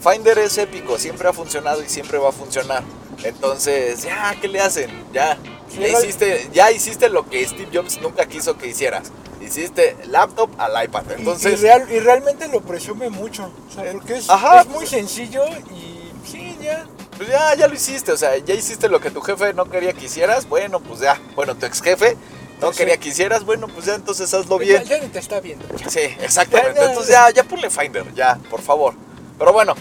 Finder 0.00 0.38
es 0.38 0.56
épico, 0.58 0.98
siempre 0.98 1.28
ha 1.28 1.32
funcionado 1.32 1.82
y 1.82 1.88
siempre 1.88 2.18
va 2.18 2.30
a 2.30 2.32
funcionar. 2.32 2.82
Entonces, 3.24 4.02
ya, 4.04 4.36
¿qué 4.40 4.48
le 4.48 4.60
hacen? 4.60 4.90
Ya, 5.12 5.36
ya 5.78 5.88
hiciste, 5.98 6.48
ya 6.52 6.70
hiciste 6.70 7.08
lo 7.08 7.28
que 7.28 7.44
Steve 7.46 7.68
Jobs 7.72 8.00
nunca 8.00 8.26
quiso 8.26 8.56
que 8.56 8.68
hicieras. 8.68 9.10
Hiciste 9.46 9.96
laptop 10.08 10.50
al 10.58 10.84
iPad. 10.84 11.04
y- 11.10 11.12
Entonces, 11.20 11.60
y, 11.60 11.62
real- 11.62 11.86
y 11.90 11.98
realmente 12.00 12.48
lo 12.48 12.60
presume 12.60 13.10
mucho, 13.10 13.50
o 13.68 13.72
sea, 13.72 13.90
porque 13.92 14.16
es, 14.16 14.28
Ajá, 14.28 14.60
es 14.62 14.66
muy 14.66 14.76
pues- 14.78 14.90
sencillo 14.90 15.44
y 15.70 16.10
sí, 16.30 16.56
ya. 16.60 16.86
pues 17.16 17.28
ya, 17.28 17.54
ya 17.54 17.66
lo 17.68 17.74
hiciste. 17.74 18.12
O 18.12 18.16
sea, 18.16 18.36
ya 18.38 18.54
hiciste 18.54 18.88
lo 18.88 19.00
que 19.00 19.10
tu 19.10 19.20
jefe 19.20 19.54
no 19.54 19.66
quería 19.70 19.92
que 19.92 20.06
hicieras. 20.06 20.48
Bueno, 20.48 20.80
pues 20.80 21.00
ya. 21.00 21.20
Bueno, 21.34 21.54
tu 21.54 21.64
ex 21.66 21.80
jefe 21.82 22.16
no 22.60 22.72
Sí. 22.72 22.78
quería 22.78 22.96
que 22.96 23.08
hicieras. 23.10 23.44
Bueno, 23.44 23.68
pues 23.68 23.86
ya 23.86 23.94
entonces 23.94 24.32
hazlo 24.34 24.58
bien. 24.58 24.82
ya 24.84 24.98
ni 24.98 25.08
te 25.08 25.18
está 25.18 25.40
viendo. 25.40 25.64
ya. 25.76 25.88
Sí, 25.88 26.00
exactamente. 26.20 26.80
Ya. 26.80 26.86
Entonces 26.88 27.12
ya, 27.12 27.30
ya 27.30 27.44
ponle 27.44 27.70
Finder, 27.70 28.12
ya, 28.14 28.38
por 28.50 28.60
favor. 28.62 28.94
Pero 29.38 29.52
bueno, 29.52 29.74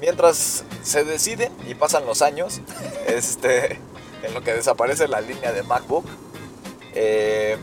mientras 0.00 0.64
se 0.82 1.04
deciden 1.04 1.52
y 1.68 1.74
pasan 1.74 2.04
los 2.06 2.22
años, 2.22 2.60
este, 3.06 3.78
en 4.22 4.34
lo 4.34 4.42
que 4.42 4.52
desaparece 4.54 5.06
la 5.08 5.20
línea 5.20 5.52
de 5.52 5.62
MacBook, 5.62 6.04
Eh, 6.94 7.56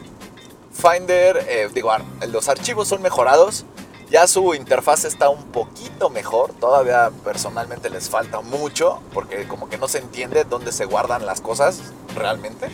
Finder, 0.79 1.45
eh, 1.49 1.69
digo, 1.73 1.91
los 2.29 2.47
archivos 2.47 2.87
son 2.87 3.01
mejorados. 3.01 3.65
Ya 4.09 4.25
su 4.27 4.55
interfaz 4.55 5.05
está 5.05 5.29
un 5.29 5.43
poquito 5.51 6.09
mejor. 6.09 6.53
Todavía 6.53 7.11
personalmente 7.23 7.89
les 7.89 8.09
falta 8.09 8.41
mucho. 8.41 9.01
Porque 9.13 9.47
como 9.47 9.69
que 9.69 9.77
no 9.77 9.87
se 9.87 9.99
entiende 9.99 10.45
dónde 10.45 10.71
se 10.71 10.85
guardan 10.85 11.25
las 11.25 11.41
cosas 11.41 11.79
realmente. 12.15 12.69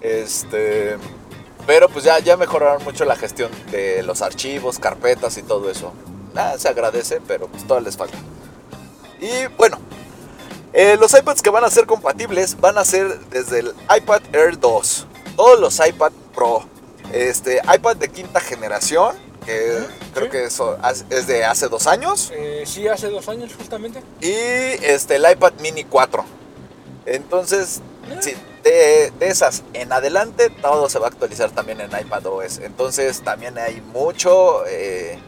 Este. 0.00 0.96
Pero 1.66 1.88
pues 1.88 2.04
ya, 2.04 2.18
ya 2.18 2.36
mejoraron 2.36 2.84
mucho 2.84 3.04
la 3.04 3.16
gestión 3.16 3.50
de 3.70 4.02
los 4.02 4.22
archivos, 4.22 4.78
carpetas 4.78 5.36
y 5.38 5.42
todo 5.42 5.70
eso. 5.70 5.92
Nada, 6.34 6.58
se 6.58 6.68
agradece, 6.68 7.20
pero 7.26 7.48
pues 7.48 7.64
todavía 7.64 7.86
les 7.86 7.96
falta. 7.96 8.18
Y 9.20 9.46
bueno, 9.56 9.78
eh, 10.72 10.96
los 10.98 11.14
iPads 11.14 11.40
que 11.40 11.50
van 11.50 11.64
a 11.64 11.70
ser 11.70 11.86
compatibles 11.86 12.60
van 12.60 12.76
a 12.78 12.84
ser 12.84 13.18
desde 13.30 13.60
el 13.60 13.74
iPad 13.96 14.20
Air 14.32 14.58
2. 14.58 15.06
Todos 15.36 15.60
los 15.60 15.86
iPad 15.86 16.12
Pro. 16.34 16.73
Este, 17.12 17.60
iPad 17.72 17.96
de 17.96 18.08
quinta 18.08 18.40
generación, 18.40 19.14
que 19.44 19.84
creo 20.12 20.26
sí. 20.26 20.30
que 20.30 20.44
eso 20.44 20.78
es 21.10 21.26
de 21.26 21.44
hace 21.44 21.68
dos 21.68 21.86
años. 21.86 22.32
Eh, 22.34 22.64
sí, 22.66 22.88
hace 22.88 23.08
dos 23.08 23.28
años 23.28 23.52
justamente. 23.56 24.02
Y 24.20 24.32
este, 24.32 25.16
el 25.16 25.30
iPad 25.30 25.52
Mini 25.60 25.84
4. 25.84 26.24
Entonces, 27.06 27.82
sí, 28.20 28.34
de, 28.62 29.12
de 29.18 29.28
esas 29.28 29.62
en 29.74 29.92
adelante, 29.92 30.50
todo 30.50 30.88
se 30.88 30.98
va 30.98 31.06
a 31.06 31.10
actualizar 31.10 31.50
también 31.50 31.80
en 31.80 31.90
iPad 31.90 32.26
OS. 32.26 32.58
Entonces, 32.58 33.20
también 33.20 33.58
hay 33.58 33.80
mucho, 33.80 34.64
eh, 34.66 35.18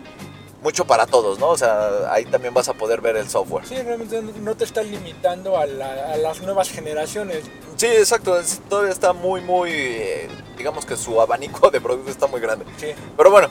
mucho 0.67 0.85
para 0.85 1.07
todos, 1.07 1.39
¿no? 1.39 1.51
O 1.51 1.57
sea, 1.57 2.13
ahí 2.13 2.25
también 2.25 2.53
vas 2.53 2.69
a 2.69 2.73
poder 2.73 3.01
ver 3.01 3.17
el 3.17 3.29
software. 3.31 3.65
Sí, 3.65 3.77
realmente 3.81 4.21
no 4.21 4.57
te 4.57 4.65
está 4.65 4.83
limitando 4.83 5.57
a, 5.57 5.65
la- 5.65 6.13
a 6.13 6.17
las 6.17 6.41
nuevas 6.43 6.69
generaciones. 6.71 7.45
Sí, 7.77 7.87
exacto. 7.87 8.37
es- 8.37 8.61
Todavía 8.69 8.91
está 8.93 9.13
muy, 9.13 9.41
muy, 9.43 9.71
eh, 9.73 10.29
digamos 10.59 10.85
que 10.85 10.97
su 10.97 11.21
abanico 11.21 11.71
de 11.71 11.81
productos 11.81 12.11
está 12.11 12.27
muy 12.27 12.41
grande. 12.41 12.65
Sí. 12.79 12.89
Pero 13.17 13.31
bueno, 13.31 13.49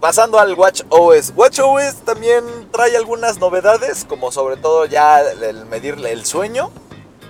pasando 0.00 0.38
al 0.38 0.52
Watch 0.52 0.82
OS. 0.90 1.32
Watch 1.34 1.60
OS 1.60 1.94
también 2.04 2.44
trae 2.70 2.94
algunas 2.94 3.38
novedades, 3.38 4.04
como 4.04 4.30
sobre 4.30 4.58
todo 4.58 4.84
ya 4.84 5.20
el 5.22 5.64
medirle 5.64 6.12
el 6.12 6.26
sueño. 6.26 6.70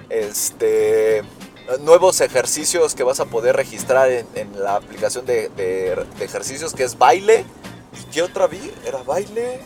Este. 0.08 1.22
Nuevos 1.82 2.20
ejercicios 2.20 2.96
que 2.96 3.04
vas 3.04 3.20
a 3.20 3.26
poder 3.26 3.54
registrar 3.54 4.10
en, 4.10 4.26
en 4.34 4.60
la 4.60 4.74
aplicación 4.74 5.24
de, 5.24 5.48
de- 5.50 6.04
de 6.18 6.24
ejercicios 6.24 6.72
que 6.74 6.82
es 6.82 6.98
baile. 6.98 7.44
¿Y 7.98 8.04
qué 8.12 8.22
otra 8.22 8.46
vi? 8.46 8.70
¿Era 8.84 9.02
baile? 9.02 9.60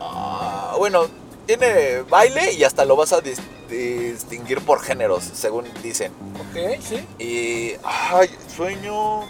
Ah, 0.00 0.74
bueno, 0.78 1.06
tiene 1.46 2.02
baile 2.02 2.52
y 2.52 2.64
hasta 2.64 2.84
lo 2.84 2.96
vas 2.96 3.12
a 3.12 3.22
dis- 3.22 3.40
distinguir 3.68 4.60
por 4.60 4.80
géneros, 4.80 5.22
según 5.34 5.64
dicen. 5.82 6.12
Ok, 6.34 6.80
sí. 6.82 7.06
Y. 7.18 7.72
Ay, 7.84 8.28
sueño. 8.54 9.22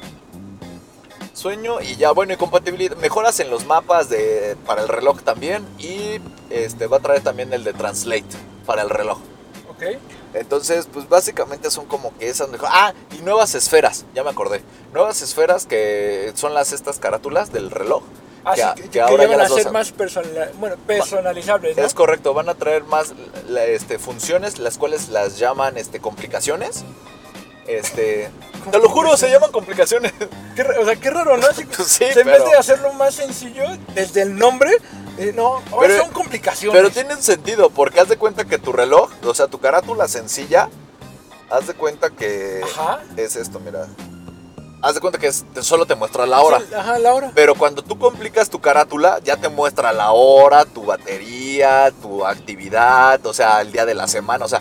Sueño 1.35 1.81
y 1.81 1.97
ya, 1.97 2.13
bueno, 2.13 2.33
y 2.35 2.37
compatibilidad. 2.37 2.97
Mejoras 2.99 3.41
en 3.41 3.51
los 3.51 3.67
mapas 3.67 4.09
de, 4.09 4.57
para 4.67 4.83
el 4.83 4.89
reloj 4.89 5.23
también. 5.23 5.67
Y 5.79 6.21
este 6.51 6.87
va 6.87 6.99
a 6.99 7.01
traer 7.01 7.23
también 7.23 7.53
el 7.53 7.65
de 7.65 7.73
Translate 7.73 8.25
para 8.65 8.83
el 8.83 8.91
reloj. 8.91 9.19
Ok. 9.71 9.83
Entonces, 10.35 10.89
pues 10.93 11.09
básicamente 11.09 11.71
son 11.71 11.87
como 11.87 12.17
que 12.19 12.29
esas 12.29 12.49
mejor. 12.49 12.69
Ah, 12.73 12.95
y 13.17 13.23
nuevas 13.23 13.55
esferas, 13.55 14.05
ya 14.15 14.25
me 14.25 14.31
acordé. 14.31 14.63
Nuevas 14.93 15.21
esferas 15.23 15.67
que 15.67 16.33
son 16.35 16.55
las 16.55 16.73
estas 16.73 16.99
carátulas 16.99 17.53
del 17.53 17.71
reloj. 17.71 18.03
Que- 18.55 18.63
Ah, 18.63 18.75
que, 18.75 18.83
que 18.83 18.89
que 18.91 19.01
ahora 19.01 19.23
ya 19.25 19.37
van 19.37 19.39
ya 19.49 19.55
a 19.55 19.59
ser 19.59 19.71
más 19.71 19.93
personal, 19.93 20.51
bueno, 20.59 20.75
personalizables, 20.85 21.77
¿no? 21.77 21.85
Es 21.85 21.95
correcto, 21.95 22.35
van 22.35 22.49
a 22.49 22.55
traer 22.55 22.83
más 22.83 23.13
la- 23.49 23.65
este, 23.67 24.01
funciones, 24.01 24.59
las 24.59 24.79
cuales 24.79 25.11
las 25.11 25.39
llaman 25.39 25.77
este, 25.79 26.01
complicaciones. 26.01 26.83
Este, 27.69 28.29
te 28.73 28.79
lo 28.81 28.89
juro, 28.89 29.17
se 29.17 29.31
llaman 29.31 29.53
complicaciones. 29.53 30.13
Qué 30.57 30.63
o 30.63 30.85
sea, 30.85 30.97
qué 30.97 31.11
raro, 31.11 31.37
¿no? 31.37 31.47
Sí, 31.87 32.05
en 32.05 32.27
vez 32.27 32.45
de 32.45 32.55
hacerlo 32.59 32.93
más 32.95 33.15
sencillo, 33.15 33.63
desde 33.95 34.23
el 34.23 34.37
nombre, 34.37 34.73
eh, 35.19 35.33
no, 35.35 35.63
ahora 35.71 35.89
Pero- 35.89 36.05
son 36.05 36.13
complicaciones. 36.13 36.77
Pero 36.81 36.91
tienen 36.93 37.23
sentido, 37.23 37.71
porque 37.71 38.01
haz 38.01 38.09
de 38.09 38.17
cuenta 38.17 38.45
que 38.45 38.59
tu 38.59 38.73
reloj, 38.73 39.11
o 39.25 39.35
sea, 39.35 39.47
tu 39.49 39.59
carátula 39.59 40.09
sencilla, 40.09 40.69
haz 41.51 41.67
de 41.67 41.75
cuenta 41.75 42.11
que 42.11 42.63
Ajá. 42.65 43.01
es 43.17 43.37
esto, 43.37 43.61
mira. 43.61 43.87
Haz 44.85 44.95
de 44.97 45.01
cuenta 45.01 45.19
que 45.19 45.29
es- 45.29 45.45
te- 45.55 45.63
solo 45.63 45.87
te 45.87 45.95
muestra 45.95 46.27
la 46.27 46.41
hora. 46.41 46.61
Ajá, 46.77 46.99
la 46.99 47.15
hora. 47.15 47.31
Pero 47.35 47.55
cuando 47.55 47.83
tú 47.83 47.99
complicas 47.99 48.51
tu 48.51 48.61
carátula, 48.61 49.21
ya 49.23 49.37
te 49.37 49.49
muestra 49.49 49.93
la 49.93 50.11
hora, 50.11 50.65
tu 50.65 50.85
batería, 50.85 51.93
tu 52.03 52.27
actividad, 52.27 53.25
o 53.27 53.33
sea, 53.33 53.61
el 53.61 53.71
día 53.71 53.87
de 53.87 53.95
la 53.95 54.09
semana, 54.09 54.45
o 54.45 54.49
sea, 54.49 54.61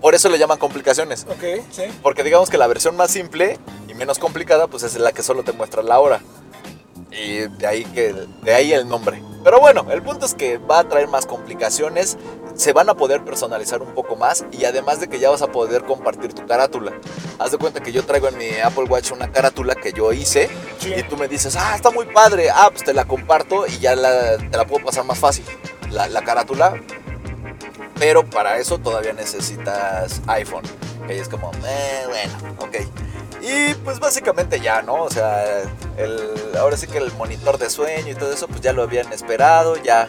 por 0.00 0.14
eso 0.14 0.28
le 0.28 0.38
llaman 0.38 0.58
complicaciones. 0.58 1.26
Ok, 1.28 1.64
sí. 1.72 1.82
Porque 2.00 2.22
digamos 2.22 2.48
que 2.48 2.58
la 2.58 2.68
versión 2.68 2.96
más 2.96 3.10
simple 3.10 3.58
y 3.88 3.94
menos 3.94 4.20
complicada, 4.20 4.68
pues 4.68 4.84
es 4.84 4.94
la 4.96 5.10
que 5.10 5.24
solo 5.24 5.42
te 5.42 5.50
muestra 5.52 5.82
la 5.82 5.98
hora. 5.98 6.20
Y 7.18 7.48
de 7.48 7.66
ahí, 7.66 7.84
que, 7.84 8.12
de 8.42 8.54
ahí 8.54 8.72
el 8.72 8.88
nombre. 8.88 9.22
Pero 9.42 9.60
bueno, 9.60 9.86
el 9.90 10.02
punto 10.02 10.26
es 10.26 10.34
que 10.34 10.58
va 10.58 10.80
a 10.80 10.88
traer 10.88 11.06
más 11.08 11.24
complicaciones, 11.24 12.18
se 12.56 12.72
van 12.72 12.88
a 12.88 12.94
poder 12.94 13.24
personalizar 13.24 13.80
un 13.80 13.94
poco 13.94 14.16
más 14.16 14.44
y 14.50 14.64
además 14.64 14.98
de 14.98 15.08
que 15.08 15.18
ya 15.20 15.30
vas 15.30 15.40
a 15.42 15.46
poder 15.46 15.84
compartir 15.84 16.32
tu 16.34 16.44
carátula. 16.46 16.92
Haz 17.38 17.52
de 17.52 17.58
cuenta 17.58 17.80
que 17.80 17.92
yo 17.92 18.04
traigo 18.04 18.28
en 18.28 18.38
mi 18.38 18.48
Apple 18.62 18.84
Watch 18.84 19.12
una 19.12 19.30
carátula 19.30 19.76
que 19.76 19.92
yo 19.92 20.12
hice 20.12 20.50
Sí. 20.78 20.92
y 20.96 21.02
tú 21.04 21.16
me 21.16 21.28
dices, 21.28 21.54
ah, 21.56 21.74
está 21.76 21.90
muy 21.90 22.06
padre, 22.06 22.48
ah, 22.52 22.68
pues 22.70 22.82
te 22.82 22.92
la 22.92 23.04
comparto 23.04 23.66
y 23.68 23.78
ya 23.78 23.94
la, 23.94 24.36
te 24.36 24.56
la 24.56 24.66
puedo 24.66 24.84
pasar 24.84 25.04
más 25.04 25.18
fácil. 25.18 25.44
La, 25.90 26.08
la 26.08 26.22
carátula, 26.22 26.74
pero 27.98 28.28
para 28.28 28.58
eso 28.58 28.78
todavía 28.78 29.12
necesitas 29.12 30.20
iPhone. 30.26 30.64
Que 31.06 31.20
es 31.20 31.28
como, 31.28 31.52
eh, 31.64 32.04
bueno, 32.08 32.56
ok. 32.58 32.76
Y 33.48 33.74
pues 33.84 34.00
básicamente 34.00 34.58
ya, 34.58 34.82
¿no? 34.82 35.04
O 35.04 35.10
sea, 35.10 35.62
el, 35.96 36.18
ahora 36.58 36.76
sí 36.76 36.88
que 36.88 36.98
el 36.98 37.12
monitor 37.12 37.58
de 37.58 37.70
sueño 37.70 38.10
y 38.10 38.14
todo 38.16 38.32
eso, 38.32 38.48
pues 38.48 38.60
ya 38.60 38.72
lo 38.72 38.82
habían 38.82 39.12
esperado, 39.12 39.76
ya, 39.76 40.08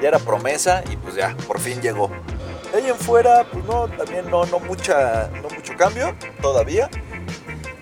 ya 0.00 0.08
era 0.08 0.20
promesa 0.20 0.84
y 0.88 0.96
pues 0.96 1.16
ya, 1.16 1.36
por 1.48 1.58
fin 1.58 1.80
llegó. 1.82 2.08
De 2.70 2.78
ahí 2.78 2.88
en 2.88 2.94
fuera, 2.96 3.44
pues 3.50 3.64
no, 3.64 3.88
también 3.88 4.30
no, 4.30 4.44
no, 4.46 4.60
mucha, 4.60 5.28
no 5.42 5.48
mucho 5.48 5.74
cambio 5.76 6.14
todavía. 6.40 6.88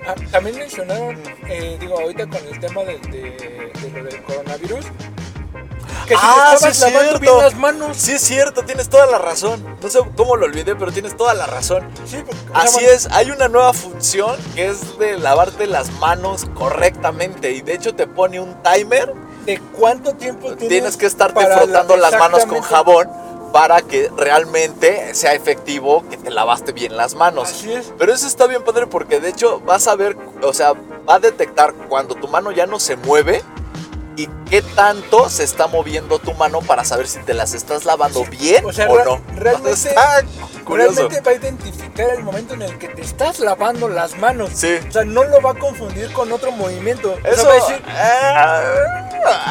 Ah, 0.08 0.14
también 0.30 0.56
mencionaron, 0.56 1.20
eh, 1.48 1.76
digo, 1.78 1.98
ahorita 2.00 2.26
con 2.28 2.46
el 2.46 2.58
tema 2.58 2.82
de, 2.84 2.98
de- 3.00 3.72
de 3.82 3.90
lo 4.02 4.04
del 4.08 4.22
coronavirus, 4.22 4.86
que 6.06 6.14
si 6.14 6.20
Ah, 6.22 6.50
te 6.52 6.58
sí 6.58 6.68
estabas 6.68 6.80
lavando 6.80 7.00
cierto. 7.18 7.20
bien 7.20 7.38
las 7.38 7.54
manos. 7.56 7.96
Sí 7.96 8.12
es 8.12 8.20
cierto, 8.22 8.62
tienes 8.64 8.88
toda 8.88 9.06
la 9.06 9.18
razón. 9.18 9.64
No 9.82 9.88
sé 9.88 10.00
cómo 10.16 10.36
lo 10.36 10.46
olvidé, 10.46 10.76
pero 10.76 10.92
tienes 10.92 11.16
toda 11.16 11.34
la 11.34 11.46
razón. 11.46 11.88
Sí, 12.04 12.16
sea, 12.16 12.24
Así 12.54 12.84
es, 12.84 13.06
hay 13.12 13.30
una 13.30 13.48
nueva 13.48 13.72
función 13.72 14.36
que 14.54 14.68
es 14.68 14.98
de 14.98 15.18
lavarte 15.18 15.66
las 15.66 15.90
manos 15.92 16.46
correctamente 16.54 17.52
y 17.52 17.62
de 17.62 17.74
hecho 17.74 17.94
te 17.94 18.06
pone 18.06 18.40
un 18.40 18.62
timer. 18.62 19.12
¿De 19.46 19.60
cuánto 19.78 20.14
tiempo 20.14 20.48
tienes, 20.56 20.68
Tienes 20.68 20.96
que 20.96 21.06
estarte 21.06 21.46
frotando 21.46 21.96
la- 21.96 22.10
las 22.10 22.18
manos 22.20 22.46
con 22.46 22.60
jabón 22.62 23.08
para 23.52 23.80
que 23.80 24.10
realmente 24.16 25.14
sea 25.14 25.32
efectivo 25.34 26.04
que 26.10 26.16
te 26.16 26.30
lavaste 26.30 26.72
bien 26.72 26.96
las 26.96 27.14
manos. 27.14 27.50
Así 27.50 27.72
es. 27.72 27.92
Pero 27.96 28.12
eso 28.12 28.26
está 28.26 28.46
bien 28.48 28.62
padre 28.64 28.86
porque 28.88 29.20
de 29.20 29.28
hecho 29.28 29.60
vas 29.60 29.86
a 29.86 29.94
ver, 29.94 30.16
o 30.42 30.52
sea, 30.52 30.72
va 31.08 31.14
a 31.14 31.18
detectar 31.20 31.72
cuando 31.88 32.16
tu 32.16 32.26
mano 32.28 32.50
ya 32.50 32.66
no 32.66 32.80
se 32.80 32.96
mueve 32.96 33.42
y 34.16 34.28
qué 34.48 34.62
tanto 34.62 35.28
se 35.28 35.44
está 35.44 35.66
moviendo 35.66 36.18
tu 36.18 36.32
mano 36.34 36.60
para 36.60 36.84
saber 36.84 37.06
si 37.06 37.18
te 37.20 37.34
las 37.34 37.52
estás 37.54 37.84
lavando 37.84 38.24
bien 38.24 38.64
o 38.64 38.72
sea, 38.72 38.88
o 38.88 39.04
no. 39.04 39.20
realmente- 39.34 39.72
está 39.72 40.22
curioso. 40.64 40.94
Realmente 41.08 41.20
va 41.20 41.30
a 41.32 41.34
identificar 41.34 42.10
el 42.10 42.22
momento 42.24 42.54
en 42.54 42.62
el 42.62 42.78
que 42.78 42.88
te 42.88 43.02
estás 43.02 43.40
lavando 43.40 43.88
las 43.88 44.16
manos. 44.18 44.50
Sí. 44.54 44.78
O 44.88 44.92
sea, 44.92 45.04
no 45.04 45.24
lo 45.24 45.40
va 45.42 45.50
a 45.52 45.54
confundir 45.54 46.10
con 46.12 46.32
otro 46.32 46.50
movimiento. 46.52 47.16
Eso, 47.24 47.46
va 47.46 47.52
a 47.52 47.54
decir, 47.54 47.82
ah, 47.88 48.62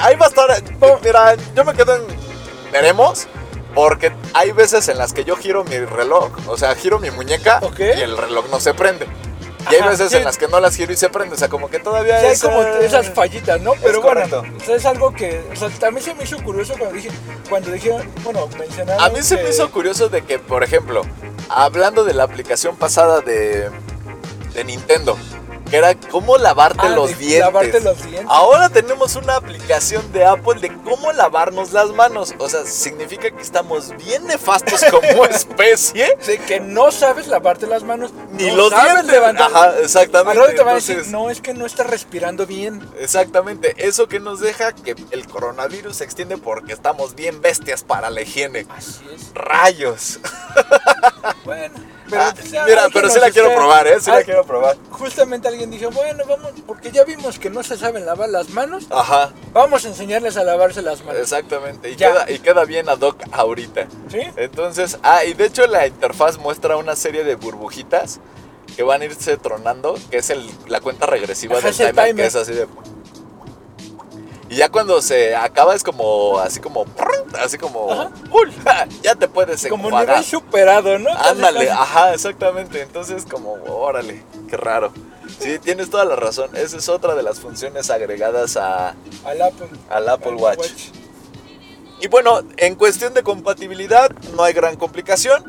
ahí 0.03 0.16
va 0.16 0.26
a 0.26 0.30
estar. 0.30 0.63
Mira, 1.03 1.36
yo 1.55 1.63
me 1.66 1.74
quedo 1.74 1.95
en 1.95 2.03
veremos. 2.72 3.28
Porque 3.74 4.13
hay 4.34 4.51
veces 4.53 4.88
en 4.88 4.97
las 4.97 5.11
que 5.11 5.26
yo 5.26 5.36
giro 5.36 5.66
mi 5.66 5.78
reloj, 5.78 6.32
o 6.47 6.55
sea, 6.57 6.74
giro 6.76 6.97
mi 6.97 7.11
muñeca 7.11 7.59
Ok. 7.61 7.80
y 7.82 8.01
el 8.01 8.16
reloj 8.18 8.45
no 8.49 8.61
se 8.61 8.74
prende. 8.74 9.05
Y 9.72 9.76
hay 9.76 9.89
veces 9.89 10.11
sí. 10.11 10.18
en 10.18 10.24
las 10.24 10.38
que 10.38 10.47
no 10.47 10.59
las 10.59 10.76
giro 10.76 10.91
y 10.93 10.97
se 10.97 11.09
prende, 11.09 11.36
o 11.36 11.38
sea, 11.38 11.49
como 11.49 11.70
que 11.70 11.80
todavía 11.80 12.20
sí 12.20 12.26
hay 12.28 12.34
es, 12.34 12.41
como 12.41 12.61
esas 12.61 13.09
fallitas, 13.09 13.61
¿no? 13.61 13.74
Pero 13.82 14.01
bueno, 14.01 14.22
correcto. 14.30 14.43
o 14.57 14.66
sea, 14.66 14.76
es 14.76 14.86
algo 14.86 15.13
que, 15.13 15.41
o 15.51 15.55
sea, 15.55 15.70
también 15.70 16.03
se 16.03 16.13
me 16.13 16.24
hizo 16.24 16.41
curioso 16.43 16.76
cuando 16.78 16.95
dije, 16.95 17.09
cuando 17.49 17.72
dijeron, 17.72 18.07
bueno, 18.24 18.47
mencionaron 18.59 19.03
A 19.03 19.09
mí 19.09 19.22
se 19.24 19.38
me 19.38 19.49
hizo 19.49 19.72
curioso 19.72 20.09
de 20.09 20.22
que, 20.24 20.39
por 20.39 20.63
ejemplo, 20.63 21.01
hablando 21.49 22.03
de 22.03 22.13
la 22.13 22.24
aplicación 22.24 22.76
pasada 22.76 23.22
de, 23.22 23.70
de 24.53 24.63
Nintendo, 24.63 25.18
que 25.70 25.78
era 25.78 25.95
cómo 26.11 26.38
lavarte 26.38 26.86
Ah, 26.88 26.89
los 26.89 27.18
dientes. 27.18 27.39
lavarte 27.39 27.80
los 27.82 27.97
dientes. 28.03 28.26
Ahora 28.30 28.70
tenemos 28.70 29.16
una 29.16 29.36
aplicación 29.36 30.11
de 30.11 30.26
Apple 30.26 30.59
de 30.61 30.72
cómo 30.84 31.11
lavarnos 31.11 31.72
las 31.74 31.89
manos. 31.91 32.34
O 32.38 32.47
sea, 32.49 32.66
significa 32.66 33.32
que 33.32 33.41
estamos 33.41 33.95
bien 33.97 34.26
nefastos 34.28 34.82
como 34.91 35.26
especie. 35.26 36.16
de 36.26 36.38
que 36.39 36.59
no 36.59 36.91
sabes 36.91 37.28
lavarte 37.28 37.68
las 37.68 37.84
manos, 37.84 38.11
Ni 38.32 38.47
no 38.47 38.55
los 38.55 38.70
sabes 38.70 38.93
dientes. 38.93 39.11
levantar. 39.11 39.51
Ajá, 39.53 39.74
exactamente. 39.80 40.39
Rato 40.39 40.53
te 40.55 40.63
van 40.63 40.70
a 40.70 40.76
decir, 40.76 41.03
no, 41.07 41.30
es 41.30 41.41
que 41.41 41.53
no 41.53 41.66
estás 41.66 41.88
respirando 41.88 42.45
bien. 42.45 42.88
Exactamente, 42.99 43.74
eso 43.78 44.07
que 44.07 44.20
nos 44.20 44.39
deja 44.39 44.74
que 44.74 44.95
el 45.11 45.28
coronavirus 45.28 45.95
se 45.97 46.03
extiende 46.03 46.38
porque 46.38 46.74
estamos 46.74 47.16
bien 47.16 47.41
bestias 47.41 47.84
para 47.84 48.09
la 48.09 48.22
higiene. 48.22 48.66
Así 48.70 49.01
es. 49.16 49.32
Rayos. 49.34 50.20
Bueno, 51.43 51.74
Pero, 52.10 52.22
Ah, 52.22 52.34
mira, 52.68 52.88
pero 52.93 53.10
sí 53.10 53.20
la 53.20 53.32
quiero 53.32 53.53
probar, 53.56 53.88
¿eh? 53.88 53.99
Sí 53.99 54.12
la 54.12 54.24
quiero 54.24 54.43
probar. 54.45 54.78
Justamente 54.91 55.47
alguien 55.47 55.72
dijo, 55.72 55.89
bueno, 55.91 56.24
vamos, 56.28 56.51
porque 56.68 56.91
ya 56.91 57.03
vimos 57.03 57.39
que 57.39 57.49
no 57.49 57.64
se 57.64 57.78
saben 57.78 58.06
lavar 58.06 58.30
las 58.30 58.49
manos, 58.49 58.86
Ajá, 58.91 59.32
vamos 59.53 59.86
a 59.86 59.88
enseñarles 59.88 60.38
a 60.38 60.43
lavarse 60.43 60.82
las 60.82 61.03
manos. 61.03 61.22
exactamente. 61.22 61.89
Y 61.89 61.95
Ya. 61.95 62.12
queda, 62.12 62.32
y 62.32 62.39
queda 62.39 62.66
bien 62.66 62.89
ad 62.89 62.99
hoc 63.01 63.18
ahorita. 63.32 63.88
¿Sí? 64.12 64.20
Entonces, 64.36 64.97
ah, 65.03 65.24
y 65.26 65.34
de 65.34 65.45
hecho 65.45 65.66
la 65.68 65.88
interfaz 65.88 66.38
muestra 66.38 66.78
una 66.78 66.95
serie 66.95 67.24
de 67.24 67.36
burbujitas 67.36 68.20
que 68.76 68.84
van 68.84 69.01
a 69.01 69.06
irse 69.06 69.38
tronando, 69.38 69.95
que 70.12 70.18
es 70.18 70.30
el, 70.30 70.49
la 70.68 70.82
cuenta 70.82 71.06
regresiva 71.06 71.58
Ajá, 71.58 71.68
del 71.68 71.76
timer, 71.76 71.93
timer. 71.95 72.16
que 72.16 72.26
es 72.26 72.36
así 72.36 72.53
de... 72.53 72.68
Y 74.50 74.58
ya 74.58 74.70
cuando 74.70 75.02
se 75.02 75.36
acaba 75.36 75.74
es 75.74 75.84
como, 75.84 76.38
así 76.39 76.60
como, 76.60 76.86
así 77.39 77.58
como, 77.58 78.12
ya 79.02 79.16
te 79.16 79.28
puedes 79.28 79.66
Como 79.68 79.88
enjuagar. 79.88 80.18
nivel 80.18 80.24
superado, 80.24 81.00
¿no? 81.00 81.10
Ándale, 81.18 81.72
ajá, 81.72 82.14
exactamente. 82.14 82.82
Entonces, 82.82 83.26
como, 83.30 83.54
órale, 83.68 84.24
qué 84.48 84.58
raro. 84.58 84.91
Sí, 85.39 85.58
tienes 85.60 85.89
toda 85.89 86.06
la 86.06 86.16
razón. 86.16 86.56
Esa 86.56 86.78
es 86.78 86.88
otra 86.89 87.16
de 87.16 87.24
las 87.24 87.39
funciones 87.39 87.89
agregadas 87.89 88.56
a, 88.56 88.89
Al 89.26 89.41
Apple, 89.41 89.68
al 89.89 90.10
Apple 90.10 90.34
Watch. 90.36 90.89
Y 92.00 92.08
bueno, 92.08 92.41
en 92.58 92.76
cuestión 92.76 93.14
de 93.14 93.24
compatibilidad, 93.24 94.12
no 94.36 94.43
hay 94.43 94.54
gran 94.54 94.76
complicación. 94.76 95.43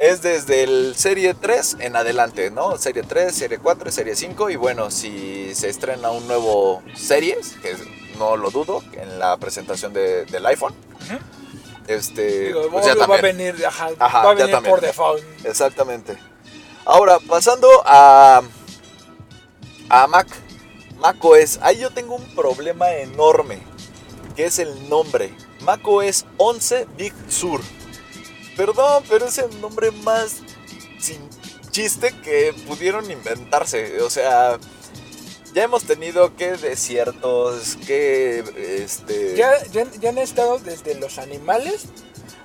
Es 0.00 0.22
desde 0.22 0.62
el 0.62 0.94
Serie 0.96 1.34
3 1.34 1.78
en 1.80 1.96
adelante, 1.96 2.50
¿no? 2.50 2.78
Serie 2.78 3.02
3, 3.02 3.34
Serie 3.34 3.58
4, 3.58 3.90
Serie 3.90 4.16
5. 4.16 4.48
Y 4.50 4.56
bueno, 4.56 4.90
si 4.90 5.54
se 5.54 5.68
estrena 5.68 6.10
un 6.10 6.26
nuevo 6.28 6.82
Series, 6.94 7.56
que 7.60 7.76
no 8.18 8.36
lo 8.36 8.50
dudo, 8.50 8.82
en 8.92 9.18
la 9.18 9.36
presentación 9.36 9.92
de- 9.92 10.24
del 10.26 10.44
iPhone, 10.46 10.74
este, 11.86 12.48
Digo, 12.48 12.68
pues 12.70 12.84
ya 12.84 12.94
va 13.06 13.16
a 13.16 13.20
venir, 13.22 13.54
ajá, 13.66 13.88
Ajá, 13.98 14.22
va 14.24 14.30
a 14.32 14.34
venir 14.34 14.58
por 14.62 14.80
default. 14.80 15.22
Exactamente. 15.44 16.18
Ahora, 16.84 17.18
pasando 17.20 17.68
a, 17.86 18.42
a 19.88 20.06
Mac. 20.06 20.26
Mac 20.98 21.16
OS. 21.24 21.58
Ahí 21.62 21.78
yo 21.78 21.90
tengo 21.90 22.16
un 22.16 22.34
problema 22.34 22.90
enorme. 22.92 23.60
Que 24.36 24.46
es 24.46 24.58
el 24.58 24.88
nombre. 24.88 25.32
Mac 25.60 25.80
OS 25.86 26.26
11 26.36 26.86
Big 26.96 27.14
Sur. 27.28 27.60
Perdón, 28.56 29.04
pero 29.08 29.26
es 29.26 29.38
el 29.38 29.60
nombre 29.60 29.90
más 29.90 30.38
sin 30.98 31.20
chiste 31.70 32.12
que 32.22 32.52
pudieron 32.66 33.10
inventarse. 33.10 34.02
O 34.02 34.10
sea, 34.10 34.58
ya 35.54 35.62
hemos 35.64 35.84
tenido 35.84 36.34
que 36.36 36.52
desiertos, 36.52 37.76
que 37.86 38.44
este... 38.82 39.36
Ya, 39.36 39.52
ya, 39.72 39.84
ya 40.00 40.08
han 40.10 40.18
estado 40.18 40.58
desde 40.58 40.94
los 40.96 41.18
animales. 41.18 41.86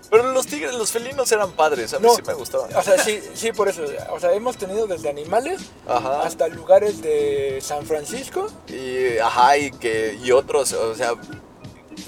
Pero 0.10 0.32
los 0.32 0.45
tigres, 0.45 0.74
los 0.76 0.91
felinos 0.91 1.32
eran 1.32 1.51
padres. 1.54 1.93
A 1.93 1.99
mí 1.99 2.06
No. 2.08 2.16
sí 2.16 2.22
me 2.28 2.34
gustaban. 2.36 2.76
O 2.76 2.84
sea, 2.84 2.99
sí, 3.04 3.20
sí, 3.34 3.51
por 3.51 3.68
eso. 3.68 3.84
O 4.12 4.20
sea, 4.20 4.32
hemos 4.34 4.58
tenido 4.58 4.86
desde 4.86 5.10
animales 5.10 5.62
Ajá. 5.88 6.22
hasta 6.22 6.47
lugares 6.49 7.01
de 7.01 7.60
San 7.62 7.84
Francisco. 7.86 8.47
Y, 8.68 9.18
ajá, 9.18 9.58
y 9.58 9.72
que 9.72 10.20
y 10.24 10.32
otros, 10.32 10.72
o 10.74 10.93
sea, 10.93 11.14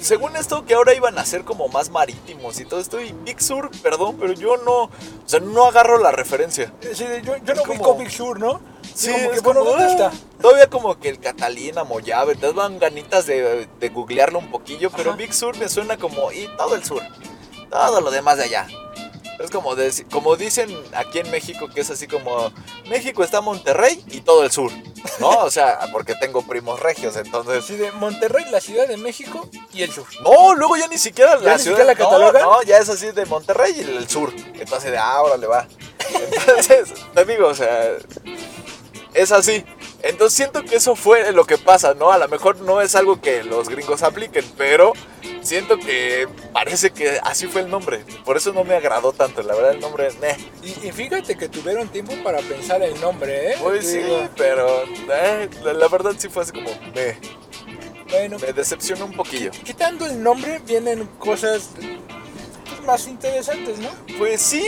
según 0.00 0.36
esto 0.36 0.64
que 0.64 0.74
ahora 0.74 0.94
iban 0.94 1.18
a 1.18 1.24
ser 1.26 1.42
como 1.44 1.66
más 1.68 1.90
marítimos 1.90 2.60
y 2.60 2.64
todo 2.64 2.78
esto, 2.78 3.00
y 3.00 3.12
Big 3.24 3.42
Sur, 3.42 3.70
perdón, 3.82 4.16
pero 4.20 4.34
yo 4.34 4.56
no, 4.58 4.84
o 4.84 4.90
sea, 5.24 5.40
no 5.40 5.64
agarro 5.66 5.98
la 5.98 6.12
referencia. 6.12 6.72
Sí, 6.94 7.04
yo, 7.24 7.36
yo 7.38 7.54
no 7.54 7.62
como- 7.62 7.72
ubico 7.74 7.94
Big 7.96 8.10
Sur, 8.12 8.38
¿no? 8.38 8.60
Sí, 8.96 9.12
como 9.12 9.30
que, 9.30 9.40
bueno, 9.40 9.60
como, 9.60 9.70
¿dónde 9.72 9.84
ah, 9.84 9.90
está? 9.90 10.12
Todavía 10.40 10.70
como 10.70 10.98
que 10.98 11.10
el 11.10 11.20
Catalina, 11.20 11.84
Mollave, 11.84 12.34
te 12.34 12.52
dan 12.52 12.78
ganitas 12.78 13.26
de, 13.26 13.68
de 13.78 13.88
googlearlo 13.90 14.38
un 14.38 14.50
poquillo, 14.50 14.90
pero 14.90 15.10
Ajá. 15.10 15.18
Big 15.18 15.34
Sur 15.34 15.56
me 15.58 15.68
suena 15.68 15.98
como, 15.98 16.32
y 16.32 16.48
todo 16.56 16.74
el 16.74 16.82
sur, 16.82 17.02
todo 17.70 18.00
lo 18.00 18.10
demás 18.10 18.38
de 18.38 18.44
allá. 18.44 18.66
Es 19.38 19.50
como, 19.50 19.76
deci- 19.76 20.08
como 20.10 20.34
dicen 20.36 20.74
aquí 20.94 21.18
en 21.18 21.30
México, 21.30 21.68
que 21.68 21.82
es 21.82 21.90
así 21.90 22.06
como, 22.06 22.50
México 22.88 23.22
está 23.22 23.42
Monterrey 23.42 24.02
y 24.10 24.22
todo 24.22 24.42
el 24.44 24.50
sur, 24.50 24.72
¿no? 25.20 25.28
O 25.40 25.50
sea, 25.50 25.78
porque 25.92 26.14
tengo 26.14 26.40
primos 26.40 26.80
regios, 26.80 27.16
entonces... 27.16 27.66
Sí, 27.66 27.76
de 27.76 27.92
Monterrey, 27.92 28.46
la 28.50 28.62
Ciudad 28.62 28.88
de 28.88 28.96
México 28.96 29.46
y 29.74 29.82
el 29.82 29.92
sur. 29.92 30.06
No, 30.22 30.54
luego 30.54 30.78
ya 30.78 30.88
ni 30.88 30.96
siquiera 30.96 31.32
¿Ya 31.38 31.44
la 31.44 31.56
ni 31.58 31.62
ciudad. 31.62 31.76
siquiera 31.76 31.84
la 31.84 31.92
no, 31.92 31.98
catalogan? 32.10 32.42
No, 32.42 32.62
ya 32.62 32.78
es 32.78 32.88
así 32.88 33.10
de 33.10 33.26
Monterrey 33.26 33.74
y 33.76 33.80
el 33.82 34.08
sur. 34.08 34.32
Entonces, 34.54 34.90
de 34.90 34.96
ah, 34.96 35.20
órale, 35.20 35.46
va. 35.46 35.68
Entonces, 36.32 36.94
te 37.14 37.24
digo, 37.26 37.48
o 37.48 37.54
sea, 37.54 37.90
es 39.16 39.32
así. 39.32 39.64
Entonces 40.02 40.36
siento 40.36 40.62
que 40.62 40.76
eso 40.76 40.94
fue 40.94 41.32
lo 41.32 41.44
que 41.46 41.58
pasa, 41.58 41.94
¿no? 41.94 42.12
A 42.12 42.18
lo 42.18 42.28
mejor 42.28 42.60
no 42.60 42.80
es 42.80 42.94
algo 42.94 43.20
que 43.20 43.42
los 43.42 43.68
gringos 43.68 44.02
apliquen, 44.02 44.44
pero 44.56 44.92
siento 45.42 45.78
que 45.78 46.28
parece 46.52 46.90
que 46.90 47.18
así 47.22 47.46
fue 47.46 47.62
el 47.62 47.70
nombre. 47.70 48.04
Por 48.24 48.36
eso 48.36 48.52
no 48.52 48.62
me 48.64 48.74
agradó 48.74 49.12
tanto, 49.12 49.42
la 49.42 49.54
verdad 49.54 49.72
el 49.72 49.80
nombre. 49.80 50.08
Y, 50.62 50.88
y 50.88 50.92
fíjate 50.92 51.36
que 51.36 51.48
tuvieron 51.48 51.88
tiempo 51.88 52.14
para 52.22 52.38
pensar 52.38 52.82
el 52.82 53.00
nombre, 53.00 53.52
¿eh? 53.52 53.56
Pues 53.62 53.90
sí, 53.90 53.98
Digo, 53.98 54.28
pero 54.36 54.82
eh, 54.84 55.48
la, 55.64 55.72
la 55.72 55.88
verdad 55.88 56.14
sí 56.18 56.28
fue 56.28 56.42
así 56.42 56.52
como, 56.52 56.70
meh. 56.94 57.18
Bueno, 58.10 58.38
Me 58.38 58.52
decepcionó 58.52 59.06
un 59.06 59.12
poquillo. 59.14 59.50
quitando 59.64 60.06
el 60.06 60.22
nombre 60.22 60.60
vienen 60.64 61.06
cosas 61.18 61.70
pues, 61.74 62.82
más 62.86 63.08
interesantes, 63.08 63.78
¿no? 63.78 63.88
Pues 64.16 64.40
sí, 64.40 64.64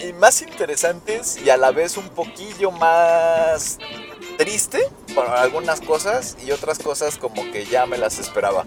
y 0.00 0.12
más 0.12 0.42
interesantes 0.42 1.38
y 1.42 1.50
a 1.50 1.56
la 1.56 1.70
vez 1.70 1.96
un 1.96 2.08
poquillo 2.08 2.70
más 2.70 3.78
triste 4.38 4.88
por 5.14 5.26
algunas 5.26 5.80
cosas 5.80 6.36
y 6.44 6.50
otras 6.50 6.78
cosas 6.78 7.16
como 7.16 7.50
que 7.50 7.64
ya 7.66 7.86
me 7.86 7.98
las 7.98 8.18
esperaba. 8.18 8.66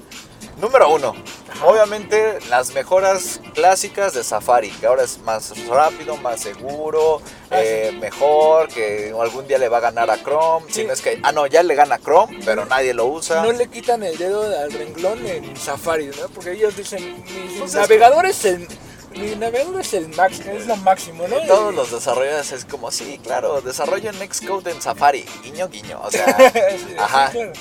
Número 0.59 0.93
uno, 0.93 1.15
obviamente 1.63 2.37
las 2.49 2.73
mejoras 2.73 3.39
clásicas 3.53 4.13
de 4.13 4.25
Safari, 4.25 4.69
que 4.71 4.87
ahora 4.87 5.03
es 5.03 5.19
más 5.19 5.53
rápido, 5.67 6.17
más 6.17 6.41
seguro, 6.41 7.21
eh, 7.51 7.97
mejor, 8.01 8.67
que 8.67 9.13
algún 9.17 9.47
día 9.47 9.57
le 9.57 9.69
va 9.69 9.77
a 9.77 9.81
ganar 9.81 10.11
a 10.11 10.17
Chrome. 10.17 10.65
Sí. 10.67 10.81
Si 10.81 10.83
no 10.85 10.91
es 10.91 11.01
que, 11.01 11.17
ah, 11.23 11.31
no, 11.31 11.47
ya 11.47 11.63
le 11.63 11.75
gana 11.75 11.95
a 11.95 11.99
Chrome, 11.99 12.39
pero 12.43 12.65
nadie 12.65 12.93
lo 12.93 13.05
usa. 13.05 13.41
No 13.41 13.53
le 13.53 13.67
quitan 13.67 14.03
el 14.03 14.17
dedo 14.17 14.43
al 14.43 14.71
renglón 14.71 15.25
en 15.25 15.55
Safari, 15.55 16.07
¿no? 16.07 16.27
Porque 16.33 16.51
ellos 16.51 16.75
dicen, 16.75 17.23
mi 17.23 17.59
Pues 17.59 17.69
es 17.69 17.75
navegador 17.75 18.25
es 18.25 18.43
el... 18.43 18.67
Mi 19.11 19.35
navegador 19.35 19.81
es 19.81 19.93
el 19.93 20.07
max, 20.09 20.39
es 20.39 20.67
lo 20.67 20.75
máximo, 20.77 21.27
¿no? 21.27 21.39
Todos 21.47 21.73
los 21.73 21.91
desarrolladores 21.91 22.51
es 22.51 22.65
como, 22.65 22.91
sí, 22.91 23.19
claro, 23.23 23.61
desarrollen 23.61 24.15
Xcode 24.15 24.71
en 24.71 24.81
Safari, 24.81 25.25
guiño, 25.43 25.67
guiño. 25.67 25.99
O 26.03 26.11
sea, 26.11 26.25
Sí, 26.77 26.95
Ajá. 26.97 27.27
sí, 27.31 27.37
claro. 27.37 27.53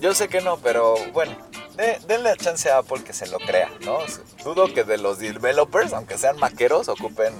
Yo 0.00 0.14
sé 0.14 0.28
que 0.28 0.40
no, 0.40 0.58
pero 0.58 0.94
bueno, 1.12 1.36
de- 1.76 1.98
denle 2.06 2.36
chance 2.36 2.70
a 2.70 2.78
Apple 2.78 3.02
que 3.02 3.12
se 3.12 3.26
lo 3.26 3.38
crea, 3.38 3.70
¿no? 3.80 3.98
Dudo 4.44 4.72
que 4.72 4.84
de 4.84 4.98
los 4.98 5.18
developers, 5.18 5.92
aunque 5.92 6.16
sean 6.16 6.36
maqueros, 6.38 6.88
ocupen. 6.88 7.34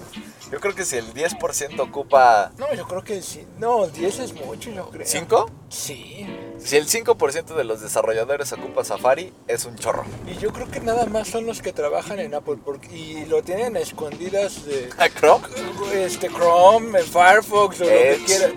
Yo 0.51 0.61
creo 0.61 0.75
que 0.75 0.85
si 0.85 0.97
el 0.97 1.13
10% 1.13 1.79
ocupa 1.81 2.53
No, 2.59 2.73
yo 2.75 2.87
creo 2.89 3.05
que 3.05 3.21
sí. 3.23 3.47
No, 3.59 3.87
10 3.87 4.19
es 4.21 4.33
mucho, 4.35 4.71
yo 4.71 4.89
creo. 4.91 5.07
5, 5.07 5.51
Sí. 5.69 6.27
si 6.59 6.77
el 6.77 6.87
5% 6.89 7.55
de 7.55 7.65
los 7.65 7.81
desarrolladores 7.83 8.51
ocupa 8.55 8.83
Safari, 8.85 9.33
es 9.47 9.67
un 9.67 9.77
chorro. 9.77 10.05
Y 10.27 10.39
yo 10.39 10.53
creo 10.53 10.71
que 10.71 10.81
nada 10.81 11.05
más 11.07 11.29
son 11.29 11.45
los 11.47 11.61
que 11.61 11.73
trabajan 11.75 12.19
en 12.19 12.35
Apple 12.35 12.57
porque, 12.65 12.89
y 12.97 13.27
lo 13.27 13.43
tienen 13.43 13.77
a 13.77 13.81
escondidas 13.81 14.65
de 14.65 14.89
¿A 14.97 15.09
Chrome? 15.11 15.47
este 15.95 16.29
Chrome, 16.29 16.99
Firefox 17.03 17.81
o 17.81 17.85
lo 17.85 17.91
que 17.91 18.23
quieran. 18.25 18.53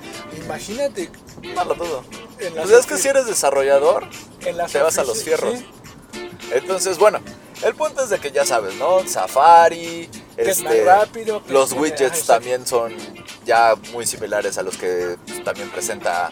Imagínate 0.45 1.09
No 1.55 1.65
lo 1.65 1.75
dudo. 1.75 2.03
Pues 2.55 2.71
es 2.71 2.85
que 2.85 2.97
si 2.97 3.07
eres 3.09 3.25
desarrollador, 3.25 4.05
en 4.45 4.57
te 4.67 4.79
vas 4.79 4.97
a 4.97 5.03
los 5.03 5.23
fierros. 5.23 5.59
sí, 5.59 5.65
entonces 6.53 6.97
bueno, 6.97 7.19
el 7.63 7.75
punto 7.75 8.03
es 8.03 8.09
de 8.09 8.19
que 8.19 8.31
ya 8.31 8.45
sabes, 8.45 8.75
¿no? 8.75 9.05
Safari, 9.07 10.09
este, 10.37 10.83
rápido. 10.83 11.41
Los 11.47 11.73
widgets 11.73 12.25
también 12.25 12.65
son 12.65 12.95
ya 13.45 13.75
muy 13.91 14.05
similares 14.05 14.57
a 14.57 14.63
los 14.63 14.77
que 14.77 15.17
pues, 15.25 15.43
también 15.43 15.69
presenta 15.69 16.31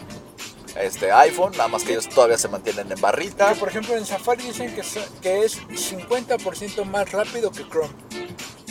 este 0.76 1.10
iPhone, 1.10 1.52
nada 1.52 1.68
más 1.68 1.82
que 1.84 1.92
ellos 1.92 2.08
todavía 2.08 2.38
se 2.38 2.48
mantienen 2.48 2.90
en 2.90 3.00
barrita. 3.00 3.52
Que, 3.52 3.60
por 3.60 3.68
ejemplo, 3.68 3.96
en 3.96 4.06
Safari 4.06 4.44
dicen 4.44 4.74
que, 4.74 5.44
es 5.44 5.60
50% 5.60 6.84
más 6.84 7.10
rápido 7.12 7.50
que 7.50 7.66
Chrome. 7.68 7.94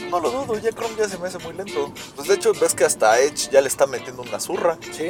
No 0.10 0.20
lo 0.20 0.32
dudo, 0.32 0.58
ya 0.58 0.72
Chrome 0.72 0.96
ya 0.98 1.08
se 1.08 1.18
me 1.18 1.28
hace 1.28 1.38
muy 1.40 1.54
lento. 1.54 1.94
Pues 2.16 2.28
de 2.28 2.36
hecho 2.36 2.54
ves 2.54 2.74
que 2.74 2.86
hasta 2.86 3.20
Edge 3.20 3.50
ya 3.52 3.62
le 3.62 3.68
está 3.68 3.86
metiendo 3.86 4.22
una 4.22 4.40
zurra. 4.40 4.78
Sí. 4.92 5.10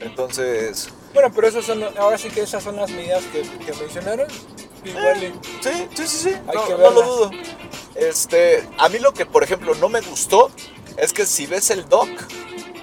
Entonces, 0.00 0.88
Bueno, 1.14 1.30
pero 1.32 1.46
esos 1.46 1.64
son, 1.64 1.82
ahora 1.96 2.18
sí 2.18 2.28
que 2.28 2.42
esas 2.42 2.64
son 2.64 2.76
las 2.76 2.90
medidas 2.90 3.22
que, 3.26 3.42
que 3.42 3.72
mencionaron. 3.80 4.26
Sí, 4.84 4.90
sí, 5.62 5.88
sí, 5.94 6.06
sí, 6.06 6.28
Hay 6.30 6.54
no, 6.54 6.66
que 6.66 6.72
no 6.72 6.90
lo 6.90 7.02
dudo. 7.02 7.30
Este, 7.94 8.68
a 8.78 8.88
mí 8.88 8.98
lo 8.98 9.12
que 9.12 9.26
por 9.26 9.42
ejemplo 9.44 9.74
no 9.74 9.88
me 9.88 10.00
gustó 10.00 10.50
es 10.96 11.12
que 11.12 11.26
si 11.26 11.46
ves 11.46 11.70
el 11.70 11.88
dock 11.88 12.08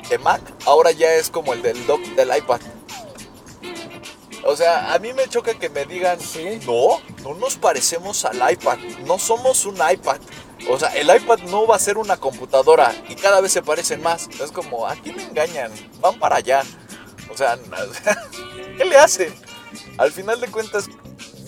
de 0.09 0.17
Mac, 0.19 0.41
ahora 0.65 0.91
ya 0.91 1.13
es 1.15 1.29
como 1.29 1.53
el 1.53 1.61
del 1.61 1.85
dock 1.85 2.01
del 2.15 2.35
iPad. 2.35 2.61
O 4.45 4.55
sea, 4.55 4.93
a 4.93 4.99
mí 4.99 5.13
me 5.13 5.27
choca 5.27 5.53
que 5.53 5.69
me 5.69 5.85
digan, 5.85 6.19
Sí. 6.19 6.59
no, 6.65 7.01
no 7.23 7.35
nos 7.35 7.55
parecemos 7.57 8.23
al 8.25 8.37
iPad, 8.51 8.77
no 9.05 9.19
somos 9.19 9.65
un 9.65 9.75
iPad. 9.75 10.19
O 10.69 10.77
sea, 10.79 10.89
el 10.89 11.13
iPad 11.13 11.39
no 11.49 11.67
va 11.67 11.75
a 11.75 11.79
ser 11.79 11.97
una 11.97 12.17
computadora 12.17 12.93
y 13.09 13.15
cada 13.15 13.41
vez 13.41 13.51
se 13.51 13.61
parecen 13.61 14.01
más. 14.01 14.27
Es 14.41 14.51
como, 14.51 14.87
aquí 14.87 15.11
me 15.11 15.23
engañan, 15.23 15.71
van 15.99 16.17
para 16.19 16.37
allá. 16.37 16.63
O 17.31 17.37
sea, 17.37 17.57
¿qué 18.77 18.85
le 18.85 18.97
hacen? 18.97 19.33
Al 19.97 20.11
final 20.11 20.39
de 20.41 20.47
cuentas, 20.47 20.89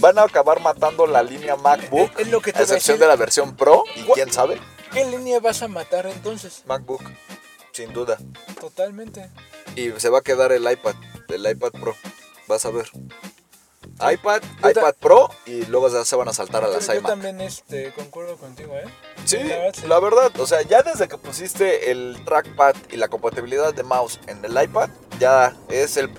van 0.01 0.19
a 0.19 0.23
acabar 0.23 0.59
matando 0.59 1.07
la 1.07 1.23
línea 1.23 1.55
MacBook, 1.55 2.11
Es- 2.19 2.27
lo 2.27 2.41
que 2.41 2.51
te 2.51 2.59
a 2.59 2.61
excepción 2.63 2.99
de 2.99 3.07
la 3.07 3.15
versión 3.15 3.55
Pro, 3.55 3.83
y 3.95 4.01
quién 4.13 4.31
sabe, 4.33 4.59
¿Qué 4.91 5.05
línea 5.05 5.39
vas 5.39 5.61
a 5.61 5.69
matar 5.69 6.05
entonces? 6.07 6.63
MacBook. 6.65 7.01
sin 7.71 7.93
duda. 7.93 8.17
Totalmente. 8.59 9.29
Y 9.77 9.91
se 9.97 10.09
va 10.09 10.17
a 10.19 10.21
quedar 10.21 10.51
el 10.51 10.69
iPad, 10.69 10.93
el 11.29 11.49
iPad 11.49 11.71
Pro. 11.71 11.95
Vas 12.49 12.65
a 12.65 12.69
ver. 12.71 12.89
iPad, 14.13 14.41
Yo 14.61 14.69
iPad 14.71 14.93
Pro 14.99 15.29
y 15.45 15.65
luego 15.67 15.87
ya 15.89 16.03
se 16.03 16.15
van 16.17 16.27
a 16.27 16.33
saltar 16.33 16.63
a 16.65 16.67
las 16.67 16.87
Yo 16.87 16.95
iMac. 16.95 17.07
también 17.11 17.39
este, 17.39 17.93
concuerdo 17.93 18.35
contigo, 18.35 18.75
¿eh? 18.75 18.83
Sí, 19.25 19.37
La 19.37 19.43
verdad, 19.55 19.73
sí. 19.79 19.87
la 19.87 19.99
verdad, 19.99 20.39
o 20.39 20.45
sea, 20.47 20.61
ya 20.63 20.81
desde 20.81 21.07
que 21.07 21.17
pusiste 21.17 21.91
el 21.91 22.17
trackpad 22.25 22.75
y 22.91 22.97
la 22.97 23.07
compatibilidad 23.07 23.73
de 23.73 23.83
mouse 23.83 24.19
en 24.27 24.43
el 24.43 24.61
iPad, 24.61 24.89
ya 25.19 25.55
es 25.69 25.95
el 25.97 26.09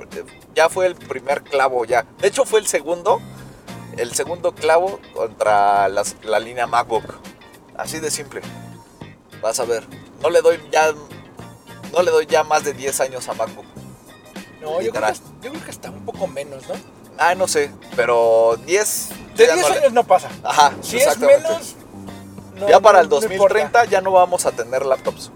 ya 0.54 0.68
fue 0.70 0.86
el 0.86 0.94
primer 0.94 1.42
clavo 1.42 1.84
ya. 1.84 2.06
De 2.20 2.28
hecho 2.28 2.44
fue 2.46 2.60
el 2.60 2.66
segundo, 2.66 3.20
el 3.96 4.12
segundo 4.14 4.52
clavo 4.54 4.98
contra 5.14 5.88
las- 5.88 6.16
la 6.22 6.38
línea 6.38 6.66
MacBook. 6.66 7.04
Así 7.76 7.98
de 8.00 8.10
simple. 8.10 8.40
Vas 9.40 9.58
a 9.60 9.64
ver. 9.64 9.86
No 10.22 10.30
le 10.30 10.40
doy 10.40 10.60
ya 10.70 10.92
no 11.92 12.02
le 12.02 12.10
doy 12.10 12.26
ya 12.26 12.42
más 12.44 12.64
de 12.64 12.72
10 12.72 13.00
años 13.00 13.28
a 13.28 13.34
MacBook. 13.34 13.66
No, 14.60 14.80
yo 14.80 14.92
creo, 14.92 15.02
que, 15.08 15.18
yo 15.42 15.50
creo 15.50 15.64
que 15.64 15.70
está 15.70 15.90
un 15.90 16.04
poco 16.04 16.26
menos, 16.26 16.66
¿no? 16.68 16.74
Ah, 17.18 17.34
no 17.34 17.46
sé, 17.48 17.70
pero 17.96 18.56
10 18.64 19.08
De 19.36 19.46
ya 19.46 19.54
10 19.54 19.68
no 19.68 19.74
le- 19.74 19.80
años 19.80 19.92
no 19.92 20.04
pasa. 20.04 20.28
Ajá, 20.44 20.72
Si 20.82 20.98
es 20.98 21.18
menos, 21.18 21.74
no- 22.54 22.68
ya 22.68 22.80
para 22.80 23.00
el 23.00 23.08
no- 23.08 23.16
no 23.16 23.20
2030 23.20 23.80
importa. 23.80 23.84
ya 23.86 24.00
no 24.00 24.12
vamos 24.12 24.46
a 24.46 24.52
tener 24.52 24.86
laptops 24.86 25.30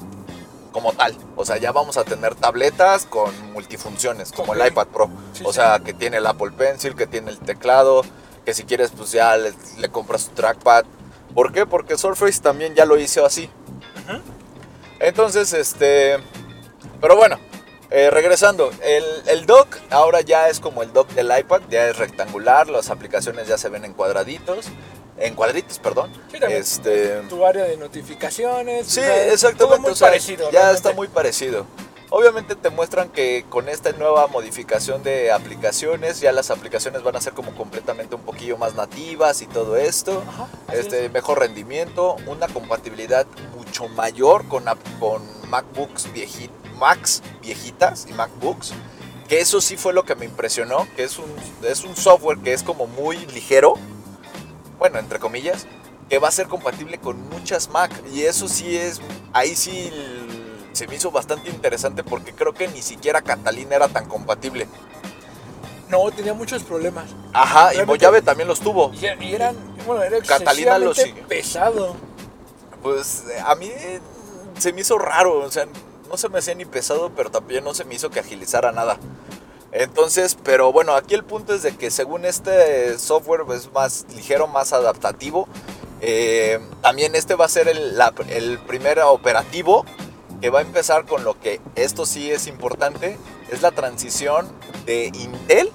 como 0.72 0.92
tal. 0.92 1.14
O 1.34 1.44
sea, 1.44 1.56
ya 1.58 1.72
vamos 1.72 1.96
a 1.96 2.04
tener 2.04 2.34
tabletas 2.36 3.04
con 3.04 3.32
multifunciones, 3.52 4.30
como 4.32 4.54
el 4.54 4.64
iPad 4.66 4.86
Pro. 4.86 5.10
Sí, 5.32 5.42
o 5.44 5.48
sí. 5.52 5.56
sea, 5.56 5.80
que 5.80 5.92
tiene 5.92 6.18
el 6.18 6.26
Apple 6.26 6.52
Pencil, 6.52 6.94
que 6.94 7.06
tiene 7.06 7.30
el 7.32 7.38
teclado, 7.40 8.02
que 8.46 8.54
si 8.54 8.62
quieres 8.64 8.92
pues 8.96 9.10
ya 9.10 9.36
le, 9.36 9.52
le 9.76 9.88
compras 9.90 10.22
su 10.22 10.30
trackpad. 10.30 10.84
¿Por 11.34 11.52
qué? 11.52 11.66
Porque 11.66 11.98
Surface 11.98 12.40
también 12.40 12.74
ya 12.74 12.86
lo 12.86 12.96
hizo 12.96 13.26
así. 13.26 13.50
Entonces, 15.00 15.52
este... 15.52 16.16
Pero 17.02 17.16
bueno, 17.16 17.38
eh, 17.90 18.08
regresando, 18.10 18.70
el, 18.82 19.04
el 19.26 19.44
dock 19.44 19.76
ahora 19.90 20.22
ya 20.22 20.48
es 20.48 20.60
como 20.60 20.82
el 20.82 20.92
dock 20.94 21.10
del 21.10 21.30
iPad, 21.38 21.60
ya 21.68 21.88
es 21.88 21.98
rectangular, 21.98 22.68
las 22.68 22.88
aplicaciones 22.88 23.48
ya 23.48 23.58
se 23.58 23.68
ven 23.68 23.84
en 23.84 23.92
cuadraditos, 23.92 24.66
en 25.18 25.34
cuadritos, 25.34 25.78
perdón. 25.78 26.10
Sí. 26.32 26.38
Este, 26.48 27.20
Tu 27.28 27.44
área 27.44 27.64
de 27.64 27.76
notificaciones. 27.76 28.86
Sí, 28.86 29.00
o 29.00 29.02
sea, 29.02 29.32
exactamente. 29.32 29.80
Muy 29.80 29.90
o 29.90 29.94
sea, 29.94 30.08
parecido. 30.08 30.46
ya 30.46 30.60
realmente. 30.60 30.76
está 30.76 30.92
muy 30.92 31.08
parecido. 31.08 31.66
Obviamente 32.10 32.54
te 32.54 32.70
muestran 32.70 33.08
que 33.08 33.44
con 33.48 33.68
esta 33.68 33.90
nueva 33.92 34.28
modificación 34.28 35.02
de 35.02 35.32
aplicaciones, 35.32 36.20
ya 36.20 36.30
las 36.30 36.50
aplicaciones 36.52 37.02
van 37.02 37.16
a 37.16 37.20
ser 37.20 37.32
como 37.32 37.52
completamente 37.56 38.14
un 38.14 38.20
poquillo 38.22 38.56
más 38.56 38.74
nativas 38.74 39.42
y 39.42 39.46
todo 39.46 39.76
esto. 39.76 40.22
Ajá, 40.28 40.46
Este, 40.72 41.06
es. 41.06 41.12
mejor 41.12 41.40
rendimiento, 41.40 42.16
una 42.26 42.46
compatibilidad 42.46 43.26
mucho 43.56 43.88
mayor 43.88 44.46
con, 44.46 44.64
MacBooks 45.48 46.08
vieji- 46.14 46.50
Macs 46.78 47.22
viejitas 47.42 48.06
y 48.08 48.12
MacBooks. 48.12 48.72
Que 49.28 49.40
eso 49.40 49.60
sí 49.60 49.76
fue 49.76 49.92
lo 49.92 50.04
que 50.04 50.14
me 50.14 50.24
impresionó, 50.26 50.86
que 50.94 51.02
es 51.02 51.18
un, 51.18 51.26
es 51.64 51.82
un 51.82 51.96
software 51.96 52.38
que 52.38 52.52
es 52.52 52.62
como 52.62 52.86
muy 52.86 53.16
ligero, 53.26 53.74
bueno, 54.78 55.00
entre 55.00 55.18
comillas, 55.18 55.66
que 56.08 56.20
va 56.20 56.28
a 56.28 56.30
ser 56.30 56.46
compatible 56.46 56.98
con 56.98 57.28
muchas 57.30 57.68
Mac. 57.70 57.90
Y 58.12 58.22
eso 58.22 58.46
sí 58.46 58.76
es, 58.76 59.00
ahí 59.32 59.56
sí 59.56 59.90
se 60.76 60.86
me 60.86 60.94
hizo 60.96 61.10
bastante 61.10 61.48
interesante 61.50 62.04
porque 62.04 62.32
creo 62.32 62.52
que 62.52 62.68
ni 62.68 62.82
siquiera 62.82 63.22
Catalina 63.22 63.74
era 63.76 63.88
tan 63.88 64.06
compatible. 64.08 64.68
No, 65.88 66.10
tenía 66.10 66.34
muchos 66.34 66.62
problemas. 66.64 67.04
Ajá, 67.32 67.72
y 67.74 67.84
Mojave 67.86 68.20
también 68.22 68.48
los 68.48 68.60
tuvo. 68.60 68.92
Y, 68.92 69.06
y 69.24 69.34
eran, 69.34 69.56
bueno, 69.86 70.02
era 70.02 70.18
Catalina 70.20 70.78
lo 70.78 70.90
excesivamente 70.90 71.20
sigue. 71.34 71.42
pesado. 71.42 71.94
Pues 72.82 73.24
a 73.44 73.54
mí 73.54 73.70
se 74.58 74.72
me 74.72 74.80
hizo 74.80 74.98
raro, 74.98 75.38
o 75.40 75.50
sea, 75.50 75.66
no 76.08 76.16
se 76.16 76.28
me 76.28 76.38
hacía 76.38 76.54
ni 76.54 76.64
pesado, 76.64 77.10
pero 77.16 77.30
también 77.30 77.62
no 77.64 77.74
se 77.74 77.84
me 77.84 77.94
hizo 77.94 78.10
que 78.10 78.20
agilizara 78.20 78.72
nada. 78.72 78.98
Entonces, 79.72 80.36
pero 80.42 80.72
bueno, 80.72 80.94
aquí 80.94 81.14
el 81.14 81.24
punto 81.24 81.52
es 81.54 81.62
de 81.62 81.76
que 81.76 81.90
según 81.90 82.24
este 82.24 82.98
software 82.98 83.42
es 83.54 83.72
más 83.72 84.06
ligero, 84.14 84.46
más 84.46 84.72
adaptativo. 84.72 85.48
eh, 86.00 86.58
también 86.82 87.14
este 87.14 87.34
va 87.36 87.46
a 87.46 87.48
ser 87.48 87.68
el, 87.68 87.96
la- 87.96 88.12
el 88.28 88.58
primer 88.58 88.98
operativo 89.00 89.84
que 90.40 90.50
va 90.50 90.60
a 90.60 90.62
empezar 90.62 91.06
con 91.06 91.24
lo 91.24 91.38
que 91.40 91.60
esto 91.74 92.06
sí 92.06 92.30
es 92.30 92.46
importante, 92.46 93.18
es 93.50 93.62
la 93.62 93.70
transición 93.72 94.48
de 94.84 95.06
Intel 95.06 95.70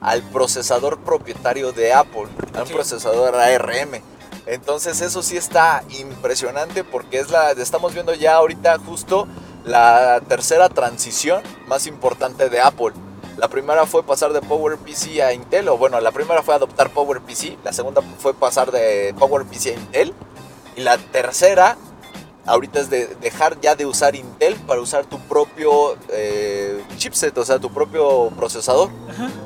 al 0.00 0.22
procesador 0.22 0.98
propietario 1.00 1.72
de 1.72 1.92
Apple, 1.92 2.26
a 2.54 2.62
un 2.62 2.66
Sí. 2.66 2.72
procesador 2.74 3.34
ARM. 3.36 4.00
Entonces 4.46 5.00
eso 5.00 5.22
sí 5.22 5.36
está 5.36 5.84
impresionante 5.90 6.82
porque 6.84 7.18
es 7.20 7.30
la 7.30 7.52
estamos 7.52 7.92
viendo 7.92 8.14
ya 8.14 8.36
ahorita 8.36 8.78
justo 8.78 9.28
la 9.64 10.20
tercera 10.26 10.68
transición 10.68 11.42
más 11.66 11.86
importante 11.86 12.48
de 12.48 12.60
Apple. 12.60 12.92
La 13.36 13.48
primera 13.48 13.86
fue 13.86 14.02
pasar 14.02 14.32
de 14.32 14.40
PowerPC 14.40 15.20
a 15.22 15.32
Intel, 15.32 15.68
o 15.68 15.76
bueno, 15.78 16.00
la 16.00 16.10
primera 16.12 16.42
fue 16.42 16.54
adoptar 16.54 16.90
PowerPC, 16.90 17.58
la 17.64 17.72
segunda 17.72 18.02
fue 18.18 18.34
pasar 18.34 18.70
de 18.72 19.14
PowerPC 19.18 19.66
a 19.66 19.72
Intel, 19.72 20.14
y 20.76 20.80
la 20.80 20.98
tercera 20.98 21.76
ahorita 22.50 22.80
es 22.80 22.90
de 22.90 23.06
dejar 23.20 23.60
ya 23.60 23.74
de 23.74 23.86
usar 23.86 24.16
Intel 24.16 24.56
para 24.66 24.80
usar 24.80 25.06
tu 25.06 25.18
propio 25.20 25.96
eh, 26.10 26.82
chipset, 26.96 27.36
o 27.38 27.44
sea, 27.44 27.58
tu 27.58 27.72
propio 27.72 28.30
procesador, 28.36 28.90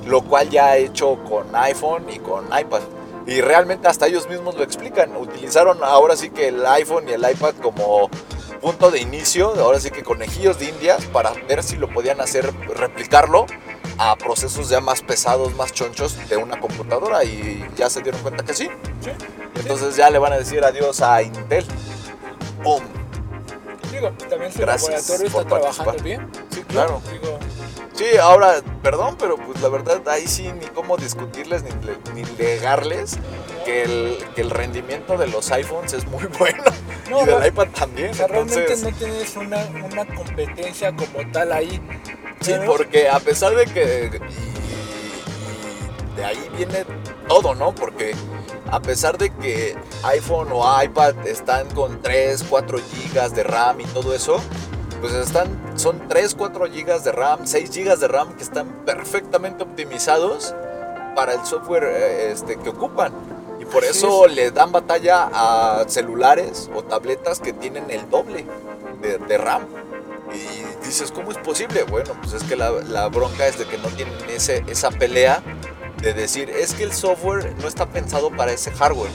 lo 0.07 0.23
cual 0.23 0.49
ya 0.51 0.69
ha 0.69 0.77
hecho 0.79 1.19
con 1.29 1.55
iPhone 1.55 2.07
y 2.11 2.19
con 2.19 2.47
iPad. 2.47 2.81
Y 3.27 3.41
realmente 3.41 3.89
hasta 3.89 4.07
ellos 4.07 4.29
mismos 4.29 4.55
lo 4.55 4.63
explican. 4.63 5.17
Utilizaron 5.17 5.83
ahora 5.83 6.17
sí 6.17 6.31
que 6.31 6.49
el 6.49 6.65
iPhone 6.67 7.09
y 7.09 7.13
el 7.13 7.31
iPad 7.31 7.55
como 7.63 8.11
punto 8.61 8.91
de 8.91 9.01
inicio, 9.01 9.55
ahora 9.61 9.81
sí 9.81 9.91
que 9.91 10.03
conejillos 10.03 10.59
de 10.59 10.67
indias, 10.67 11.05
para 11.07 11.33
ver 11.49 11.63
si 11.63 11.77
lo 11.77 11.89
podían 11.93 12.21
hacer, 12.21 12.51
replicarlo 12.75 13.47
a 13.99 14.17
procesos 14.17 14.69
ya 14.69 14.81
más 14.81 15.03
pesados, 15.03 15.55
más 15.55 15.73
chonchos 15.73 16.29
de 16.29 16.37
una 16.37 16.59
computadora 16.59 17.25
y 17.25 17.65
ya 17.77 17.89
se 17.89 18.03
dieron 18.03 18.21
cuenta 18.23 18.45
que 18.45 18.55
sí. 18.55 18.69
Sí. 19.01 19.11
Entonces 19.57 19.97
ya 19.97 20.11
le 20.11 20.19
van 20.19 20.33
a 20.33 20.39
decir 20.39 20.65
adiós 20.65 21.01
a 21.01 21.23
Intel. 21.23 21.65
¡Pum! 22.65 22.83
Digo, 23.93 24.11
también 24.29 24.53
su 24.53 24.59
Gracias 24.59 25.09
laboratorio 25.09 25.27
está 25.27 25.45
trabajando 25.45 26.03
bien. 26.03 26.29
Sí, 26.51 26.63
claro. 26.63 27.01
Digo, 27.13 27.39
Sí, 27.95 28.17
ahora, 28.21 28.55
perdón, 28.83 29.15
pero 29.21 29.37
pues 29.37 29.61
la 29.63 29.69
verdad 29.69 30.03
ahí 30.09 30.27
sí 30.27 30.51
ni 30.53 30.67
cómo 30.67 30.97
discutirles 30.97 31.63
ni, 31.63 31.71
ni 32.13 32.23
negarles 32.37 33.19
que 33.65 33.85
el, 33.85 34.19
que 34.35 34.41
el 34.41 34.51
rendimiento 34.51 35.17
de 35.17 35.29
los 35.29 35.53
iPhones 35.53 35.93
es 35.93 36.05
muy 36.07 36.25
bueno 36.41 36.65
No, 37.09 37.23
y 37.23 37.27
del 37.27 37.39
no. 37.39 37.47
iPad 37.47 37.69
también. 37.69 38.11
o 38.11 38.15
sea, 38.15 38.27
realmente 38.27 38.61
Entonces, 38.63 38.83
no 38.93 38.99
tienes 38.99 39.37
una, 39.37 39.59
una 39.85 40.07
competencia 40.13 40.91
como 40.97 41.31
tal 41.31 41.53
ahí. 41.53 41.81
sí, 42.41 42.51
¿sabes? 42.51 42.69
porque 42.69 43.09
a 43.09 43.21
pesar 43.21 43.55
de 43.55 43.67
que 43.67 44.11
y- 44.29 46.13
y 46.13 46.17
de 46.17 46.25
ahí 46.25 46.51
viene 46.57 46.85
todo, 47.29 47.55
¿no? 47.55 47.73
Porque 47.77 48.13
a 48.75 48.81
pesar 48.81 49.17
de 49.19 49.31
que 49.31 49.77
iPhone 50.03 50.49
o 50.51 50.83
iPad 50.83 51.29
están 51.29 51.71
con 51.71 52.03
3, 52.03 52.45
4 52.51 52.79
gigas 52.79 53.33
de 53.33 53.45
RAM 53.45 53.81
y 53.81 53.85
todo 53.85 54.13
eso, 54.13 54.41
pues 55.01 55.13
están, 55.13 55.47
son 55.77 56.09
3, 56.09 56.35
4 56.35 56.67
gigas 56.73 57.05
de 57.05 57.13
RAM, 57.13 57.47
6 57.47 57.71
gigas 57.71 58.01
de 58.01 58.09
RAM 58.09 58.35
que 58.35 58.43
están 58.43 58.67
perfectamente 58.85 59.63
optimizados 59.63 60.57
para 61.15 61.35
el 61.35 61.47
software 61.47 61.85
eh, 61.85 62.33
este, 62.33 62.57
que 62.57 62.71
ocupan. 62.71 63.13
Y 63.61 63.65
por 63.65 63.85
Así 63.85 63.99
eso 63.99 64.27
le 64.27 64.51
dan 64.51 64.73
batalla 64.73 65.31
a 65.33 65.85
celulares 65.87 66.69
o 66.75 66.83
tabletas 66.83 67.39
que 67.39 67.53
tienen 67.53 67.89
el 67.93 68.11
doble 68.11 68.45
de, 69.01 69.19
de 69.19 69.39
RAM. 69.39 69.67
Y 70.33 70.85
dices, 70.85 71.13
¿cómo 71.13 71.31
es 71.31 71.39
posible? 71.39 71.85
Bueno, 71.85 72.11
pues 72.21 72.33
es 72.33 72.43
que 72.43 72.57
la, 72.57 72.73
la 72.73 73.07
bronca 73.07 73.47
es 73.47 73.57
de 73.57 73.67
que 73.67 73.79
no 73.79 73.87
tienen 73.91 74.15
ese, 74.29 74.65
esa 74.67 74.91
pelea 74.91 75.45
de 76.05 76.15
decir, 76.15 76.51
es 76.51 76.75
que 76.75 76.85
el 76.85 76.93
software 76.93 77.55
no 77.61 77.67
está 77.69 77.87
pensado 77.87 78.31
para 78.31 78.53
ese 78.53 78.71
hardware. 78.71 79.11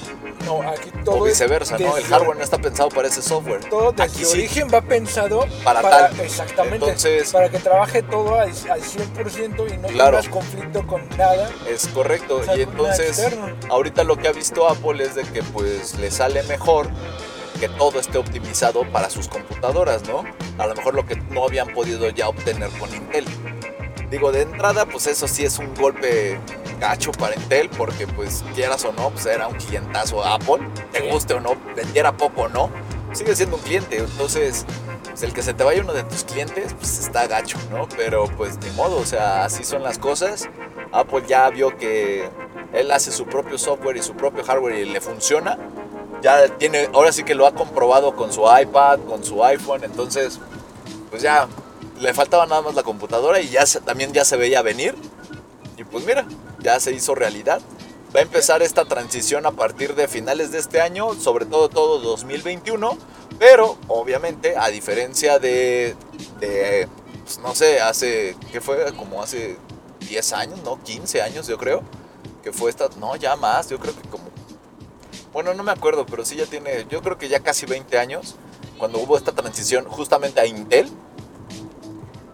No, 0.45 0.61
aquí 0.67 0.89
todo 1.05 1.17
o 1.19 1.23
viceversa, 1.25 1.77
¿no? 1.77 1.95
El 1.97 2.03
hardware 2.05 2.37
no 2.37 2.43
está 2.43 2.57
pensado 2.57 2.89
para 2.89 3.07
ese 3.09 3.21
software. 3.21 3.63
Todo 3.69 3.91
desde 3.91 4.03
Aquí 4.03 4.25
sí. 4.25 4.31
origen 4.39 4.67
va 4.73 4.81
pensado 4.81 5.45
Para 5.63 5.81
tal. 5.81 6.19
Exactamente. 6.21 6.77
Entonces- 6.77 7.31
para 7.31 7.49
que 7.49 7.59
trabaje 7.59 8.01
todo 8.01 8.35
al, 8.39 8.49
al 8.49 8.81
100% 8.81 9.67
y 9.73 9.77
no 9.77 9.87
Claro. 9.89 10.17
tengas 10.17 10.29
conflicto 10.33 10.87
con 10.87 11.07
nada. 11.17 11.49
Es 11.69 11.87
correcto. 11.89 12.37
o 12.37 12.43
sea, 12.43 12.55
y 12.57 12.61
entonces, 12.61 13.27
ahorita 13.69 14.03
lo 14.03 14.17
que 14.17 14.27
ha 14.29 14.31
visto 14.31 14.67
Apple 14.67 15.03
es 15.03 15.15
de 15.15 15.23
que 15.23 15.43
pues 15.43 15.95
le 15.99 16.09
sale 16.09 16.41
mejor 16.43 16.89
que 17.59 17.67
todo 17.69 17.99
esté 17.99 18.17
optimizado 18.17 18.83
para 18.91 19.09
sus 19.09 19.27
computadoras, 19.27 20.03
¿no? 20.07 20.23
A 20.57 20.65
lo 20.67 20.73
mejor 20.75 20.95
lo 20.95 21.05
que 21.05 21.15
no 21.17 21.43
habían 21.43 21.67
podido 21.73 22.09
ya 22.09 22.29
obtener 22.29 22.69
con 22.79 22.93
Intel. 22.95 23.25
Digo, 24.09 24.31
de 24.31 24.41
entrada, 24.41 24.85
pues 24.85 25.05
eso 25.07 25.27
sí 25.27 25.45
es 25.45 25.59
un 25.59 25.73
golpe 25.75 26.39
gacho 26.79 27.11
para 27.11 27.35
Intel, 27.35 27.69
porque 27.69 28.07
pues 28.07 28.43
quieras 28.55 28.83
o 28.85 28.91
no, 28.91 29.11
pues 29.11 29.25
era 29.27 29.47
un 29.47 29.55
clientazo 29.55 30.23
Apple, 30.23 30.67
te 30.91 31.11
guste 31.11 31.35
o 31.35 31.39
no, 31.39 31.51
vendiera 31.75 32.11
poco 32.17 32.43
o 32.43 32.49
no, 32.49 32.71
sigue 33.13 33.35
siendo 33.35 33.57
un 33.57 33.61
cliente, 33.61 33.97
entonces 33.97 34.65
pues, 35.19 35.23
el 35.23 35.33
que 35.33 35.41
se 35.41 35.53
te 35.53 35.63
vaya 35.63 35.81
uno 35.81 35.93
de 35.93 36.03
tus 36.03 36.23
clientes, 36.23 36.73
pues 36.73 36.99
está 36.99 37.27
gacho, 37.27 37.57
¿no? 37.71 37.87
Pero 37.97 38.25
pues 38.37 38.57
ni 38.59 38.69
modo, 38.71 38.97
o 38.97 39.05
sea, 39.05 39.43
así 39.43 39.63
son 39.63 39.83
las 39.83 39.99
cosas. 39.99 40.49
Apple 40.91 41.23
ya 41.27 41.49
vio 41.49 41.77
que 41.77 42.29
él 42.73 42.91
hace 42.91 43.11
su 43.11 43.25
propio 43.25 43.57
software 43.57 43.97
y 43.97 44.01
su 44.01 44.13
propio 44.13 44.43
hardware 44.43 44.75
y 44.75 44.85
le 44.85 45.01
funciona. 45.01 45.57
Ya 46.21 46.47
tiene, 46.57 46.89
ahora 46.93 47.11
sí 47.11 47.23
que 47.23 47.35
lo 47.35 47.45
ha 47.45 47.53
comprobado 47.53 48.15
con 48.15 48.31
su 48.31 48.43
iPad, 48.43 48.99
con 49.07 49.23
su 49.23 49.43
iPhone, 49.43 49.83
entonces 49.83 50.39
pues 51.09 51.21
ya 51.21 51.47
le 51.99 52.13
faltaba 52.13 52.45
nada 52.45 52.61
más 52.61 52.75
la 52.75 52.83
computadora 52.83 53.39
y 53.41 53.49
ya 53.49 53.65
se- 53.65 53.81
también 53.81 54.13
ya 54.13 54.25
se 54.25 54.37
veía 54.37 54.61
venir. 54.61 54.95
Y 55.77 55.83
pues 55.83 56.05
mira, 56.05 56.25
ya 56.59 56.79
se 56.79 56.91
hizo 56.93 57.15
realidad. 57.15 57.61
Va 58.15 58.19
a 58.19 58.23
empezar 58.23 58.61
esta 58.63 58.85
transición 58.85 59.45
a 59.45 59.51
partir 59.51 59.95
de 59.95 60.07
finales 60.07 60.51
de 60.51 60.57
este 60.59 60.81
año, 60.81 61.13
sobre 61.13 61.45
todo 61.45 61.69
todo 61.69 61.99
2021, 61.99 62.97
pero 63.37 63.77
obviamente 63.87 64.57
a 64.57 64.69
diferencia 64.69 65.37
de, 65.39 65.95
pues, 66.39 67.37
no 67.39 67.53
sé, 67.53 67.79
hace, 67.81 68.35
¿qué 68.51 68.61
fue? 68.61 68.93
Como 68.95 69.21
hace 69.21 69.57
10 69.99 70.33
años, 70.33 70.59
¿no? 70.63 70.81
15 70.83 71.21
años 71.21 71.47
yo 71.47 71.57
creo, 71.57 71.83
que 72.43 72.51
fue 72.51 72.71
esta, 72.71 72.89
no, 72.99 73.15
ya 73.15 73.35
más, 73.35 73.69
yo 73.69 73.77
creo 73.79 73.93
que 73.95 74.07
como, 74.09 74.23
bueno, 75.31 75.53
no 75.53 75.63
me 75.63 75.71
acuerdo, 75.71 76.05
pero 76.07 76.25
sí 76.25 76.35
ya 76.35 76.45
tiene, 76.47 76.87
yo 76.89 77.01
creo 77.03 77.17
que 77.17 77.29
ya 77.29 77.41
casi 77.41 77.67
20 77.67 77.99
años, 77.99 78.35
cuando 78.79 78.97
hubo 78.99 79.17
esta 79.17 79.33
transición 79.33 79.85
justamente 79.85 80.39
a 80.41 80.45
Intel, 80.47 80.89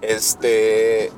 este, 0.10 1.12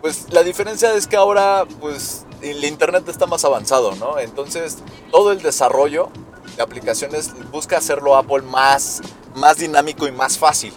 pues 0.00 0.32
la 0.32 0.42
diferencia 0.42 0.94
es 0.94 1.06
que 1.06 1.16
ahora, 1.16 1.64
pues, 1.80 2.26
el 2.40 2.64
internet 2.64 3.08
está 3.08 3.26
más 3.26 3.44
avanzado, 3.44 3.94
¿no? 3.96 4.18
Entonces, 4.18 4.78
todo 5.10 5.32
el 5.32 5.42
desarrollo 5.42 6.10
de 6.56 6.62
aplicaciones 6.62 7.32
busca 7.50 7.78
hacerlo 7.78 8.16
Apple 8.16 8.42
más, 8.42 9.00
más 9.34 9.58
dinámico 9.58 10.06
y 10.06 10.12
más 10.12 10.38
fácil. 10.38 10.72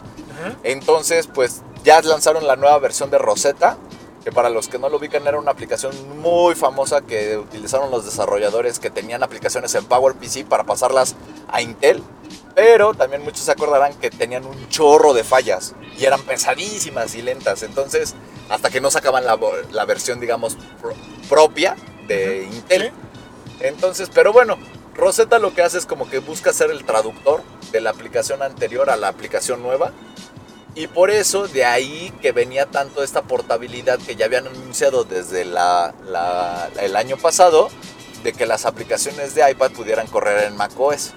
Entonces, 0.64 1.28
pues, 1.28 1.64
ya 1.84 2.02
lanzaron 2.02 2.46
la 2.46 2.56
nueva 2.56 2.78
versión 2.80 3.10
de 3.10 3.18
Rosetta, 3.18 3.78
que 4.24 4.32
para 4.32 4.50
los 4.50 4.68
que 4.68 4.80
no 4.80 4.90
lo 4.90 4.98
ubican 4.98 5.26
era 5.28 5.38
una 5.38 5.52
aplicación 5.52 5.94
muy 6.20 6.56
famosa 6.56 7.02
que 7.02 7.38
utilizaron 7.38 7.92
los 7.92 8.06
desarrolladores 8.06 8.80
que 8.80 8.90
tenían 8.90 9.22
aplicaciones 9.24 9.76
en 9.76 9.86
PowerPC 9.86 10.46
para 10.46 10.64
pasarlas 10.64 11.16
a 11.48 11.62
Intel. 11.62 12.02
Pero 12.56 12.94
también 12.94 13.22
muchos 13.22 13.42
se 13.42 13.52
acordarán 13.52 13.94
que 13.96 14.10
tenían 14.10 14.46
un 14.46 14.70
chorro 14.70 15.14
de 15.14 15.24
fallas 15.26 15.76
y 15.98 16.06
eran 16.06 16.22
pesadísimas 16.22 17.14
y 17.16 17.22
lentas. 17.22 17.64
Entonces, 17.64 18.16
hasta 18.50 18.70
que 18.70 18.80
no 18.80 18.90
sacaban 18.90 19.26
la, 19.26 19.86
versión, 19.86 20.20
digamos, 20.22 20.56
pro- 20.82 20.96
propia 21.28 21.76
de 22.08 22.44
Intel. 22.44 22.92
Entonces, 23.60 24.10
pero 24.14 24.32
bueno, 24.32 24.58
Rosetta 24.94 25.38
lo 25.40 25.54
que 25.54 25.64
hace 25.64 25.78
es 25.78 25.86
como 25.86 26.10
que 26.10 26.20
busca 26.20 26.54
ser 26.54 26.72
el 26.72 26.86
traductor 26.86 27.44
de 27.74 27.82
la 27.82 27.90
aplicación 27.90 28.42
anterior 28.42 28.90
a 28.90 28.96
la 28.96 29.10
aplicación 29.10 29.62
nueva. 29.62 29.92
Y 30.76 30.88
por 30.88 31.10
eso 31.10 31.48
de 31.48 31.66
ahí 31.66 32.14
que 32.22 32.32
venía 32.32 32.66
tanto 32.68 33.04
esta 33.04 33.22
portabilidad 33.24 34.00
que 34.00 34.16
ya 34.16 34.26
habían 34.26 34.48
anunciado 34.48 35.04
desde 35.04 35.44
la- 35.44 35.94
la- 36.06 36.70
el 36.82 36.96
año 36.96 37.18
pasado 37.18 37.70
de 38.24 38.32
que 38.34 38.46
las 38.46 38.66
aplicaciones 38.66 39.36
de 39.36 39.50
iPad 39.52 39.72
pudieran 39.72 40.08
correr 40.08 40.44
en 40.46 40.56
macOS. 40.56 41.14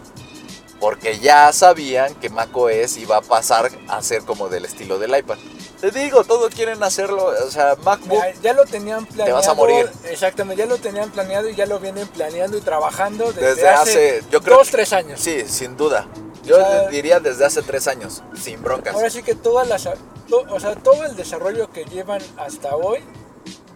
Porque 0.80 1.18
ya 1.18 1.52
sabían 1.52 2.14
que 2.14 2.28
macOS 2.30 2.96
iba 2.98 3.16
a 3.16 3.20
pasar 3.20 3.70
a 3.88 4.00
ser 4.02 4.22
como 4.22 4.48
del 4.48 4.64
estilo 4.64 4.98
del 4.98 5.16
iPad. 5.18 5.38
Te 5.80 5.90
digo, 5.92 6.24
todos 6.24 6.52
quieren 6.54 6.82
hacerlo, 6.82 7.32
o 7.46 7.50
sea, 7.50 7.76
MacBook 7.84 8.20
Ya, 8.20 8.32
ya 8.42 8.52
lo 8.52 8.64
tenían 8.64 9.06
planeado. 9.06 9.36
vas 9.38 9.48
a 9.48 9.54
morir. 9.54 9.88
Exactamente, 10.10 10.60
ya 10.62 10.66
lo 10.66 10.76
tenían 10.78 11.10
planeado 11.10 11.48
y 11.48 11.54
ya 11.54 11.66
lo 11.66 11.78
vienen 11.78 12.06
planeando 12.08 12.56
y 12.58 12.60
trabajando 12.60 13.32
desde, 13.32 13.54
Desde 13.54 13.68
hace, 13.68 14.24
yo 14.30 14.40
creo 14.40 14.58
dos, 14.58 14.70
tres 14.70 14.92
años. 14.92 15.20
Sí, 15.20 15.44
sin 15.46 15.76
duda. 15.76 16.08
Yo 16.44 16.56
O 16.56 16.58
sea, 16.60 16.88
diría 16.88 17.20
desde 17.20 17.44
hace 17.44 17.62
tres 17.62 17.86
años, 17.86 18.22
sin 18.40 18.60
broncas. 18.62 18.94
Ahora 18.94 19.10
sí 19.10 19.22
que 19.22 19.34
todas 19.36 19.68
las, 19.68 19.84
to- 20.28 20.46
o 20.50 20.58
sea, 20.58 20.74
todo 20.76 21.04
el 21.04 21.14
desarrollo 21.14 21.70
que 21.70 21.84
llevan 21.84 22.22
hasta 22.38 22.74
hoy 22.74 22.98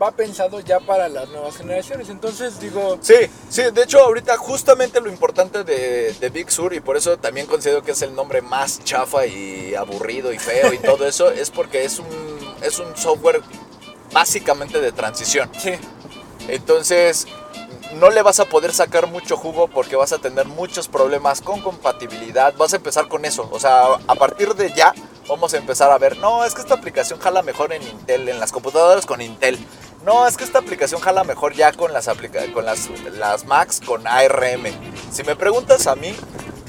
va 0.01 0.11
pensado 0.11 0.61
ya 0.61 0.81
para 0.81 1.09
las 1.09 1.29
nuevas 1.29 1.57
generaciones. 1.57 2.09
Entonces 2.09 2.61
digo, 2.61 2.99
Sí, 3.01 3.15
sí, 3.49 3.63
de 3.73 3.83
hecho 3.83 4.01
ahorita 4.01 4.37
justamente 4.37 5.01
lo 5.01 5.09
importante 5.09 5.65
de, 5.65 6.13
de 6.13 6.31
Big 6.31 6.51
Sur 6.51 6.75
y 6.75 6.81
por 6.81 6.97
eso 6.97 7.17
también 7.19 7.47
considero 7.47 7.83
que 7.83 7.93
es 7.93 8.03
el 8.03 8.15
nombre 8.15 8.43
más 8.43 8.83
chafa 8.85 9.27
y 9.27 9.75
aburrido 9.75 10.33
y 10.33 10.39
feo 10.39 10.73
y 10.73 10.79
todo 10.79 11.07
eso, 11.07 11.31
es 11.31 11.51
porque 11.51 11.85
es 11.85 11.99
un, 11.99 12.07
es 12.63 12.79
un 12.79 12.97
software 12.97 13.43
básicamente 14.13 14.81
de 14.81 14.93
transición. 14.93 15.51
sí, 15.59 15.73
Entonces 16.49 17.27
no 17.95 18.11
le 18.11 18.23
vas 18.23 18.41
a 18.41 18.47
poder 18.47 18.73
sacar 18.73 19.07
mucho 19.07 19.37
jugo 19.37 19.69
porque 19.69 19.97
vas 19.97 20.13
a 20.13 20.19
tener 20.19 20.47
muchos 20.47 20.89
problemas 20.89 21.41
con 21.41 21.61
compatibilidad. 21.61 22.55
Vas 22.57 22.73
a 22.73 22.77
empezar 22.77 23.09
con 23.09 23.25
eso. 23.25 23.49
O 23.53 23.61
sea, 23.61 23.85
a 24.07 24.15
partir 24.15 24.55
de 24.55 24.73
ya 24.73 24.95
vamos 25.33 25.55
a 25.55 25.57
empezar 25.57 25.91
a 25.91 25.97
ver, 25.97 26.19
no, 26.19 26.45
es 26.45 26.55
que 26.55 26.61
esta 26.61 26.75
aplicación 26.75 27.19
jala 27.19 27.43
mejor 27.43 27.73
en 27.73 27.83
Intel, 27.83 28.29
en 28.29 28.39
las 28.39 28.53
computadoras 28.53 29.07
con 29.07 29.23
Intel. 29.23 29.59
No, 30.05 30.27
es 30.27 30.37
que 30.37 30.45
esta 30.45 30.59
aplicación 30.59 31.01
jala 31.01 31.25
mejor 31.25 31.55
ya 31.55 31.73
con 31.73 31.91
las, 31.91 32.07
con 32.53 32.67
las, 32.67 32.91
las 33.15 33.47
Macs 33.47 33.81
con 33.81 34.07
ARM. 34.07 34.65
Si 35.11 35.23
me 35.23 35.35
preguntas 35.35 35.87
a 35.87 35.97
mí, 35.97 36.15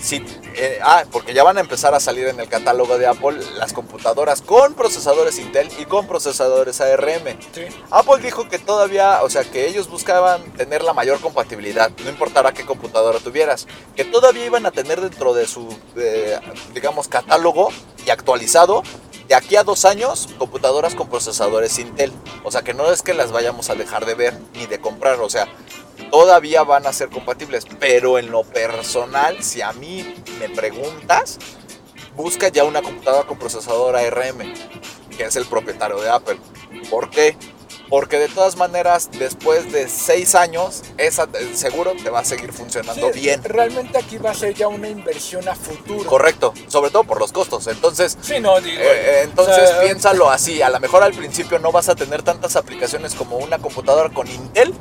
si, 0.03 0.17
eh, 0.55 0.79
ah, 0.83 1.05
porque 1.11 1.33
ya 1.33 1.43
van 1.43 1.57
a 1.57 1.61
empezar 1.61 1.95
a 1.95 1.99
salir 1.99 2.27
en 2.27 2.39
el 2.39 2.49
catálogo 2.49 2.97
de 2.97 3.07
Apple 3.07 3.39
las 3.55 3.71
computadoras 3.71 4.41
con 4.41 4.73
procesadores 4.73 5.39
Intel 5.39 5.69
y 5.79 5.85
con 5.85 6.07
procesadores 6.07 6.81
ARM. 6.81 7.39
sí. 7.53 7.61
Apple 7.89 8.21
dijo 8.21 8.49
que 8.49 8.59
todavía, 8.59 9.23
o 9.23 9.29
sea, 9.29 9.45
que 9.45 9.65
ellos 9.65 9.89
buscaban 9.89 10.43
tener 10.53 10.83
la 10.83 10.93
mayor 10.93 11.21
compatibilidad, 11.21 11.89
no 12.03 12.09
importara 12.09 12.51
qué 12.51 12.65
computadora 12.65 13.19
tuvieras, 13.19 13.65
que 13.95 14.03
todavía 14.03 14.45
iban 14.45 14.65
a 14.65 14.71
tener 14.71 14.99
dentro 14.99 15.33
de 15.33 15.47
su, 15.47 15.73
eh, 15.95 16.37
digamos, 16.73 17.07
catálogo 17.07 17.69
y 18.05 18.09
actualizado, 18.09 18.83
de 19.29 19.35
aquí 19.35 19.55
a 19.55 19.63
dos 19.63 19.85
años, 19.85 20.27
computadoras 20.37 20.95
con 20.95 21.07
procesadores 21.07 21.79
Intel. 21.79 22.11
O 22.43 22.51
sea, 22.51 22.61
que 22.61 22.73
no 22.73 22.91
es 22.91 23.01
que 23.03 23.13
las 23.13 23.31
vayamos 23.31 23.69
a 23.69 23.75
dejar 23.75 24.05
de 24.05 24.15
ver 24.15 24.37
ni 24.53 24.65
de 24.65 24.81
comprar, 24.81 25.21
o 25.21 25.29
sea, 25.29 25.47
todavía 26.13 26.61
van 26.61 26.85
a 26.85 26.93
ser 26.93 27.09
compatibles, 27.09 27.65
pero 27.79 28.19
en 28.19 28.29
lo 28.29 28.43
personal, 28.43 29.41
si 29.41 29.63
a 29.63 29.73
mí 29.73 30.13
me 30.39 30.47
preguntas, 30.47 31.39
busca 32.15 32.49
ya 32.49 32.65
una 32.65 32.83
computadora 32.83 33.27
con 33.27 33.39
procesador 33.39 33.95
ARM, 33.95 34.53
que 35.17 35.23
es 35.23 35.35
el 35.35 35.45
propietario 35.45 35.99
de 35.99 36.11
Apple. 36.11 36.37
¿Por 36.91 37.09
qué? 37.09 37.35
Porque 37.89 38.17
de 38.17 38.27
todas 38.29 38.55
maneras, 38.55 39.09
después 39.19 39.71
de 39.71 39.87
seis 39.87 40.35
años, 40.35 40.81
esa 40.97 41.27
seguro 41.53 41.93
te 42.01 42.09
va 42.09 42.19
a 42.19 42.25
seguir 42.25 42.51
funcionando 42.53 43.11
Sí, 43.13 43.19
bien. 43.19 43.43
Realmente 43.43 43.97
aquí 43.97 44.17
va 44.17 44.31
a 44.31 44.33
ser 44.33 44.53
ya 44.55 44.67
una 44.67 44.87
inversión 44.89 45.47
a 45.47 45.55
futuro. 45.55 46.09
Correcto, 46.09 46.53
sobre 46.67 46.89
todo 46.91 47.03
por 47.03 47.19
los 47.19 47.31
costos. 47.31 47.67
Entonces, 47.67 48.17
Sí, 48.21 48.39
no, 48.39 48.59
digo. 48.61 48.81
eh, 48.81 48.85
eh, 48.87 49.21
entonces 49.25 49.63
o 49.63 49.67
sea, 49.67 49.81
piénsalo 49.81 50.29
así. 50.29 50.61
A 50.61 50.69
lo 50.69 50.79
mejor 50.79 51.03
al 51.03 51.13
principio 51.13 51.59
no 51.59 51.71
vas 51.71 51.89
a 51.89 51.95
tener 51.95 52.23
tantas 52.23 52.55
aplicaciones 52.55 53.13
como 53.15 53.37
una 53.37 53.59
computadora 53.59 54.09
con 54.09 54.27
Intel 54.27 54.73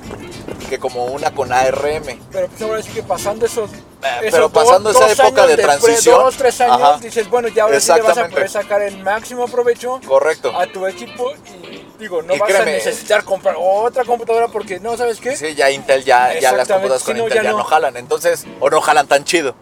que 0.70 0.78
como 0.78 1.05
una 1.07 1.32
con 1.34 1.53
ARM. 1.53 2.18
Pero 2.30 2.48
pues 2.48 2.62
ahora 2.62 2.82
sí 2.82 2.90
que 2.92 3.03
pasando 3.03 3.44
esos. 3.44 3.70
Eh, 3.72 4.28
pero 4.30 4.48
dos- 4.48 4.53
pasando 4.53 4.90
esa 4.90 5.00
dos 5.09 5.18
época 5.18 5.46
de 5.46 5.57
transición, 5.57 6.22
Dos, 6.22 6.36
tres 6.36 6.61
años, 6.62 6.80
ajá. 6.80 6.98
dices, 6.98 7.28
bueno, 7.28 7.48
ya 7.48 7.64
ahora 7.64 7.78
sí 7.78 7.92
le 7.92 8.00
vas 8.03 8.16
a 8.18 8.28
poder 8.28 8.48
sacar 8.48 8.80
el 8.82 8.98
máximo 8.98 9.46
provecho 9.48 10.00
Correcto. 10.07 10.59
a 10.59 10.66
tu 10.66 10.86
equipo 10.86 11.30
y 11.62 11.81
digo, 12.03 12.22
no 12.22 12.34
Y 12.34 12.38
vas 12.38 12.48
créeme, 12.48 12.70
a 12.72 12.74
necesitar 12.74 13.24
comprar 13.24 13.57
otra 13.59 14.05
computadora 14.05 14.48
porque 14.48 14.78
no, 14.80 14.96
¿sabes 14.96 15.18
qué? 15.20 15.34
Sí, 15.36 15.55
ya 15.55 15.70
Intel, 15.70 16.05
ya, 16.05 16.38
ya 16.38 16.53
las 16.53 16.68
computadoras 16.68 17.03
con 17.03 17.14
si 17.14 17.20
no, 17.20 17.26
Intel 17.28 17.38
ya 17.38 17.44
ya 17.44 17.50
no. 17.53 17.59
no. 17.59 17.64
jalan. 17.64 17.96
Entonces, 17.96 18.44
o 18.61 18.68
no 18.70 18.80
jalan 18.80 19.07
tan 19.07 19.24
chido. 19.24 19.55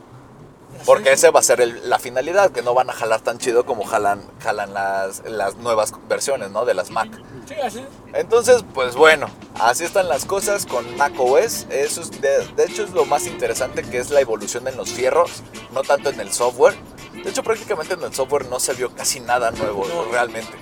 Porque 0.86 1.12
ese 1.12 1.28
va 1.30 1.40
a 1.40 1.42
ser 1.42 1.60
el- 1.60 1.90
la 1.90 1.98
finalidad, 1.98 2.52
que 2.52 2.62
no 2.62 2.72
van 2.72 2.88
a 2.88 2.94
jalar 2.94 3.20
tan 3.20 3.36
chido 3.36 3.66
como 3.66 3.84
jalan, 3.84 4.22
jalan 4.42 4.72
las, 4.72 5.22
las 5.26 5.56
nuevas 5.56 5.92
versiones, 6.08 6.50
¿no? 6.52 6.64
De 6.64 6.72
las 6.72 6.90
Mac. 6.90 7.10
Sí, 7.46 7.54
así. 7.62 7.84
Entonces, 8.14 8.64
pues 8.72 8.96
bueno, 8.96 9.28
así 9.60 9.84
están 9.84 10.08
las 10.08 10.24
cosas 10.24 10.64
con 10.64 10.96
macOS. 10.96 11.66
Eso 11.68 12.00
es 12.00 12.10
de, 12.22 12.46
de 12.56 12.64
hecho 12.64 12.82
es 12.84 12.90
lo 12.92 13.04
más 13.04 13.26
interesante 13.26 13.82
que 13.82 13.98
es 13.98 14.08
la 14.10 14.20
evolución 14.22 14.66
en 14.68 14.76
los 14.78 14.88
fierros, 14.90 15.42
no 15.72 15.82
tanto 15.82 16.08
en 16.08 16.18
el 16.18 16.32
software. 16.32 16.74
De 17.12 17.28
hecho, 17.28 17.42
prácticamente 17.42 17.92
en 17.92 18.02
el 18.02 18.14
software 18.14 18.46
no 18.46 18.58
se 18.58 18.72
vio 18.72 18.94
casi 18.94 19.20
nada 19.20 19.50
nuevo 19.50 19.84
No. 19.86 20.10
realmente. 20.10 20.52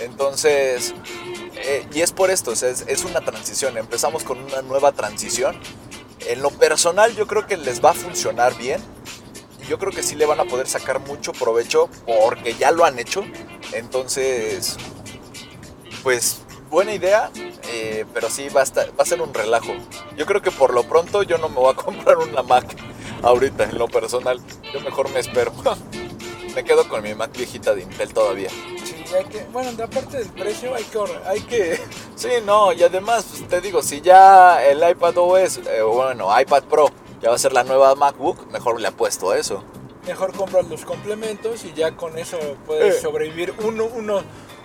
Entonces, 0.00 0.94
eh, 1.56 1.86
y 1.92 2.00
es 2.02 2.12
por 2.12 2.30
esto, 2.30 2.52
es, 2.52 2.62
es 2.62 3.04
una 3.04 3.20
transición. 3.20 3.76
Empezamos 3.78 4.24
con 4.24 4.38
una 4.38 4.62
nueva 4.62 4.92
transición. 4.92 5.58
En 6.26 6.42
lo 6.42 6.50
personal, 6.50 7.14
yo 7.14 7.26
creo 7.26 7.46
que 7.46 7.56
les 7.56 7.84
va 7.84 7.90
a 7.90 7.94
funcionar 7.94 8.56
bien. 8.56 8.80
Y 9.62 9.66
yo 9.68 9.78
creo 9.78 9.92
que 9.92 10.02
sí 10.02 10.14
le 10.14 10.26
van 10.26 10.40
a 10.40 10.44
poder 10.44 10.66
sacar 10.68 11.00
mucho 11.00 11.32
provecho 11.32 11.88
porque 12.06 12.54
ya 12.54 12.70
lo 12.70 12.84
han 12.84 12.98
hecho. 12.98 13.24
Entonces, 13.72 14.76
pues 16.02 16.40
buena 16.70 16.92
idea, 16.94 17.30
eh, 17.72 18.04
pero 18.12 18.28
sí 18.28 18.48
va 18.48 18.60
a, 18.60 18.64
estar- 18.64 18.90
va 18.98 19.02
a 19.02 19.06
ser 19.06 19.22
un 19.22 19.32
relajo. 19.32 19.72
Yo 20.16 20.26
creo 20.26 20.42
que 20.42 20.50
por 20.50 20.74
lo 20.74 20.82
pronto 20.84 21.22
yo 21.22 21.38
no 21.38 21.48
me 21.48 21.56
voy 21.56 21.72
a 21.72 21.76
comprar 21.82 22.18
una 22.18 22.42
Mac 22.42 22.76
ahorita, 23.22 23.64
en 23.64 23.78
lo 23.78 23.88
personal. 23.88 24.40
Yo 24.72 24.80
mejor 24.80 25.08
me 25.10 25.20
espero. 25.20 25.52
me 26.54 26.64
quedo 26.64 26.88
con 26.88 27.02
mi 27.02 27.14
Mac 27.14 27.30
viejita 27.36 27.74
de 27.74 27.82
Intel 27.82 28.12
todavía. 28.12 28.50
Que, 29.30 29.44
bueno, 29.52 29.72
de 29.72 29.82
aparte 29.84 30.18
del 30.18 30.28
precio, 30.28 30.74
hay 30.74 30.84
que, 30.84 30.98
ahorrar- 30.98 31.22
hay 31.26 31.40
que, 31.42 31.80
Sí, 32.16 32.28
no, 32.44 32.72
y 32.72 32.82
además, 32.82 33.24
pues, 33.30 33.48
te 33.48 33.60
digo, 33.60 33.82
si 33.82 34.00
ya 34.00 34.64
el 34.64 34.78
iPad 34.88 35.16
OS, 35.18 35.58
eh, 35.58 35.82
bueno, 35.82 36.28
iPad 36.40 36.64
Pro, 36.64 36.88
ya 37.22 37.30
va 37.30 37.36
a 37.36 37.38
ser 37.38 37.52
la 37.52 37.62
nueva 37.64 37.94
MacBook, 37.94 38.50
mejor 38.50 38.80
le 38.80 38.88
apuesto 38.88 39.30
a 39.30 39.38
eso. 39.38 39.62
mejor 40.06 40.32
comprar 40.36 40.64
los 40.66 40.84
complementos 40.84 41.64
y 41.64 41.72
ya 41.72 41.96
con 41.96 42.18
eso 42.18 42.38
puedes 42.66 42.96
Eh. 42.96 43.00
sobrevivir 43.00 43.54
uno, 43.64 43.86
uno, 43.86 44.22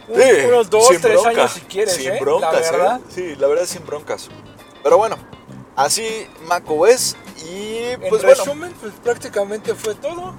un- 0.10 0.46
unos 0.48 0.70
dos, 0.70 0.88
sin 0.88 1.00
tres 1.02 1.14
bronca, 1.22 1.30
años 1.30 1.52
si 1.54 1.62
quieres, 1.62 1.94
Sin 1.96 2.12
¿eh? 2.12 2.18
broncas, 2.20 2.54
la 2.54 2.72
verdad. 2.72 3.00
Sí, 3.10 3.36
la 3.38 3.48
verdad 3.48 3.66
sin 3.66 3.86
broncas. 3.86 4.28
Pero 4.84 4.98
bueno, 4.98 5.16
así 5.78 6.28
macOS 6.48 7.16
y 7.50 7.78
En 7.78 8.00
pues 8.10 8.22
bueno, 8.24 8.28
resumen, 8.44 8.74
pues 8.82 8.92
prácticamente 9.02 9.74
fue 9.76 9.96
todo. 9.96 10.34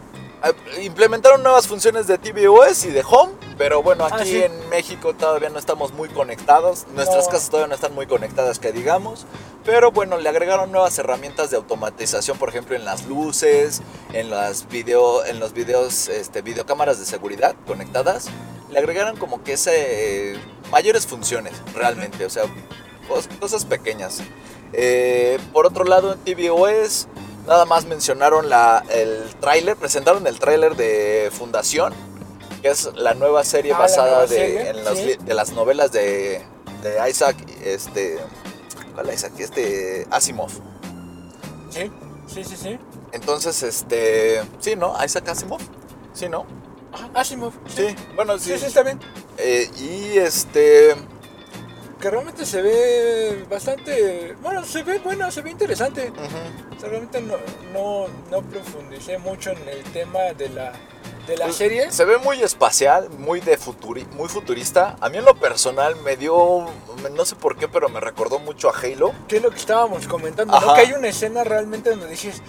Eh, 0.44 0.82
implementaron 0.84 1.42
nuevas 1.42 1.66
funciones 1.66 2.06
de 2.06 2.18
tvOS 2.18 2.84
y 2.86 2.90
de 2.90 3.02
Home, 3.08 3.32
pero 3.58 3.82
bueno, 3.82 4.06
Ah, 4.10 4.16
aquí 4.16 4.30
sí. 4.30 4.42
en 4.42 4.68
México 4.70 5.14
todavía 5.14 5.48
no 5.50 5.58
estamos 5.58 5.92
muy 5.92 6.08
conectados. 6.08 6.86
Nuestras 6.94 7.26
No. 7.26 7.30
casas 7.32 7.50
todavía 7.50 7.68
no 7.68 7.74
están 7.74 7.94
muy 7.94 8.06
conectadas, 8.06 8.58
que 8.58 8.72
digamos. 8.72 9.26
Pero 9.64 9.90
bueno, 9.92 10.16
le 10.16 10.28
agregaron 10.28 10.72
nuevas 10.72 10.98
herramientas 10.98 11.50
de 11.50 11.56
automatización, 11.58 12.38
por 12.38 12.48
ejemplo, 12.48 12.74
en 12.74 12.84
las 12.86 13.04
luces, 13.06 13.82
en 14.14 14.30
las 14.30 14.66
video, 14.68 15.24
en 15.26 15.38
los 15.38 15.52
videos, 15.52 16.08
este, 16.08 16.40
videocámaras 16.40 16.98
de 16.98 17.04
seguridad 17.04 17.54
conectadas. 17.66 18.28
Le 18.70 18.78
agregaron 18.78 19.16
como 19.18 19.44
que 19.44 19.52
ese 19.54 20.32
eh, 20.34 20.40
mayores 20.70 21.06
funciones, 21.06 21.52
realmente, 21.74 22.24
o 22.24 22.30
sea, 22.30 22.44
cos- 23.08 23.28
cosas 23.38 23.66
pequeñas. 23.66 24.22
Eh, 24.72 25.38
por 25.52 25.66
otro 25.66 25.84
lado, 25.84 26.14
en 26.14 26.18
tvOS, 26.20 27.06
nada 27.46 27.64
más 27.64 27.86
mencionaron 27.86 28.48
la, 28.48 28.84
el 28.90 29.24
tráiler, 29.40 29.76
presentaron 29.76 30.26
el 30.26 30.38
tráiler 30.38 30.76
de 30.76 31.30
Fundación, 31.32 31.92
que 32.62 32.68
es 32.68 32.90
la 32.94 33.14
nueva 33.14 33.44
serie 33.44 33.72
Ah, 33.74 33.78
basada 33.78 34.08
nueva 34.10 34.26
de, 34.26 34.36
serie, 34.36 34.68
en 34.70 34.96
sí. 34.96 35.04
li- 35.04 35.16
de 35.16 35.34
las 35.34 35.52
novelas 35.52 35.92
de, 35.92 36.42
de 36.82 37.10
Isaac, 37.10 37.36
este, 37.64 38.18
¿cuál 38.94 39.12
Isaac? 39.12 39.32
Este, 39.38 40.06
Asimov. 40.10 40.50
Sí, 41.70 41.90
sí, 42.26 42.44
sí, 42.44 42.56
sí. 42.56 42.78
Entonces, 43.12 43.62
este, 43.62 44.42
sí, 44.60 44.76
¿no? 44.76 44.94
Isaac 45.04 45.28
Asimov, 45.28 45.60
sí, 46.12 46.28
¿no? 46.28 46.46
Ah, 46.92 47.08
Asimov. 47.20 47.52
Sí, 47.74 47.94
bueno, 48.14 48.38
sí. 48.38 48.52
Sí, 48.52 48.58
sí, 48.58 48.66
está 48.66 48.82
bien. 48.82 49.00
Eh, 49.38 49.70
y 49.78 50.18
este, 50.18 50.94
Que 52.00 52.10
realmente 52.10 52.46
se 52.46 52.62
ve 52.62 53.44
bastante. 53.50 54.34
Bueno, 54.42 54.64
se 54.64 54.82
ve 54.82 54.98
bueno, 55.00 55.30
se 55.30 55.42
ve 55.42 55.50
interesante. 55.50 56.10
ujú. 56.10 56.76
O 56.76 56.80
sea, 56.80 56.88
realmente 56.88 57.20
no, 57.20 57.34
no, 57.74 58.06
no 58.30 58.42
profundicé 58.42 59.18
mucho 59.18 59.50
en 59.50 59.68
el 59.68 59.82
tema 59.92 60.20
de 60.36 60.48
la, 60.48 60.72
de 61.26 61.36
la 61.36 61.44
Pues, 61.44 61.56
serie. 61.56 61.92
Se 61.92 62.06
ve 62.06 62.16
muy 62.16 62.42
espacial, 62.42 63.10
muy 63.10 63.40
de 63.40 63.58
futuri, 63.58 64.06
muy 64.16 64.28
futurista. 64.30 64.96
A 65.00 65.10
mí 65.10 65.18
en 65.18 65.26
lo 65.26 65.34
personal 65.34 65.94
me 65.96 66.16
dio, 66.16 66.66
no 67.12 67.24
sé 67.26 67.36
por 67.36 67.56
qué, 67.58 67.68
pero 67.68 67.90
me 67.90 68.00
recordó 68.00 68.38
mucho 68.38 68.70
a 68.70 68.78
Halo. 68.78 69.12
Que 69.28 69.36
es 69.36 69.42
lo 69.42 69.50
que 69.50 69.58
estábamos 69.58 70.06
comentando, 70.06 70.58
¿no? 70.58 70.74
Que 70.74 70.80
hay 70.80 70.92
una 70.92 71.08
escena 71.08 71.44
realmente 71.44 71.90
donde 71.90 72.08
dices, 72.08 72.40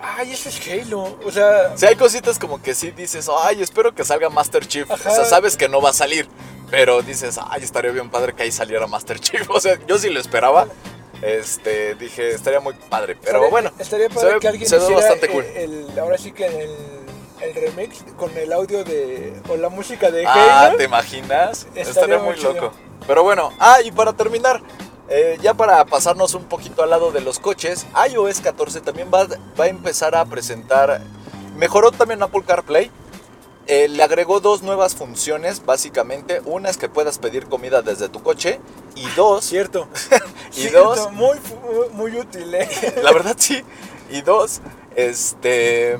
ay, 0.00 0.30
eso 0.32 0.48
es 0.48 0.60
Halo. 0.68 1.18
O 1.26 1.32
sea, 1.32 1.76
Si 1.76 1.84
hay 1.86 1.96
cositas 1.96 2.38
como 2.38 2.62
que 2.62 2.74
sí 2.76 2.92
dices, 2.92 3.28
ay, 3.42 3.60
espero 3.60 3.92
que 3.92 4.04
salga 4.04 4.30
Master 4.30 4.64
Chief. 4.68 4.88
Ajá. 4.88 5.10
O 5.10 5.14
sea, 5.16 5.24
sabes 5.24 5.56
que 5.56 5.68
no 5.68 5.80
va 5.82 5.90
a 5.90 5.94
salir, 5.94 6.28
pero 6.74 7.02
dices, 7.02 7.38
ay, 7.50 7.62
estaría 7.62 7.92
bien 7.92 8.10
padre 8.10 8.32
que 8.34 8.42
ahí 8.42 8.50
saliera 8.52 8.86
Master 8.86 9.20
Chief. 9.20 9.48
O 9.50 9.60
sea, 9.60 9.78
yo 9.86 9.96
sí 9.98 10.10
lo 10.10 10.18
esperaba. 10.20 10.66
Este, 11.22 11.94
dije, 11.94 12.32
estaría 12.32 12.60
muy 12.60 12.74
padre. 12.90 13.14
Pero 13.16 13.26
estaría- 13.44 13.50
bueno, 13.50 13.70
estaría 13.78 14.08
se 14.08 14.14
padre 14.14 14.34
ve- 14.34 14.40
que 14.40 14.48
alguien 14.48 14.68
se 14.68 14.78
ve 14.78 14.94
bastante 14.94 15.26
el- 15.26 15.32
cool. 15.32 15.44
el- 15.44 15.98
ahora 15.98 16.18
sí 16.18 16.32
que 16.32 16.46
el, 16.46 16.70
el 17.40 17.54
remix 17.54 18.04
con 18.16 18.36
el 18.36 18.52
audio 18.52 18.84
de, 18.84 19.32
o 19.48 19.56
la 19.56 19.68
música 19.68 20.10
de 20.10 20.26
Ah, 20.26 20.66
Halo. 20.66 20.76
¿te 20.76 20.84
imaginas? 20.84 21.66
Estaría 21.74 21.82
Estaría 21.90 22.18
muy 22.18 22.26
muy 22.28 22.36
chido. 22.36 22.52
loco. 22.54 22.72
Pero 23.06 23.22
bueno, 23.22 23.52
ah, 23.60 23.78
y 23.82 23.90
para 23.92 24.12
terminar, 24.12 24.60
eh, 25.08 25.38
ya 25.40 25.54
para 25.54 25.84
pasarnos 25.84 26.34
un 26.34 26.44
poquito 26.44 26.82
al 26.82 26.90
lado 26.90 27.12
de 27.12 27.20
los 27.20 27.38
coches, 27.38 27.86
iOS 28.10 28.40
14 28.40 28.80
también 28.80 29.08
va, 29.14 29.26
va 29.58 29.64
a 29.64 29.68
empezar 29.68 30.14
a 30.16 30.24
presentar, 30.24 31.00
mejoró 31.56 31.90
también 31.92 32.22
Apple 32.22 32.42
CarPlay, 32.46 32.90
eh, 33.66 33.88
le 33.88 34.02
agregó 34.02 34.40
dos 34.40 34.62
nuevas 34.62 34.94
funciones, 34.94 35.64
básicamente. 35.64 36.40
Una 36.44 36.68
es 36.70 36.76
que 36.76 36.88
puedas 36.88 37.18
pedir 37.18 37.46
comida 37.46 37.82
desde 37.82 38.08
tu 38.08 38.22
coche 38.22 38.60
y 38.94 39.06
dos, 39.16 39.44
Cierto. 39.44 39.88
Y 40.56 40.68
Cierto, 40.68 40.84
dos- 40.94 41.12
Muy, 41.12 41.36
muy 41.92 42.16
útil, 42.16 42.54
¿eh? 42.54 42.68
la 43.02 43.10
verdad 43.12 43.34
sí, 43.38 43.62
y 44.10 44.20
dos, 44.22 44.60
este, 44.94 45.98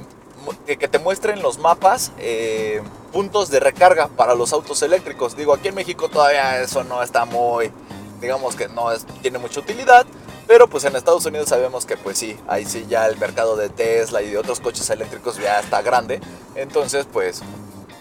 que, 0.67 0.77
que 0.77 0.89
te 0.89 0.99
muestren 0.99 1.43
los 1.43 1.59
mapas 1.59 2.13
eh, 2.19 2.83
puntos 3.13 3.51
de 3.51 3.59
recarga 3.61 4.09
para 4.09 4.35
los 4.35 4.53
autos 4.53 4.83
eléctricos. 4.83 5.37
Digo, 5.37 5.55
aquí 5.55 5.69
en 5.69 5.75
México 5.75 6.09
todavía 6.09 6.61
eso 6.61 6.85
no 6.85 7.03
está 7.03 7.25
muy, 7.25 7.73
digamos 8.21 8.55
que 8.55 8.69
no 8.69 8.93
es- 8.93 9.07
tiene 9.23 9.39
mucha 9.39 9.61
utilidad. 9.61 10.07
Pero 10.47 10.69
pues 10.69 10.85
en 10.85 10.95
Estados 10.95 11.25
Unidos 11.27 11.49
sabemos 11.49 11.87
que 11.87 11.97
pues 11.97 12.19
sí, 12.19 12.37
ahí 12.47 12.65
sí 12.65 12.87
ya 12.89 13.07
el 13.07 13.17
mercado 13.17 13.57
de 13.57 13.69
Tesla 13.69 14.23
y 14.23 14.31
de 14.31 14.39
otros 14.39 14.61
coches 14.61 14.89
eléctricos 14.91 15.39
ya 15.39 15.61
está 15.61 15.83
grande. 15.83 16.21
Entonces 16.55 17.07
pues, 17.11 17.43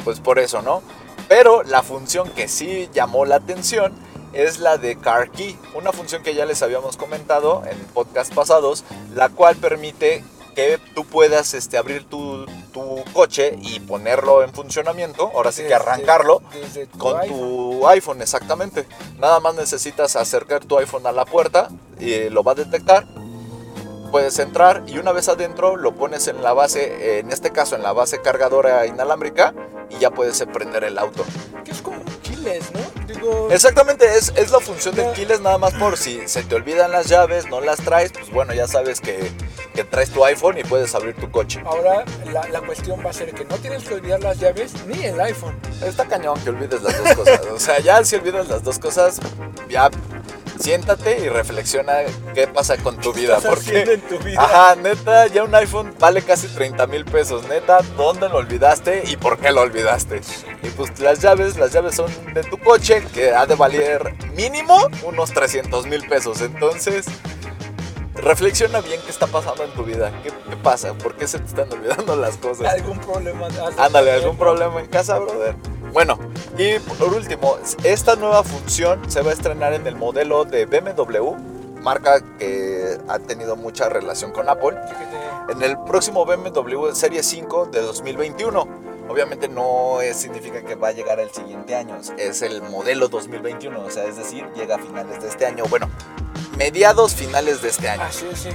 pues 0.04 0.20
por 0.20 0.40
eso, 0.40 0.62
¿no? 0.62 0.82
Pero 1.28 1.64
la 1.64 1.84
función 1.84 2.30
que 2.30 2.48
sí 2.48 2.90
llamó 2.94 3.26
la 3.26 3.38
atención 3.38 3.94
es 4.34 4.60
la 4.60 4.78
de 4.78 4.98
Car 4.98 5.30
Key, 5.30 5.58
una 5.76 5.92
función 5.92 6.24
que 6.24 6.34
ya 6.34 6.46
les 6.46 6.62
habíamos 6.64 6.98
comentado 6.98 7.64
en 7.70 7.78
podcast 7.94 8.34
pasados, 8.34 8.84
la 9.14 9.30
cual 9.30 9.56
permite 9.56 10.24
que 10.54 10.80
tú 10.96 11.06
puedas 11.06 11.54
este, 11.54 11.78
abrir 11.78 12.06
tu, 12.06 12.46
tu 12.72 13.04
coche 13.14 13.58
y 13.62 13.80
ponerlo 13.80 14.44
en 14.44 14.54
funcionamiento, 14.54 15.32
ahora 15.34 15.52
sí 15.52 15.64
que 15.64 15.74
arrancarlo 15.74 16.42
desde 16.54 16.88
tu 16.88 16.98
con 16.98 17.20
iPhone. 17.20 17.38
tu 17.38 17.88
iPhone, 17.88 18.22
exactamente. 18.22 18.88
Nada 19.20 19.40
más 19.40 19.56
necesitas 19.56 20.16
acercar 20.16 20.66
tu 20.66 20.78
iPhone 20.78 21.06
a 21.08 21.12
la 21.12 21.26
puerta 21.26 21.70
y 22.00 22.30
lo 22.30 22.44
va 22.44 22.54
a 22.54 22.56
detectar. 22.56 23.06
Puedes 24.12 24.38
entrar 24.38 24.84
y 24.86 25.00
una 25.00 25.12
vez 25.12 25.28
adentro 25.28 25.76
lo 25.76 25.96
pones 25.96 26.28
en 26.28 26.44
la 26.44 26.54
base, 26.54 27.20
en 27.20 27.32
este 27.32 27.52
caso 27.52 27.76
en 27.76 27.82
la 27.82 27.94
base 27.94 28.22
cargadora 28.22 28.86
inalámbrica 28.86 29.56
y 29.90 29.98
ya 29.98 30.12
puedes 30.12 30.44
prender 30.54 30.84
el 30.84 31.00
auto. 31.00 31.26
Que 31.64 31.72
es 31.72 31.82
como 31.82 31.98
un 31.98 32.06
keyless, 32.22 32.72
¿no? 32.74 33.03
Exactamente, 33.52 34.06
es, 34.18 34.34
es 34.36 34.52
la 34.52 34.60
función 34.60 34.96
del 34.96 35.12
keyless 35.14 35.42
nada 35.42 35.58
más 35.58 35.74
por 35.74 35.98
si 35.98 36.28
se 36.28 36.44
te 36.44 36.56
olvidan 36.56 36.92
las 36.92 37.08
llaves, 37.08 37.48
no 37.50 37.62
las 37.62 37.78
traes, 37.80 38.12
pues 38.12 38.30
bueno, 38.32 38.54
ya 38.54 38.68
sabes 38.68 39.00
que, 39.00 39.32
que 39.74 39.84
traes 39.84 40.10
tu 40.10 40.24
iPhone 40.26 40.58
y 40.58 40.64
puedes 40.64 40.94
abrir 40.96 41.16
tu 41.16 41.30
coche. 41.32 41.62
ahora 41.66 42.04
la, 42.32 42.48
la 42.50 42.62
cuestión 42.62 43.00
va 43.06 43.10
a 43.10 43.14
ser 43.14 43.34
que 43.34 43.46
no 43.46 43.56
tienes 43.58 43.84
que 43.84 43.96
olvidar 43.96 44.22
las 44.22 44.40
llaves 44.40 44.74
ni 44.88 45.04
el 45.04 45.20
iPhone. 45.20 45.60
Está 45.86 46.06
cañón 46.06 46.40
que 46.44 46.50
olvides 46.50 46.82
las 46.82 46.98
dos 46.98 47.16
cosas. 47.16 47.42
O 47.54 47.60
sea, 47.60 47.80
ya 47.80 48.04
si 48.04 48.16
olvidas 48.16 48.48
las 48.48 48.64
dos 48.64 48.80
cosas, 48.80 49.20
ya 49.70 49.90
siéntate 50.64 51.20
y 51.20 51.28
reflexiona 51.28 51.94
qué 52.34 52.48
pasa 52.48 52.78
con 52.78 52.96
tu 52.98 53.12
vida. 53.12 53.36
haciendo 53.36 53.56
Porque, 53.56 53.94
en 53.94 54.02
tu 54.02 54.18
vida? 54.20 54.42
ajá, 54.42 54.76
neta, 54.78 55.28
ya 55.28 55.44
un 55.44 55.54
iPhone 55.56 55.94
vale 56.00 56.22
casi 56.22 56.48
30 56.48 56.88
mil 56.88 57.04
pesos. 57.04 57.46
Neta, 57.50 57.80
¿dónde 57.98 58.30
lo 58.30 58.38
olvidaste 58.38 59.04
y 59.06 59.18
por 59.18 59.38
qué 59.40 59.52
lo 59.52 59.62
olvidaste? 59.62 60.22
Y 60.64 60.70
pues 60.70 60.98
las 61.00 61.20
llaves, 61.20 61.58
las 61.58 61.74
llaves 61.74 61.96
son 61.96 62.10
de 62.34 62.44
tu 62.44 62.58
coche, 62.58 63.04
que 63.14 63.34
ha 63.34 63.46
de 63.46 63.56
valer 63.56 64.16
mínimo 64.36 64.88
unos 65.04 65.34
300 65.34 65.86
mil 65.86 66.08
pesos. 66.08 66.40
Entonces, 66.40 67.08
reflexiona 68.16 68.80
bien 68.80 69.02
qué 69.04 69.12
está 69.12 69.28
pasando 69.28 69.66
en 69.66 69.72
tu 69.72 69.84
vida. 69.84 70.14
¿Qué, 70.24 70.30
qué 70.30 70.56
pasa? 70.64 70.94
¿Por 70.94 71.16
qué 71.18 71.28
se 71.28 71.40
te 71.40 71.46
están 71.46 71.74
olvidando 71.74 72.16
las 72.16 72.38
cosas? 72.38 72.72
¿Algún 72.74 73.00
problema? 73.00 73.50
Ándale, 73.78 74.14
algún 74.14 74.38
problema 74.38 74.80
en 74.80 74.88
casa, 74.88 75.20
brother. 75.20 75.56
Bueno, 75.94 76.18
y 76.58 76.80
por 76.80 77.14
último, 77.14 77.58
esta 77.84 78.16
nueva 78.16 78.44
función 78.44 79.10
se 79.12 79.22
va 79.22 79.30
a 79.30 79.34
estrenar 79.34 79.74
en 79.74 79.86
el 79.86 79.96
modelo 79.96 80.44
de 80.44 80.66
BMW, 80.66 81.36
marca 81.82 82.20
que 82.40 82.98
ha 83.08 83.20
tenido 83.20 83.56
mucha 83.56 83.90
relación 83.90 84.32
con 84.32 84.50
Apple, 84.50 84.76
en 85.50 85.62
el 85.62 85.78
próximo 85.86 86.26
BMW 86.26 86.94
Serie 86.94 87.22
5 87.22 87.68
de 87.68 87.82
2021. 87.82 88.68
Obviamente 89.08 89.48
no 89.50 90.02
es- 90.02 90.18
significa 90.18 90.64
que 90.64 90.76
va 90.76 90.88
a 90.88 90.92
llegar 90.94 91.20
el 91.20 91.30
siguiente 91.30 91.76
año, 91.76 91.98
es 92.18 92.42
el 92.42 92.64
modelo 92.64 93.08
2021, 93.10 93.82
o 93.82 93.92
sea, 93.92 94.06
es 94.06 94.16
decir, 94.18 94.48
llega 94.56 94.76
a 94.76 94.80
finales 94.80 95.22
de 95.22 95.28
este 95.28 95.46
año, 95.46 95.66
bueno, 95.70 95.90
mediados 96.58 97.14
finales 97.14 97.62
de 97.62 97.70
este 97.70 97.90
año. 97.90 98.04
Ah, 98.06 98.12
sí, 98.12 98.28
sí. 98.34 98.50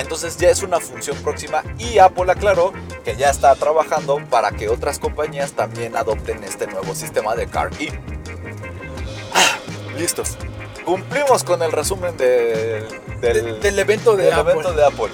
Entonces 0.00 0.36
ya 0.36 0.50
es 0.50 0.62
una 0.62 0.80
función 0.80 1.16
próxima 1.18 1.62
y 1.78 1.98
Apple 1.98 2.30
aclaró 2.32 2.72
que 3.04 3.16
ya 3.16 3.30
está 3.30 3.54
trabajando 3.54 4.18
para 4.30 4.50
que 4.52 4.68
otras 4.68 4.98
compañías 4.98 5.52
también 5.52 5.96
adopten 5.96 6.42
este 6.44 6.66
nuevo 6.66 6.94
sistema 6.94 7.34
de 7.36 7.46
Car 7.46 7.70
Key. 7.70 7.90
Ah, 9.34 9.56
listos. 9.96 10.36
Cumplimos 10.84 11.44
con 11.44 11.62
el 11.62 11.70
resumen 11.72 12.16
de- 12.16 12.84
del, 13.20 13.44
De- 13.44 13.58
del 13.60 13.78
evento 13.78 14.16
de 14.16 14.24
del 14.24 14.32
Apple. 14.34 14.52
evento 14.52 14.72
de 14.72 14.84
Apple. 14.84 15.08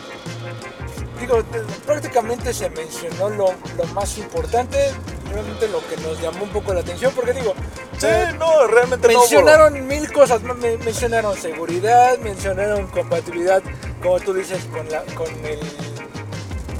Digo, 1.20 1.42
prácticamente 1.86 2.52
se 2.52 2.68
mencionó 2.70 3.30
lo, 3.30 3.54
lo 3.76 3.84
más 3.94 4.18
importante, 4.18 4.92
realmente 5.32 5.68
lo 5.68 5.80
que 5.88 5.96
nos 5.98 6.20
llamó 6.20 6.44
un 6.44 6.50
poco 6.50 6.74
la 6.74 6.80
atención, 6.80 7.12
porque 7.14 7.32
digo, 7.32 7.54
Sí, 7.98 8.06
eh, 8.08 8.34
no, 8.38 8.66
realmente 8.66 9.08
no 9.10 9.18
mencionaron 9.20 9.86
mil 9.86 10.12
cosas, 10.12 10.42
¿no? 10.42 10.54
Me- 10.54 10.76
mencionaron 10.78 11.34
seguridad, 11.36 12.18
mencionaron 12.18 12.86
compatibilidad, 12.88 13.62
como 14.02 14.20
tú 14.20 14.34
dices, 14.34 14.62
con 14.66 14.86
la, 14.90 15.02
con 15.14 15.26
el, 15.46 15.60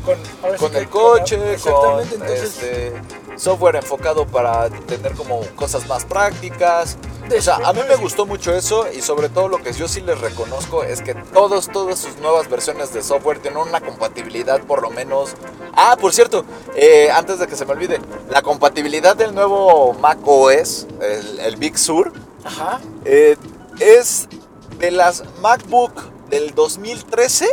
con, 0.04 0.16
sí 0.16 0.58
con 0.58 0.76
el 0.76 0.88
coche, 0.88 1.36
con 1.38 1.48
exactamente, 1.48 2.14
entonces, 2.16 2.42
este, 2.44 2.92
software 3.36 3.76
enfocado 3.76 4.26
para 4.26 4.68
tener 4.70 5.14
como 5.14 5.40
cosas 5.54 5.86
más 5.86 6.04
prácticas. 6.04 6.96
O 7.36 7.40
sea, 7.40 7.56
a 7.56 7.72
mí 7.72 7.80
me 7.88 7.96
gustó 7.96 8.24
mucho 8.26 8.54
eso 8.54 8.86
y 8.92 9.00
sobre 9.00 9.28
todo 9.28 9.48
lo 9.48 9.62
que 9.62 9.72
yo 9.72 9.88
sí 9.88 10.00
les 10.00 10.20
reconozco 10.20 10.84
es 10.84 11.02
que 11.02 11.14
todos, 11.14 11.68
todas 11.68 11.98
sus 11.98 12.16
nuevas 12.18 12.48
versiones 12.48 12.92
de 12.92 13.02
software 13.02 13.40
tienen 13.40 13.60
una 13.60 13.80
compatibilidad 13.80 14.60
por 14.62 14.82
lo 14.82 14.90
menos... 14.90 15.34
Ah, 15.74 15.96
por 16.00 16.12
cierto, 16.12 16.44
eh, 16.76 17.10
antes 17.12 17.38
de 17.38 17.46
que 17.46 17.56
se 17.56 17.64
me 17.64 17.72
olvide, 17.72 18.00
la 18.30 18.42
compatibilidad 18.42 19.16
del 19.16 19.34
nuevo 19.34 19.92
Mac 19.94 20.18
OS, 20.24 20.86
el, 21.00 21.40
el 21.40 21.56
Big 21.56 21.78
Sur, 21.78 22.12
Ajá, 22.44 22.80
eh, 23.04 23.36
es 23.80 24.28
de 24.78 24.90
las 24.90 25.24
MacBook 25.40 25.92
del 26.30 26.54
2013 26.54 27.46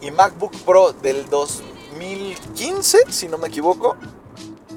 y 0.00 0.10
MacBook 0.10 0.52
Pro 0.64 0.92
del 0.92 1.28
2015, 1.30 2.98
si 3.10 3.28
no 3.28 3.38
me 3.38 3.48
equivoco. 3.48 3.96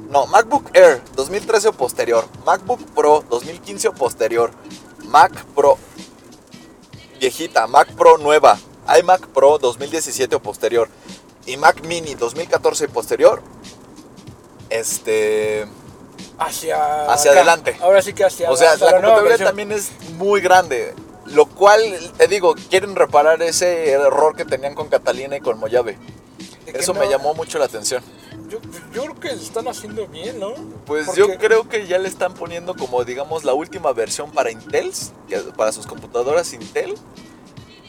No, 0.09 0.25
MacBook 0.27 0.69
Air 0.73 1.01
2013 1.15 1.69
o 1.69 1.73
posterior. 1.73 2.25
MacBook 2.45 2.79
Pro 2.93 3.23
2015 3.29 3.89
o 3.89 3.93
posterior. 3.93 4.51
Mac 5.05 5.31
Pro 5.55 5.77
viejita, 7.19 7.67
Mac 7.67 7.91
Pro 7.93 8.17
nueva. 8.17 8.57
iMac 8.99 9.27
Pro 9.27 9.57
2017 9.57 10.35
o 10.35 10.39
posterior. 10.41 10.89
Y 11.45 11.57
Mac 11.57 11.81
Mini 11.85 12.15
2014 12.15 12.85
y 12.85 12.87
posterior. 12.87 13.41
Este. 14.69 15.65
Hacia, 16.37 17.05
Hacia 17.11 17.31
acá. 17.31 17.39
adelante. 17.41 17.77
Ahora 17.81 18.01
sí 18.01 18.13
que 18.13 18.25
hacia 18.25 18.51
O 18.51 18.57
sea, 18.57 18.73
hacia 18.73 18.99
la 18.99 19.21
versión. 19.21 19.47
también 19.47 19.71
es 19.71 19.91
muy 20.17 20.41
grande. 20.41 20.93
Lo 21.25 21.45
cual, 21.47 21.81
te 22.17 22.27
digo, 22.27 22.53
quieren 22.69 22.95
reparar 22.95 23.41
ese 23.41 23.89
error 23.91 24.35
que 24.35 24.45
tenían 24.45 24.75
con 24.75 24.89
Catalina 24.89 25.35
y 25.37 25.39
con 25.41 25.59
que 25.59 25.97
Eso 26.65 26.93
no- 26.93 26.99
me 26.99 27.07
llamó 27.09 27.33
mucho 27.33 27.57
la 27.57 27.65
atención. 27.65 28.03
Yo, 28.61 28.69
yo 28.93 29.01
creo 29.03 29.19
que 29.19 29.29
están 29.29 29.67
haciendo 29.67 30.07
bien, 30.07 30.39
¿no? 30.39 30.53
Pues 30.85 31.05
Porque- 31.07 31.19
yo 31.21 31.37
creo 31.37 31.67
que 31.69 31.87
ya 31.87 31.97
le 31.97 32.07
están 32.07 32.33
poniendo 32.33 32.75
como, 32.75 33.03
digamos, 33.03 33.43
la 33.43 33.53
última 33.53 33.91
versión 33.93 34.31
para 34.31 34.51
Intel, 34.51 34.91
que- 35.27 35.39
para 35.55 35.71
sus 35.71 35.85
computadoras 35.87 36.53
Intel. 36.53 36.95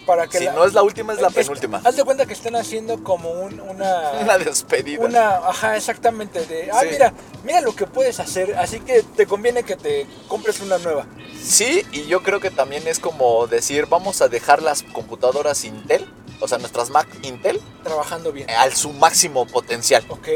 Para 0.07 0.29
que 0.29 0.39
Si 0.39 0.45
la- 0.45 0.53
no 0.53 0.64
es 0.64 0.73
la 0.73 0.85
última, 0.85 1.12
es 1.12 1.21
la 1.21 1.29
Es- 1.29 1.35
penúltima. 1.35 1.81
Haz 1.85 1.97
de 1.97 2.05
cuenta 2.05 2.27
que 2.27 2.33
están 2.33 2.55
haciendo 2.55 3.03
como 3.03 3.29
un- 3.33 3.59
una. 3.61 4.12
Una 4.23 4.39
despedida. 4.39 5.05
una- 5.05 5.37
ajá, 5.49 5.77
exactamente. 5.77 6.47
De, 6.47 6.71
ah, 6.71 6.79
Sí. 6.83 6.89
mira, 6.93 7.12
mira 7.45 7.61
lo 7.61 7.75
que 7.75 7.87
puedes 7.89 8.21
hacer. 8.21 8.55
Así 8.57 8.79
que 8.79 9.03
te 9.03 9.27
conviene 9.27 9.64
que 9.64 9.75
te 9.75 10.07
compres 10.29 10.61
una 10.61 10.79
nueva. 10.79 11.07
Sí, 11.43 11.83
y 11.91 12.07
yo 12.07 12.23
creo 12.23 12.39
que 12.39 12.51
también 12.53 12.87
es 12.87 13.01
como 13.01 13.49
decir, 13.49 13.87
vamos 13.87 14.23
a 14.23 14.29
dejar 14.29 14.62
las 14.62 14.85
computadoras 14.85 15.64
Intel, 15.64 16.07
o 16.41 16.49
sea, 16.49 16.59
nuestras 16.59 16.91
Mac 16.91 17.09
Intel, 17.22 17.61
Trabajando 17.82 18.32
bien. 18.32 18.49
al 18.51 18.74
su 18.74 18.91
máximo 18.93 19.47
potencial. 19.47 20.05
Ok. 20.09 20.28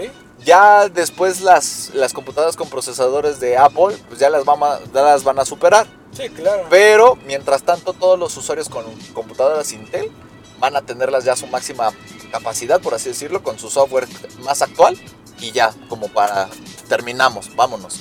Ya 0.45 0.89
después 0.89 1.43
las, 1.43 1.91
las 1.93 2.13
computadoras 2.13 2.57
con 2.57 2.69
procesadores 2.69 3.41
de 3.41 3.59
Apple, 3.59 3.97
pues 4.09 4.19
ya 4.19 4.31
las, 4.31 4.45
van 4.45 4.63
a, 4.63 4.79
ya 4.93 5.03
las 5.03 5.23
van 5.23 5.39
a 5.39 5.45
superar. 5.45 5.87
Sí, 6.13 6.29
claro. 6.31 6.67
Pero 6.71 7.17
mientras 7.27 7.63
tanto, 7.63 7.93
todos 7.93 8.19
los 8.19 8.37
usuarios 8.37 8.69
con 8.69 8.85
computadoras 9.13 9.73
Intel 9.73 10.11
van 10.59 10.77
a 10.77 10.83
tenerlas 10.83 11.25
ya 11.25 11.33
a 11.35 11.37
su 11.37 11.47
máxima 11.47 11.93
capacidad, 12.33 12.81
por 12.81 12.95
así 12.95 13.11
decirlo, 13.11 13.43
con 13.43 13.59
su 13.59 13.71
software 13.71 14.09
más 14.41 14.63
actual. 14.63 14.99
Y 15.41 15.53
ya, 15.53 15.75
como 15.89 16.09
para 16.09 16.49
terminamos, 16.89 17.55
vámonos. 17.55 18.01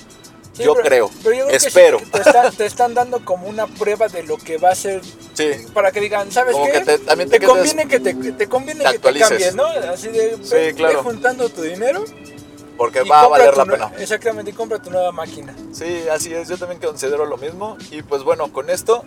Sí, 0.60 0.66
yo 0.66 0.74
pero- 0.74 0.86
creo, 0.86 1.10
pero 1.24 1.36
yo 1.36 1.46
creo 1.46 1.54
que 1.54 1.60
sí, 1.60 1.68
espero. 1.68 2.00
te, 2.12 2.18
están, 2.20 2.52
te 2.54 2.66
están 2.66 2.94
dando 2.94 3.24
como 3.26 3.48
una 3.48 3.66
prueba 3.66 4.08
de 4.10 4.24
lo 4.24 4.38
que 4.38 4.58
va 4.58 4.70
a 4.72 4.76
ser 4.76 5.02
Sí, 5.34 5.52
para 5.74 5.92
que 5.92 6.02
digan, 6.02 6.32
¿sabes 6.32 6.54
Como 6.54 6.66
qué? 6.66 6.72
que 6.74 6.80
te- 6.82 6.98
también 7.00 7.30
te 7.30 7.40
conviene 7.40 7.88
que 7.88 8.00
te, 8.00 8.14
te 8.14 8.48
conviene 8.48 8.84
que 8.92 9.00
te 9.00 9.20
cambies, 9.20 9.56
¿no? 9.56 9.66
Así 9.66 10.10
de 10.10 10.36
ve- 10.52 10.94
juntando 11.02 11.48
tu 11.50 11.62
dinero 11.62 12.04
porque 12.78 13.02
va 13.04 13.22
a 13.24 13.28
valer 13.28 13.56
la 13.58 13.66
pena. 13.66 13.92
Exactamente, 14.00 14.52
y 14.52 14.54
compra 14.54 14.82
tu 14.82 14.90
nueva 14.90 15.12
máquina. 15.12 15.56
Sí, 15.74 16.04
así 16.12 16.34
es, 16.34 16.48
yo 16.48 16.58
también 16.58 16.80
considero 16.82 17.26
lo 17.26 17.38
mismo. 17.38 17.78
Y 17.92 18.02
pues 18.04 18.24
bueno, 18.24 18.52
con 18.54 18.70
esto 18.70 19.04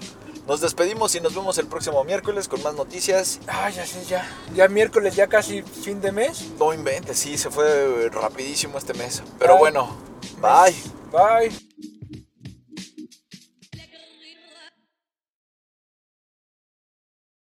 nos 0.47 0.61
despedimos 0.61 1.15
y 1.15 1.21
nos 1.21 1.35
vemos 1.35 1.59
el 1.59 1.67
próximo 1.67 2.03
miércoles 2.05 2.49
con 2.49 2.63
más 2.63 2.75
noticias. 2.75 3.41
Ah, 3.47 3.71
ya 3.71 3.87
sé, 3.87 4.05
ya. 4.05 4.27
Ya 4.55 4.69
miércoles, 4.69 5.15
ya 5.15 5.27
casi 5.27 5.63
fin 5.63 6.01
de 6.01 6.13
mes. 6.13 6.51
No 6.59 6.73
inventes, 6.73 7.19
sí, 7.19 7.39
se 7.39 7.51
fue 7.51 8.09
rapidísimo 8.11 8.79
este 8.79 8.95
mes. 8.95 9.23
Pero 9.39 9.55
Ay. 9.55 9.59
bueno, 9.59 9.97
bye. 10.41 10.75
Bye. 11.13 11.92